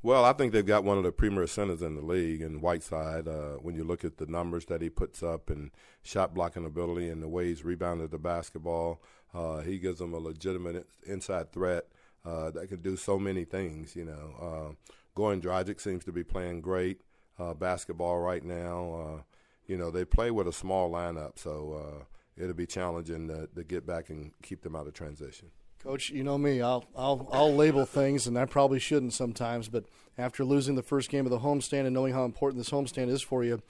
Well, 0.01 0.25
I 0.25 0.33
think 0.33 0.53
they've 0.53 0.65
got 0.65 0.83
one 0.83 0.97
of 0.97 1.03
the 1.03 1.11
premier 1.11 1.45
centers 1.45 1.83
in 1.83 1.95
the 1.95 2.01
league, 2.01 2.41
and 2.41 2.63
Whiteside. 2.63 3.27
Uh, 3.27 3.57
when 3.61 3.75
you 3.75 3.83
look 3.83 4.03
at 4.03 4.17
the 4.17 4.25
numbers 4.25 4.65
that 4.65 4.81
he 4.81 4.89
puts 4.89 5.21
up 5.21 5.51
and 5.51 5.69
shot 6.01 6.33
blocking 6.33 6.65
ability 6.65 7.09
and 7.09 7.21
the 7.21 7.29
way 7.29 7.49
he's 7.49 7.63
rebounded 7.63 8.09
the 8.09 8.17
basketball, 8.17 9.03
uh, 9.35 9.59
he 9.59 9.77
gives 9.77 9.99
them 9.99 10.15
a 10.15 10.17
legitimate 10.17 10.87
inside 11.05 11.53
threat 11.53 11.85
uh, 12.25 12.49
that 12.49 12.69
can 12.69 12.81
do 12.81 12.97
so 12.97 13.19
many 13.19 13.45
things. 13.45 13.95
You 13.95 14.05
know, 14.05 14.33
uh, 14.41 14.91
Goran 15.15 15.41
Dragic 15.41 15.79
seems 15.79 16.03
to 16.05 16.11
be 16.11 16.23
playing 16.23 16.61
great 16.61 17.01
uh, 17.37 17.53
basketball 17.53 18.19
right 18.19 18.43
now. 18.43 19.23
You 19.71 19.77
know, 19.77 19.89
they 19.89 20.03
play 20.03 20.31
with 20.31 20.49
a 20.49 20.51
small 20.51 20.91
lineup, 20.91 21.39
so 21.39 21.81
uh, 21.81 22.03
it'll 22.35 22.53
be 22.53 22.65
challenging 22.65 23.29
to, 23.29 23.47
to 23.55 23.63
get 23.63 23.87
back 23.87 24.09
and 24.09 24.33
keep 24.43 24.63
them 24.63 24.75
out 24.75 24.85
of 24.85 24.93
transition. 24.93 25.49
Coach, 25.81 26.09
you 26.09 26.25
know 26.25 26.37
me. 26.37 26.61
I'll 26.61 26.83
I'll 26.93 27.29
I'll 27.31 27.55
label 27.55 27.85
things, 27.85 28.27
and 28.27 28.37
I 28.37 28.43
probably 28.43 28.79
shouldn't 28.79 29.13
sometimes. 29.13 29.69
But 29.69 29.85
after 30.17 30.43
losing 30.43 30.75
the 30.75 30.83
first 30.83 31.09
game 31.09 31.25
of 31.25 31.31
the 31.31 31.39
homestand 31.39 31.85
and 31.85 31.93
knowing 31.93 32.13
how 32.13 32.25
important 32.25 32.57
this 32.61 32.69
homestand 32.69 33.07
is 33.07 33.21
for 33.21 33.45
you, 33.45 33.61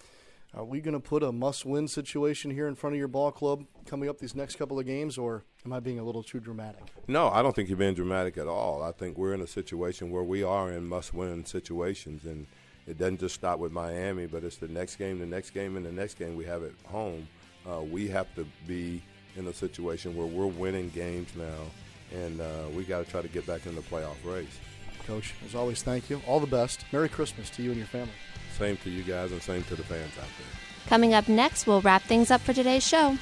are 0.55 0.65
we 0.65 0.81
going 0.81 0.95
to 0.95 0.99
put 0.99 1.21
a 1.21 1.31
must-win 1.31 1.87
situation 1.87 2.49
here 2.49 2.67
in 2.67 2.73
front 2.73 2.95
of 2.95 2.97
your 2.97 3.07
ball 3.07 3.31
club 3.31 3.65
coming 3.85 4.09
up 4.09 4.17
these 4.17 4.33
next 4.33 4.55
couple 4.55 4.79
of 4.79 4.87
games, 4.87 5.19
or 5.19 5.43
am 5.63 5.71
I 5.71 5.79
being 5.79 5.99
a 5.99 6.03
little 6.03 6.23
too 6.23 6.39
dramatic? 6.39 6.81
No, 7.07 7.29
I 7.29 7.43
don't 7.43 7.55
think 7.55 7.69
you're 7.69 7.77
being 7.77 7.93
dramatic 7.93 8.39
at 8.39 8.47
all. 8.47 8.81
I 8.81 8.91
think 8.91 9.19
we're 9.19 9.35
in 9.35 9.41
a 9.41 9.47
situation 9.47 10.09
where 10.09 10.23
we 10.23 10.41
are 10.41 10.71
in 10.71 10.87
must-win 10.87 11.45
situations, 11.45 12.25
and 12.25 12.47
it 12.87 12.97
doesn't 12.97 13.19
just 13.19 13.35
stop 13.35 13.59
with 13.59 13.71
Miami, 13.71 14.25
but 14.25 14.43
it's 14.43 14.57
the 14.57 14.67
next 14.67 14.95
game, 14.95 15.19
the 15.19 15.25
next 15.25 15.51
game, 15.51 15.77
and 15.77 15.85
the 15.85 15.91
next 15.91 16.15
game 16.15 16.35
we 16.35 16.45
have 16.45 16.63
at 16.63 16.71
home. 16.85 17.27
Uh, 17.69 17.81
we 17.81 18.07
have 18.07 18.33
to 18.35 18.45
be 18.67 19.01
in 19.35 19.47
a 19.47 19.53
situation 19.53 20.15
where 20.15 20.27
we're 20.27 20.47
winning 20.47 20.89
games 20.89 21.29
now 21.35 21.65
and 22.13 22.41
uh, 22.41 22.45
we 22.75 22.83
got 22.83 23.03
to 23.03 23.09
try 23.09 23.21
to 23.21 23.27
get 23.27 23.45
back 23.47 23.65
in 23.65 23.75
the 23.75 23.81
playoff 23.81 24.15
race. 24.23 24.59
Coach, 25.05 25.33
as 25.45 25.55
always, 25.55 25.81
thank 25.81 26.09
you. 26.09 26.21
All 26.27 26.39
the 26.39 26.47
best. 26.47 26.85
Merry 26.91 27.09
Christmas 27.09 27.49
to 27.51 27.63
you 27.63 27.69
and 27.69 27.77
your 27.77 27.87
family. 27.87 28.13
Same 28.57 28.77
to 28.77 28.89
you 28.89 29.03
guys, 29.03 29.31
and 29.31 29.41
same 29.41 29.63
to 29.63 29.75
the 29.75 29.83
fans 29.83 30.11
out 30.17 30.25
there. 30.37 30.87
Coming 30.87 31.13
up 31.13 31.27
next, 31.27 31.65
we'll 31.65 31.81
wrap 31.81 32.03
things 32.03 32.29
up 32.29 32.41
for 32.41 32.53
today's 32.53 32.85
show. 32.85 33.17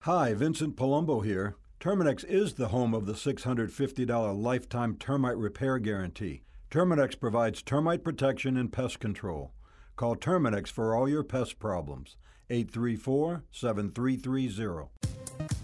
Hi, 0.00 0.34
Vincent 0.34 0.76
Palumbo 0.76 1.24
here. 1.24 1.56
Terminix 1.82 2.24
is 2.24 2.54
the 2.54 2.68
home 2.68 2.94
of 2.94 3.06
the 3.06 3.12
$650 3.14 4.40
lifetime 4.40 4.94
termite 5.00 5.36
repair 5.36 5.80
guarantee. 5.80 6.44
Terminix 6.70 7.18
provides 7.18 7.60
termite 7.60 8.04
protection 8.04 8.56
and 8.56 8.72
pest 8.72 9.00
control. 9.00 9.50
Call 9.96 10.14
Terminix 10.14 10.68
for 10.68 10.94
all 10.94 11.08
your 11.08 11.24
pest 11.24 11.58
problems. 11.58 12.16
834 12.50 13.42
7330. 13.50 14.90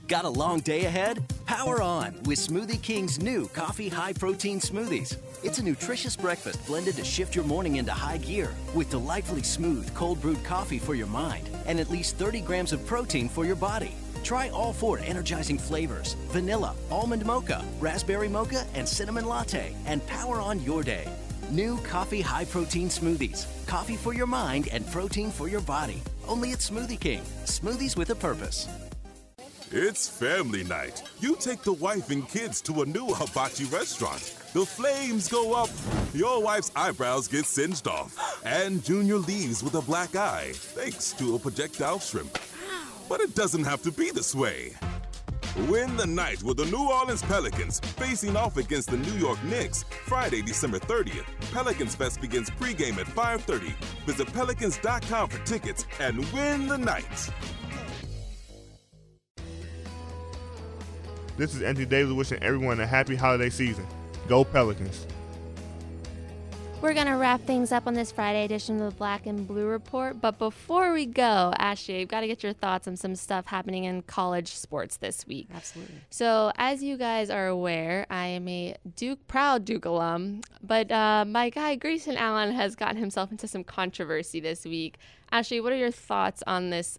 Got 0.08 0.24
a 0.24 0.28
long 0.28 0.58
day 0.58 0.86
ahead? 0.86 1.22
Power 1.46 1.80
on 1.80 2.14
with 2.24 2.40
Smoothie 2.40 2.82
King's 2.82 3.22
new 3.22 3.46
coffee 3.46 3.88
high 3.88 4.12
protein 4.12 4.58
smoothies. 4.58 5.16
It's 5.44 5.60
a 5.60 5.64
nutritious 5.64 6.16
breakfast 6.16 6.66
blended 6.66 6.96
to 6.96 7.04
shift 7.04 7.36
your 7.36 7.44
morning 7.44 7.76
into 7.76 7.92
high 7.92 8.18
gear 8.18 8.52
with 8.74 8.90
delightfully 8.90 9.44
smooth 9.44 9.94
cold 9.94 10.20
brewed 10.20 10.42
coffee 10.42 10.80
for 10.80 10.96
your 10.96 11.06
mind 11.06 11.48
and 11.66 11.78
at 11.78 11.90
least 11.90 12.16
30 12.16 12.40
grams 12.40 12.72
of 12.72 12.84
protein 12.86 13.28
for 13.28 13.44
your 13.44 13.54
body. 13.54 13.94
Try 14.22 14.48
all 14.50 14.72
four 14.72 14.98
energizing 14.98 15.58
flavors 15.58 16.14
vanilla, 16.30 16.74
almond 16.90 17.24
mocha, 17.24 17.64
raspberry 17.80 18.28
mocha, 18.28 18.66
and 18.74 18.88
cinnamon 18.88 19.26
latte 19.26 19.74
and 19.86 20.06
power 20.06 20.40
on 20.40 20.62
your 20.62 20.82
day. 20.82 21.06
New 21.50 21.78
coffee 21.78 22.20
high 22.20 22.44
protein 22.44 22.88
smoothies. 22.88 23.46
Coffee 23.66 23.96
for 23.96 24.12
your 24.12 24.26
mind 24.26 24.68
and 24.70 24.86
protein 24.90 25.30
for 25.30 25.48
your 25.48 25.62
body. 25.62 26.02
Only 26.26 26.52
at 26.52 26.58
Smoothie 26.58 27.00
King. 27.00 27.22
Smoothies 27.44 27.96
with 27.96 28.10
a 28.10 28.14
purpose. 28.14 28.68
It's 29.70 30.08
family 30.08 30.64
night. 30.64 31.02
You 31.20 31.36
take 31.36 31.62
the 31.62 31.74
wife 31.74 32.10
and 32.10 32.26
kids 32.26 32.62
to 32.62 32.82
a 32.82 32.86
new 32.86 33.12
hibachi 33.12 33.64
restaurant. 33.66 34.34
The 34.54 34.64
flames 34.64 35.28
go 35.28 35.52
up, 35.52 35.68
your 36.14 36.42
wife's 36.42 36.72
eyebrows 36.74 37.28
get 37.28 37.44
singed 37.44 37.86
off, 37.86 38.16
and 38.46 38.82
Junior 38.82 39.16
leaves 39.16 39.62
with 39.62 39.74
a 39.74 39.82
black 39.82 40.16
eye 40.16 40.52
thanks 40.54 41.12
to 41.12 41.34
a 41.34 41.38
projectile 41.38 41.98
shrimp. 41.98 42.38
But 43.08 43.20
it 43.20 43.34
doesn't 43.34 43.64
have 43.64 43.82
to 43.82 43.92
be 43.92 44.10
this 44.10 44.34
way. 44.34 44.72
Win 45.68 45.96
the 45.96 46.06
night 46.06 46.42
with 46.42 46.58
the 46.58 46.66
New 46.66 46.88
Orleans 46.90 47.22
Pelicans 47.22 47.80
facing 47.80 48.36
off 48.36 48.56
against 48.58 48.90
the 48.90 48.98
New 48.98 49.14
York 49.14 49.42
Knicks 49.44 49.84
Friday, 50.06 50.42
December 50.42 50.78
30th. 50.78 51.24
Pelicans 51.52 51.94
Fest 51.94 52.20
begins 52.20 52.50
pregame 52.50 52.98
at 52.98 53.06
5:30. 53.06 53.74
Visit 54.06 54.32
pelicans.com 54.32 55.28
for 55.28 55.44
tickets 55.44 55.84
and 56.00 56.18
win 56.32 56.68
the 56.68 56.78
night. 56.78 57.30
This 61.36 61.54
is 61.54 61.62
Anthony 61.62 61.86
Davis 61.86 62.12
wishing 62.12 62.42
everyone 62.42 62.80
a 62.80 62.86
happy 62.86 63.16
holiday 63.16 63.48
season. 63.48 63.86
Go 64.28 64.44
Pelicans. 64.44 65.06
We're 66.80 66.94
going 66.94 67.06
to 67.06 67.14
wrap 67.14 67.40
things 67.40 67.72
up 67.72 67.88
on 67.88 67.94
this 67.94 68.12
Friday 68.12 68.44
edition 68.44 68.80
of 68.80 68.92
the 68.92 68.96
Black 68.96 69.26
and 69.26 69.48
Blue 69.48 69.66
Report. 69.66 70.20
But 70.20 70.38
before 70.38 70.92
we 70.92 71.06
go, 71.06 71.52
Ashley, 71.58 72.02
I've 72.02 72.08
got 72.08 72.20
to 72.20 72.28
get 72.28 72.44
your 72.44 72.52
thoughts 72.52 72.86
on 72.86 72.96
some 72.96 73.16
stuff 73.16 73.46
happening 73.46 73.82
in 73.82 74.02
college 74.02 74.54
sports 74.54 74.96
this 74.96 75.26
week. 75.26 75.48
Absolutely. 75.52 75.96
So, 76.08 76.52
as 76.54 76.80
you 76.80 76.96
guys 76.96 77.30
are 77.30 77.48
aware, 77.48 78.06
I 78.08 78.26
am 78.26 78.46
a 78.46 78.76
Duke, 78.94 79.26
proud 79.26 79.64
Duke 79.64 79.86
alum. 79.86 80.42
But 80.62 80.92
uh, 80.92 81.24
my 81.26 81.50
guy, 81.50 81.74
Grayson 81.74 82.16
Allen, 82.16 82.54
has 82.54 82.76
gotten 82.76 82.98
himself 82.98 83.32
into 83.32 83.48
some 83.48 83.64
controversy 83.64 84.38
this 84.38 84.64
week. 84.64 84.98
Ashley, 85.32 85.60
what 85.60 85.72
are 85.72 85.76
your 85.76 85.90
thoughts 85.90 86.44
on 86.46 86.70
this 86.70 86.96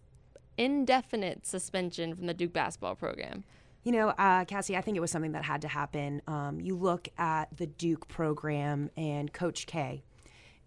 indefinite 0.57 1.47
suspension 1.47 2.15
from 2.15 2.25
the 2.25 2.33
Duke 2.33 2.51
basketball 2.51 2.95
program? 2.95 3.45
You 3.89 3.95
know, 3.95 4.10
uh, 4.10 4.45
Cassie, 4.45 4.78
I 4.78 4.82
think 4.82 4.97
it 4.97 4.99
was 4.99 5.10
something 5.10 5.32
that 5.32 5.43
had 5.43 5.63
to 5.63 5.67
happen. 5.67 6.21
Um, 6.28 6.62
you 6.62 6.75
look 6.75 7.10
at 7.17 7.45
the 7.58 7.65
Duke 7.65 8.08
program 8.08 8.91
and 8.95 9.34
Coach 9.34 9.65
K, 9.65 10.04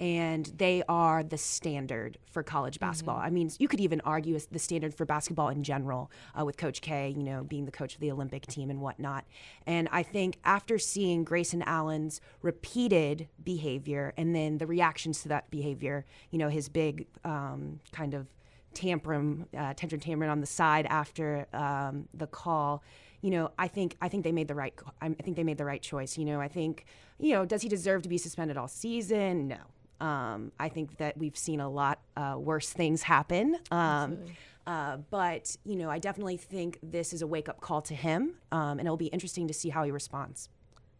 and 0.00 0.44
they 0.56 0.82
are 0.88 1.22
the 1.22 1.38
standard 1.38 2.18
for 2.32 2.42
college 2.42 2.80
basketball. 2.80 3.18
I 3.18 3.30
mean, 3.30 3.48
you 3.60 3.68
could 3.68 3.78
even 3.78 4.00
argue 4.00 4.36
the 4.50 4.58
standard 4.58 4.92
for 4.92 5.04
basketball 5.06 5.50
in 5.50 5.62
general, 5.62 6.10
uh, 6.36 6.44
with 6.44 6.56
Coach 6.56 6.80
K, 6.80 7.14
you 7.16 7.22
know, 7.22 7.44
being 7.44 7.64
the 7.64 7.70
coach 7.70 7.94
of 7.94 8.00
the 8.00 8.10
Olympic 8.10 8.44
team 8.48 8.70
and 8.70 8.80
whatnot. 8.80 9.24
And 9.68 9.88
I 9.92 10.02
think 10.02 10.38
after 10.44 10.76
seeing 10.76 11.22
Grayson 11.22 11.62
Allen's 11.62 12.20
repeated 12.40 13.28
behavior 13.44 14.14
and 14.16 14.34
then 14.34 14.58
the 14.58 14.66
reactions 14.66 15.22
to 15.22 15.28
that 15.28 15.48
behavior, 15.48 16.04
you 16.32 16.40
know, 16.40 16.48
his 16.48 16.68
big 16.68 17.06
um, 17.24 17.78
kind 17.92 18.14
of 18.14 18.26
tantrum, 18.74 19.46
uh, 19.56 19.74
tantrum, 19.74 20.00
tantrum 20.00 20.28
on 20.28 20.40
the 20.40 20.46
side 20.46 20.86
after 20.86 21.46
um, 21.52 22.08
the 22.12 22.26
call. 22.26 22.82
You 23.22 23.30
know, 23.30 23.50
I 23.58 23.68
think 23.68 23.96
I 24.00 24.08
think 24.08 24.24
they 24.24 24.32
made 24.32 24.48
the 24.48 24.54
right. 24.54 24.74
I 25.00 25.10
think 25.10 25.36
they 25.36 25.44
made 25.44 25.58
the 25.58 25.64
right 25.64 25.80
choice. 25.80 26.18
You 26.18 26.24
know, 26.24 26.40
I 26.40 26.48
think 26.48 26.84
you 27.18 27.32
know, 27.32 27.44
does 27.44 27.62
he 27.62 27.68
deserve 27.68 28.02
to 28.02 28.08
be 28.08 28.18
suspended 28.18 28.56
all 28.56 28.68
season? 28.68 29.48
No. 29.48 30.06
Um, 30.06 30.50
I 30.58 30.68
think 30.68 30.96
that 30.98 31.16
we've 31.16 31.36
seen 31.36 31.60
a 31.60 31.70
lot 31.70 32.00
uh, 32.16 32.34
worse 32.36 32.70
things 32.70 33.02
happen. 33.02 33.56
Um, 33.70 34.18
uh, 34.66 34.96
but 35.10 35.56
you 35.64 35.76
know, 35.76 35.88
I 35.88 35.98
definitely 35.98 36.36
think 36.36 36.78
this 36.82 37.12
is 37.12 37.22
a 37.22 37.26
wake 37.26 37.48
up 37.48 37.60
call 37.60 37.82
to 37.82 37.94
him, 37.94 38.34
um, 38.50 38.78
and 38.78 38.82
it'll 38.82 38.96
be 38.96 39.06
interesting 39.06 39.46
to 39.48 39.54
see 39.54 39.68
how 39.70 39.84
he 39.84 39.90
responds. 39.90 40.48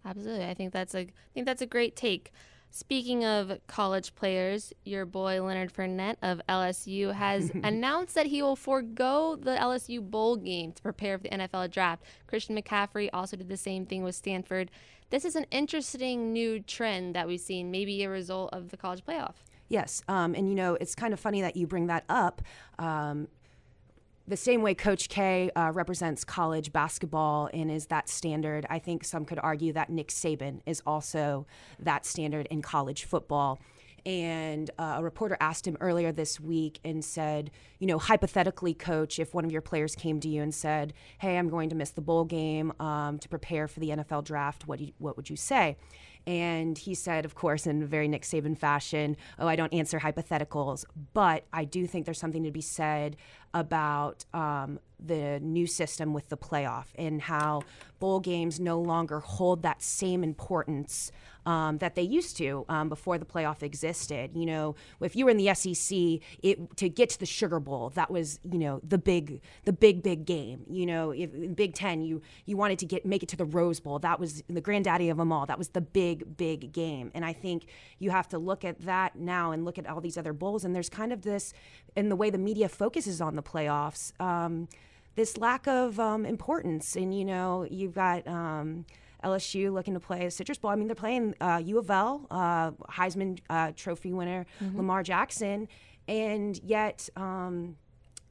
Absolutely, 0.04 0.46
I 0.46 0.54
think 0.54 0.72
that's 0.72 0.94
a 0.94 1.00
I 1.00 1.32
think 1.34 1.46
that's 1.46 1.62
a 1.62 1.66
great 1.66 1.96
take. 1.96 2.32
Speaking 2.74 3.22
of 3.22 3.60
college 3.66 4.14
players, 4.14 4.72
your 4.82 5.04
boy 5.04 5.42
Leonard 5.42 5.70
Fournette 5.70 6.16
of 6.22 6.40
LSU 6.48 7.12
has 7.12 7.50
announced 7.62 8.14
that 8.14 8.24
he 8.24 8.40
will 8.40 8.56
forego 8.56 9.36
the 9.36 9.50
LSU 9.50 10.00
bowl 10.00 10.36
game 10.36 10.72
to 10.72 10.80
prepare 10.80 11.18
for 11.18 11.24
the 11.24 11.28
NFL 11.28 11.70
draft. 11.70 12.02
Christian 12.26 12.56
McCaffrey 12.56 13.10
also 13.12 13.36
did 13.36 13.50
the 13.50 13.58
same 13.58 13.84
thing 13.84 14.02
with 14.02 14.14
Stanford. 14.14 14.70
This 15.10 15.26
is 15.26 15.36
an 15.36 15.44
interesting 15.50 16.32
new 16.32 16.60
trend 16.60 17.14
that 17.14 17.28
we've 17.28 17.38
seen, 17.38 17.70
maybe 17.70 18.02
a 18.04 18.08
result 18.08 18.48
of 18.54 18.70
the 18.70 18.78
college 18.78 19.04
playoff. 19.04 19.34
Yes, 19.68 20.02
um, 20.08 20.34
and 20.34 20.48
you 20.48 20.54
know 20.54 20.78
it's 20.80 20.94
kind 20.94 21.12
of 21.12 21.20
funny 21.20 21.42
that 21.42 21.56
you 21.56 21.66
bring 21.66 21.88
that 21.88 22.04
up. 22.08 22.40
Um, 22.78 23.28
the 24.26 24.36
same 24.36 24.62
way 24.62 24.74
Coach 24.74 25.08
K 25.08 25.50
uh, 25.56 25.72
represents 25.74 26.24
college 26.24 26.72
basketball 26.72 27.50
and 27.52 27.70
is 27.70 27.86
that 27.86 28.08
standard, 28.08 28.66
I 28.70 28.78
think 28.78 29.04
some 29.04 29.24
could 29.24 29.40
argue 29.42 29.72
that 29.72 29.90
Nick 29.90 30.08
Saban 30.08 30.60
is 30.66 30.82
also 30.86 31.46
that 31.80 32.06
standard 32.06 32.46
in 32.46 32.62
college 32.62 33.04
football. 33.04 33.60
And 34.04 34.70
uh, 34.78 34.96
a 34.98 35.02
reporter 35.02 35.36
asked 35.40 35.66
him 35.66 35.76
earlier 35.80 36.10
this 36.10 36.40
week 36.40 36.80
and 36.84 37.04
said, 37.04 37.50
you 37.78 37.86
know, 37.86 37.98
hypothetically, 37.98 38.74
coach, 38.74 39.18
if 39.18 39.32
one 39.32 39.44
of 39.44 39.52
your 39.52 39.60
players 39.60 39.94
came 39.94 40.18
to 40.20 40.28
you 40.28 40.42
and 40.42 40.52
said, 40.52 40.92
hey, 41.18 41.38
I'm 41.38 41.48
going 41.48 41.68
to 41.68 41.76
miss 41.76 41.90
the 41.90 42.00
bowl 42.00 42.24
game 42.24 42.72
um, 42.80 43.18
to 43.20 43.28
prepare 43.28 43.68
for 43.68 43.78
the 43.78 43.90
NFL 43.90 44.24
draft, 44.24 44.66
what, 44.66 44.80
you, 44.80 44.92
what 44.98 45.16
would 45.16 45.30
you 45.30 45.36
say? 45.36 45.76
And 46.26 46.78
he 46.78 46.94
said, 46.94 47.24
of 47.24 47.34
course, 47.34 47.66
in 47.66 47.86
very 47.86 48.08
Nick 48.08 48.22
Saban 48.22 48.56
fashion, 48.56 49.16
oh, 49.38 49.48
I 49.48 49.56
don't 49.56 49.72
answer 49.72 49.98
hypotheticals, 49.98 50.84
but 51.12 51.44
I 51.52 51.64
do 51.64 51.86
think 51.86 52.04
there's 52.04 52.18
something 52.18 52.44
to 52.44 52.50
be 52.50 52.60
said 52.60 53.16
about 53.54 54.24
um, 54.32 54.78
the 54.98 55.38
new 55.40 55.66
system 55.66 56.12
with 56.12 56.28
the 56.28 56.36
playoff 56.36 56.86
and 56.96 57.20
how 57.20 57.62
bowl 58.00 58.20
games 58.20 58.58
no 58.58 58.80
longer 58.80 59.20
hold 59.20 59.62
that 59.62 59.82
same 59.82 60.24
importance 60.24 61.12
um, 61.44 61.78
that 61.78 61.94
they 61.94 62.02
used 62.02 62.36
to 62.36 62.64
um, 62.68 62.88
before 62.88 63.18
the 63.18 63.24
playoff 63.24 63.62
existed. 63.62 64.30
You 64.34 64.46
know, 64.46 64.74
if 65.00 65.16
you 65.16 65.24
were 65.24 65.30
in 65.30 65.36
the 65.36 65.52
SEC, 65.54 66.20
it 66.42 66.76
to 66.76 66.88
get 66.88 67.10
to 67.10 67.18
the 67.18 67.26
Sugar 67.26 67.60
Bowl, 67.60 67.90
that 67.90 68.10
was 68.10 68.38
you 68.50 68.58
know 68.58 68.80
the 68.86 68.98
big, 68.98 69.40
the 69.64 69.72
big, 69.72 70.02
big 70.02 70.24
game. 70.24 70.64
You 70.68 70.86
know, 70.86 71.10
if, 71.10 71.34
in 71.34 71.54
Big 71.54 71.74
Ten, 71.74 72.00
you 72.00 72.22
you 72.46 72.56
wanted 72.56 72.78
to 72.80 72.86
get 72.86 73.04
make 73.04 73.22
it 73.22 73.28
to 73.30 73.36
the 73.36 73.44
Rose 73.44 73.80
Bowl. 73.80 73.98
That 73.98 74.20
was 74.20 74.42
the 74.48 74.60
granddaddy 74.60 75.08
of 75.08 75.16
them 75.16 75.32
all. 75.32 75.46
That 75.46 75.58
was 75.58 75.70
the 75.70 75.80
big, 75.80 76.11
big 76.14 76.36
big 76.36 76.72
game. 76.72 77.10
And 77.14 77.24
I 77.24 77.32
think 77.32 77.66
you 77.98 78.10
have 78.10 78.28
to 78.28 78.38
look 78.38 78.64
at 78.64 78.80
that 78.82 79.16
now 79.16 79.52
and 79.52 79.64
look 79.64 79.78
at 79.78 79.86
all 79.86 80.00
these 80.00 80.16
other 80.18 80.32
bowls. 80.32 80.64
And 80.64 80.74
there's 80.74 80.88
kind 80.88 81.12
of 81.12 81.22
this, 81.22 81.52
in 81.96 82.08
the 82.08 82.16
way 82.16 82.30
the 82.30 82.38
media 82.38 82.68
focuses 82.68 83.20
on 83.20 83.36
the 83.36 83.42
playoffs. 83.42 84.12
Um, 84.20 84.68
this 85.14 85.36
lack 85.36 85.66
of 85.66 86.00
um, 86.00 86.24
importance, 86.24 86.96
and 86.96 87.16
you 87.16 87.24
know, 87.24 87.66
you've 87.70 87.94
got 87.94 88.26
um, 88.26 88.86
LSU 89.22 89.72
looking 89.72 89.94
to 89.94 90.00
play 90.00 90.24
a 90.26 90.30
Citrus 90.30 90.58
Bowl. 90.58 90.70
I 90.70 90.74
mean, 90.76 90.86
they're 90.88 90.94
playing 90.94 91.34
uh, 91.40 91.60
U 91.64 91.78
of 91.78 91.90
L, 91.90 92.26
uh, 92.30 92.70
Heisman 92.90 93.38
uh, 93.50 93.72
Trophy 93.76 94.12
winner 94.12 94.46
Mhm. 94.62 94.76
Lamar 94.76 95.02
Jackson, 95.02 95.68
and 96.08 96.58
yet. 96.64 97.08
Um, 97.16 97.76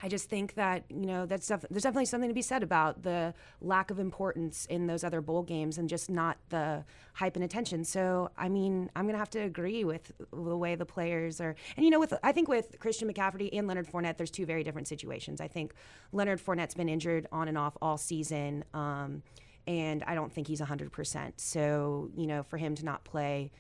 I 0.04 0.08
just 0.08 0.30
think 0.30 0.56
that 0.56 0.84
you 0.90 1.06
know 1.06 1.26
that's 1.26 1.48
def- 1.48 1.66
there's 1.70 1.84
definitely 1.84 2.06
something 2.06 2.30
to 2.30 2.34
be 2.34 2.42
said 2.42 2.64
about 2.64 3.04
the 3.04 3.34
lack 3.62 3.92
of 3.92 4.00
importance 4.00 4.66
in 4.66 4.88
those 4.88 5.04
other 5.04 5.22
bowl 5.22 5.44
games 5.44 5.78
and 5.78 5.88
just 5.88 6.10
not 6.10 6.38
the 6.50 6.84
hype 7.14 7.36
and 7.36 7.46
attention. 7.46 7.84
So 7.84 8.32
I 8.38 8.50
mean, 8.50 8.90
I'm 8.96 9.06
gonna 9.06 9.18
have 9.18 9.30
to 9.32 9.40
agree 9.40 9.84
with 9.84 10.12
the 10.32 10.58
way 10.58 10.76
the 10.76 10.86
players 10.86 11.40
are. 11.40 11.56
And 11.76 11.86
you 11.86 11.92
know, 11.92 12.00
with 12.00 12.14
I 12.24 12.32
think 12.32 12.48
with 12.48 12.80
Christian 12.80 13.12
McCaffrey 13.12 13.50
and 13.54 13.68
Leonard 13.68 13.88
Fournette, 13.88 14.18
there's 14.18 14.32
two 14.32 14.46
very 14.46 14.64
different 14.64 14.88
situations. 14.88 15.40
I 15.40 15.48
think 15.48 15.74
Leonard 16.12 16.44
Fournette's 16.44 16.76
been 16.76 16.90
injured 16.90 17.28
on 17.32 17.48
and 17.48 17.58
off 17.58 17.78
all 17.82 17.98
season, 17.98 18.64
um, 18.74 19.22
and 19.68 20.04
I 20.04 20.16
don't 20.16 20.32
think 20.32 20.48
he's 20.48 20.60
100. 20.60 20.92
percent 20.92 21.40
So 21.40 22.10
you 22.16 22.26
know, 22.28 22.44
for 22.44 22.58
him 22.58 22.76
to 22.76 22.86
not 22.86 23.04
play 23.04 23.52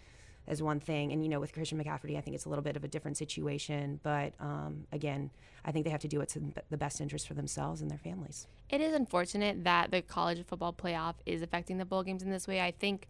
as 0.47 0.61
one 0.61 0.79
thing. 0.79 1.11
And 1.11 1.23
you 1.23 1.29
know, 1.29 1.39
with 1.39 1.53
Christian 1.53 1.81
McCaffrey, 1.81 2.17
I 2.17 2.21
think 2.21 2.35
it's 2.35 2.45
a 2.45 2.49
little 2.49 2.63
bit 2.63 2.75
of 2.75 2.83
a 2.83 2.87
different 2.87 3.17
situation. 3.17 3.99
But 4.03 4.33
um, 4.39 4.85
again, 4.91 5.31
I 5.63 5.71
think 5.71 5.85
they 5.85 5.91
have 5.91 6.01
to 6.01 6.07
do 6.07 6.19
what's 6.19 6.35
in 6.35 6.53
the 6.69 6.77
best 6.77 7.01
interest 7.01 7.27
for 7.27 7.33
themselves 7.33 7.81
and 7.81 7.89
their 7.89 7.97
families. 7.97 8.47
It 8.69 8.81
is 8.81 8.93
unfortunate 8.93 9.63
that 9.63 9.91
the 9.91 10.01
college 10.01 10.45
football 10.45 10.73
playoff 10.73 11.15
is 11.25 11.41
affecting 11.41 11.77
the 11.77 11.85
bowl 11.85 12.03
games 12.03 12.23
in 12.23 12.29
this 12.29 12.47
way. 12.47 12.61
I 12.61 12.71
think 12.71 13.07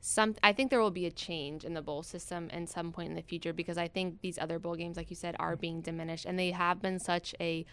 some 0.00 0.36
I 0.42 0.52
think 0.52 0.70
there 0.70 0.80
will 0.80 0.92
be 0.92 1.06
a 1.06 1.10
change 1.10 1.64
in 1.64 1.74
the 1.74 1.82
bowl 1.82 2.02
system 2.02 2.48
at 2.52 2.68
some 2.68 2.92
point 2.92 3.08
in 3.08 3.16
the 3.16 3.22
future 3.22 3.52
because 3.52 3.76
I 3.76 3.88
think 3.88 4.20
these 4.20 4.38
other 4.38 4.58
bowl 4.58 4.76
games, 4.76 4.96
like 4.96 5.10
you 5.10 5.16
said, 5.16 5.34
are 5.38 5.56
being 5.56 5.80
diminished 5.80 6.24
and 6.24 6.38
they 6.38 6.52
have 6.52 6.80
been 6.80 6.98
such 7.00 7.34
a 7.40 7.66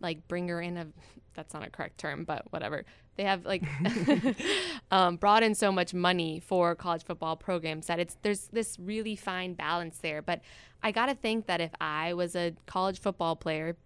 like 0.00 0.28
bringer 0.28 0.60
in 0.60 0.76
of 0.76 0.92
that's 1.34 1.52
not 1.52 1.66
a 1.66 1.70
correct 1.70 1.98
term, 1.98 2.24
but 2.24 2.44
whatever. 2.50 2.84
They 3.16 3.24
have 3.24 3.44
like 3.44 3.62
um, 4.90 5.16
brought 5.16 5.42
in 5.42 5.54
so 5.54 5.72
much 5.72 5.94
money 5.94 6.40
for 6.40 6.74
college 6.74 7.04
football 7.04 7.36
programs 7.36 7.86
that 7.86 7.98
it's 7.98 8.16
there's 8.22 8.48
this 8.48 8.78
really 8.78 9.16
fine 9.16 9.54
balance 9.54 9.98
there. 9.98 10.22
But 10.22 10.40
I 10.82 10.92
gotta 10.92 11.14
think 11.14 11.46
that 11.46 11.60
if 11.60 11.70
I 11.80 12.14
was 12.14 12.36
a 12.36 12.54
college 12.66 13.00
football 13.00 13.36
player, 13.36 13.76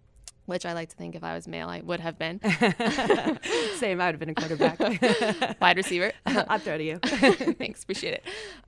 which 0.45 0.65
I 0.65 0.73
like 0.73 0.89
to 0.89 0.95
think 0.95 1.15
if 1.15 1.23
I 1.23 1.33
was 1.33 1.47
male, 1.47 1.69
I 1.69 1.81
would 1.81 1.99
have 1.99 2.17
been. 2.17 2.41
Same, 3.75 4.01
I 4.01 4.07
would 4.07 4.15
have 4.15 4.19
been 4.19 4.29
a 4.29 4.35
quarterback. 4.35 4.79
Wide 5.61 5.77
receiver. 5.77 6.11
I'll 6.25 6.59
throw 6.59 6.77
to 6.77 6.83
you. 6.83 6.97
Thanks, 6.97 7.83
appreciate 7.83 8.15
it. 8.15 8.23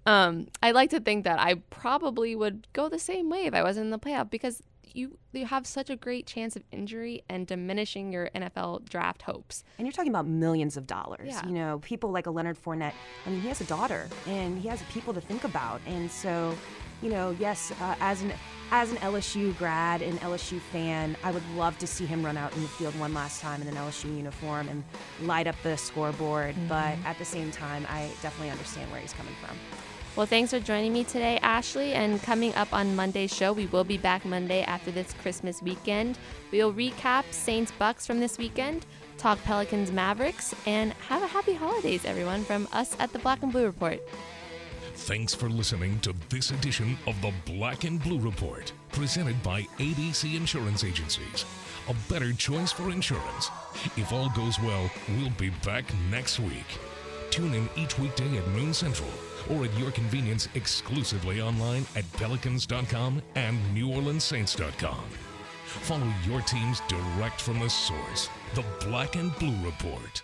Um, 0.06 0.48
I 0.62 0.72
like 0.72 0.92
to 0.92 1.00
think 1.00 1.26
that 1.26 1.40
I 1.40 1.56
probably 1.72 2.36
would 2.36 2.68
go 2.74 2.88
the 2.90 3.00
same 3.00 3.30
way 3.30 3.46
if 3.46 3.54
I 3.54 3.64
was 3.64 3.78
in 3.78 3.90
the 3.90 4.00
playoff 4.00 4.30
because 4.30 4.62
you 4.94 5.18
you 5.32 5.46
have 5.46 5.66
such 5.66 5.90
a 5.90 5.96
great 5.96 6.26
chance 6.26 6.56
of 6.56 6.64
injury 6.72 7.24
and 7.28 7.48
diminishing 7.48 8.12
your 8.12 8.30
NFL 8.36 8.88
draft 8.88 9.24
hopes. 9.24 9.64
And 9.78 9.88
you're 9.88 9.92
talking 9.92 10.12
about 10.12 10.28
millions 10.28 10.78
of 10.78 10.88
dollars. 10.88 11.30
Yeah. 11.30 11.46
You 11.46 11.54
know, 11.54 11.80
people 11.80 12.12
like 12.12 12.28
a 12.28 12.32
Leonard 12.32 12.58
Fournette. 12.62 12.94
I 13.26 13.30
mean, 13.30 13.42
he 13.42 13.48
has 13.48 13.62
a 13.62 13.66
daughter 13.66 14.08
and 14.28 14.60
he 14.60 14.68
has 14.68 14.82
people 14.94 15.14
to 15.14 15.22
think 15.22 15.44
about. 15.44 15.82
And 15.88 16.10
so, 16.10 16.56
you 17.02 17.10
know, 17.10 17.36
yes, 17.40 17.72
uh, 17.82 17.96
as 18.00 18.22
an 18.22 18.34
as 18.72 18.92
an 18.92 18.98
LSU 18.98 19.56
grad 19.58 20.02
and 20.02 20.20
LSU 20.22 20.60
fan, 20.60 21.16
I 21.24 21.32
would 21.32 21.48
love 21.56 21.78
to 21.80 21.88
see 21.88 22.06
him 22.06 22.24
run 22.24 22.38
out 22.38 22.56
in 22.56 22.62
the 22.62 22.68
field 22.68 22.98
one 23.00 23.14
last 23.14 23.42
time 23.42 23.62
in 23.62 23.68
an 23.68 23.76
LSU 23.76 24.16
uniform 24.16 24.68
and 24.70 24.84
light 25.22 25.48
up 25.48 25.56
the 25.64 25.78
scoreboard. 25.78 26.56
But 26.68 26.98
at 27.06 27.18
the 27.20 27.26
same 27.26 27.52
time, 27.52 27.86
I 27.90 28.10
definitely 28.22 28.52
understand 28.52 28.92
where 28.92 29.00
he's 29.02 29.14
coming 29.14 29.36
from. 29.46 29.58
Well, 30.16 30.28
thanks 30.28 30.52
for 30.52 30.60
joining 30.60 30.94
me 30.94 31.06
today, 31.06 31.40
Ashley. 31.42 31.94
And 31.94 32.22
coming 32.22 32.54
up 32.54 32.72
on 32.72 32.96
Monday's 32.96 33.34
show, 33.34 33.52
we 33.52 33.66
will 33.66 33.84
be 33.84 33.98
back 33.98 34.24
Monday 34.26 34.62
after 34.62 34.92
this 34.92 35.12
Christmas 35.14 35.60
weekend. 35.60 36.20
We'll 36.52 36.72
recap 36.72 37.24
Saints 37.32 37.72
Bucks 37.80 38.06
from 38.06 38.20
this 38.20 38.38
weekend, 38.38 38.86
talk 39.18 39.44
Pelicans 39.44 39.92
Mavericks, 39.92 40.54
and 40.68 40.94
have 41.08 41.24
a 41.24 41.28
happy 41.28 41.56
holidays, 41.56 42.06
everyone, 42.06 42.44
from 42.44 42.68
us 42.72 42.96
at 43.00 43.12
the 43.12 43.18
Black 43.18 43.42
and 43.42 43.52
Blue 43.52 43.66
Report. 43.66 44.00
Thanks 44.94 45.34
for 45.34 45.50
listening 45.50 46.00
to 46.02 46.14
this 46.30 46.52
edition 46.52 46.96
of 47.08 47.20
the 47.24 47.34
Black 47.48 47.84
and 47.84 48.00
Blue 48.00 48.20
Report, 48.20 48.72
presented 48.92 49.42
by 49.42 49.64
ABC 49.80 50.36
Insurance 50.36 50.84
Agencies. 50.84 51.44
A 51.90 51.96
better 52.08 52.34
choice 52.34 52.72
for 52.72 52.92
insurance. 52.92 53.50
If 53.98 54.14
all 54.14 54.30
goes 54.36 54.60
well, 54.60 54.92
we'll 55.18 55.32
be 55.40 55.50
back 55.66 55.86
next 56.12 56.40
week. 56.40 56.78
Tune 57.32 57.56
in 57.56 57.68
each 57.76 57.98
weekday 57.98 58.38
at 58.38 58.48
noon 58.50 58.76
central 58.76 59.10
or 59.52 59.66
at 59.66 59.78
your 59.78 59.92
convenience 59.92 60.48
exclusively 60.56 61.42
online 61.42 61.86
at 61.96 62.12
pelicans.com 62.14 63.22
and 63.36 63.58
neworleanssaints.com. 63.76 65.06
Follow 65.66 66.14
your 66.26 66.42
teams 66.42 66.82
direct 66.88 67.42
from 67.42 67.60
the 67.60 67.70
source. 67.70 68.30
The 68.54 68.64
Black 68.86 69.16
and 69.16 69.36
Blue 69.40 69.56
Report. 69.66 70.22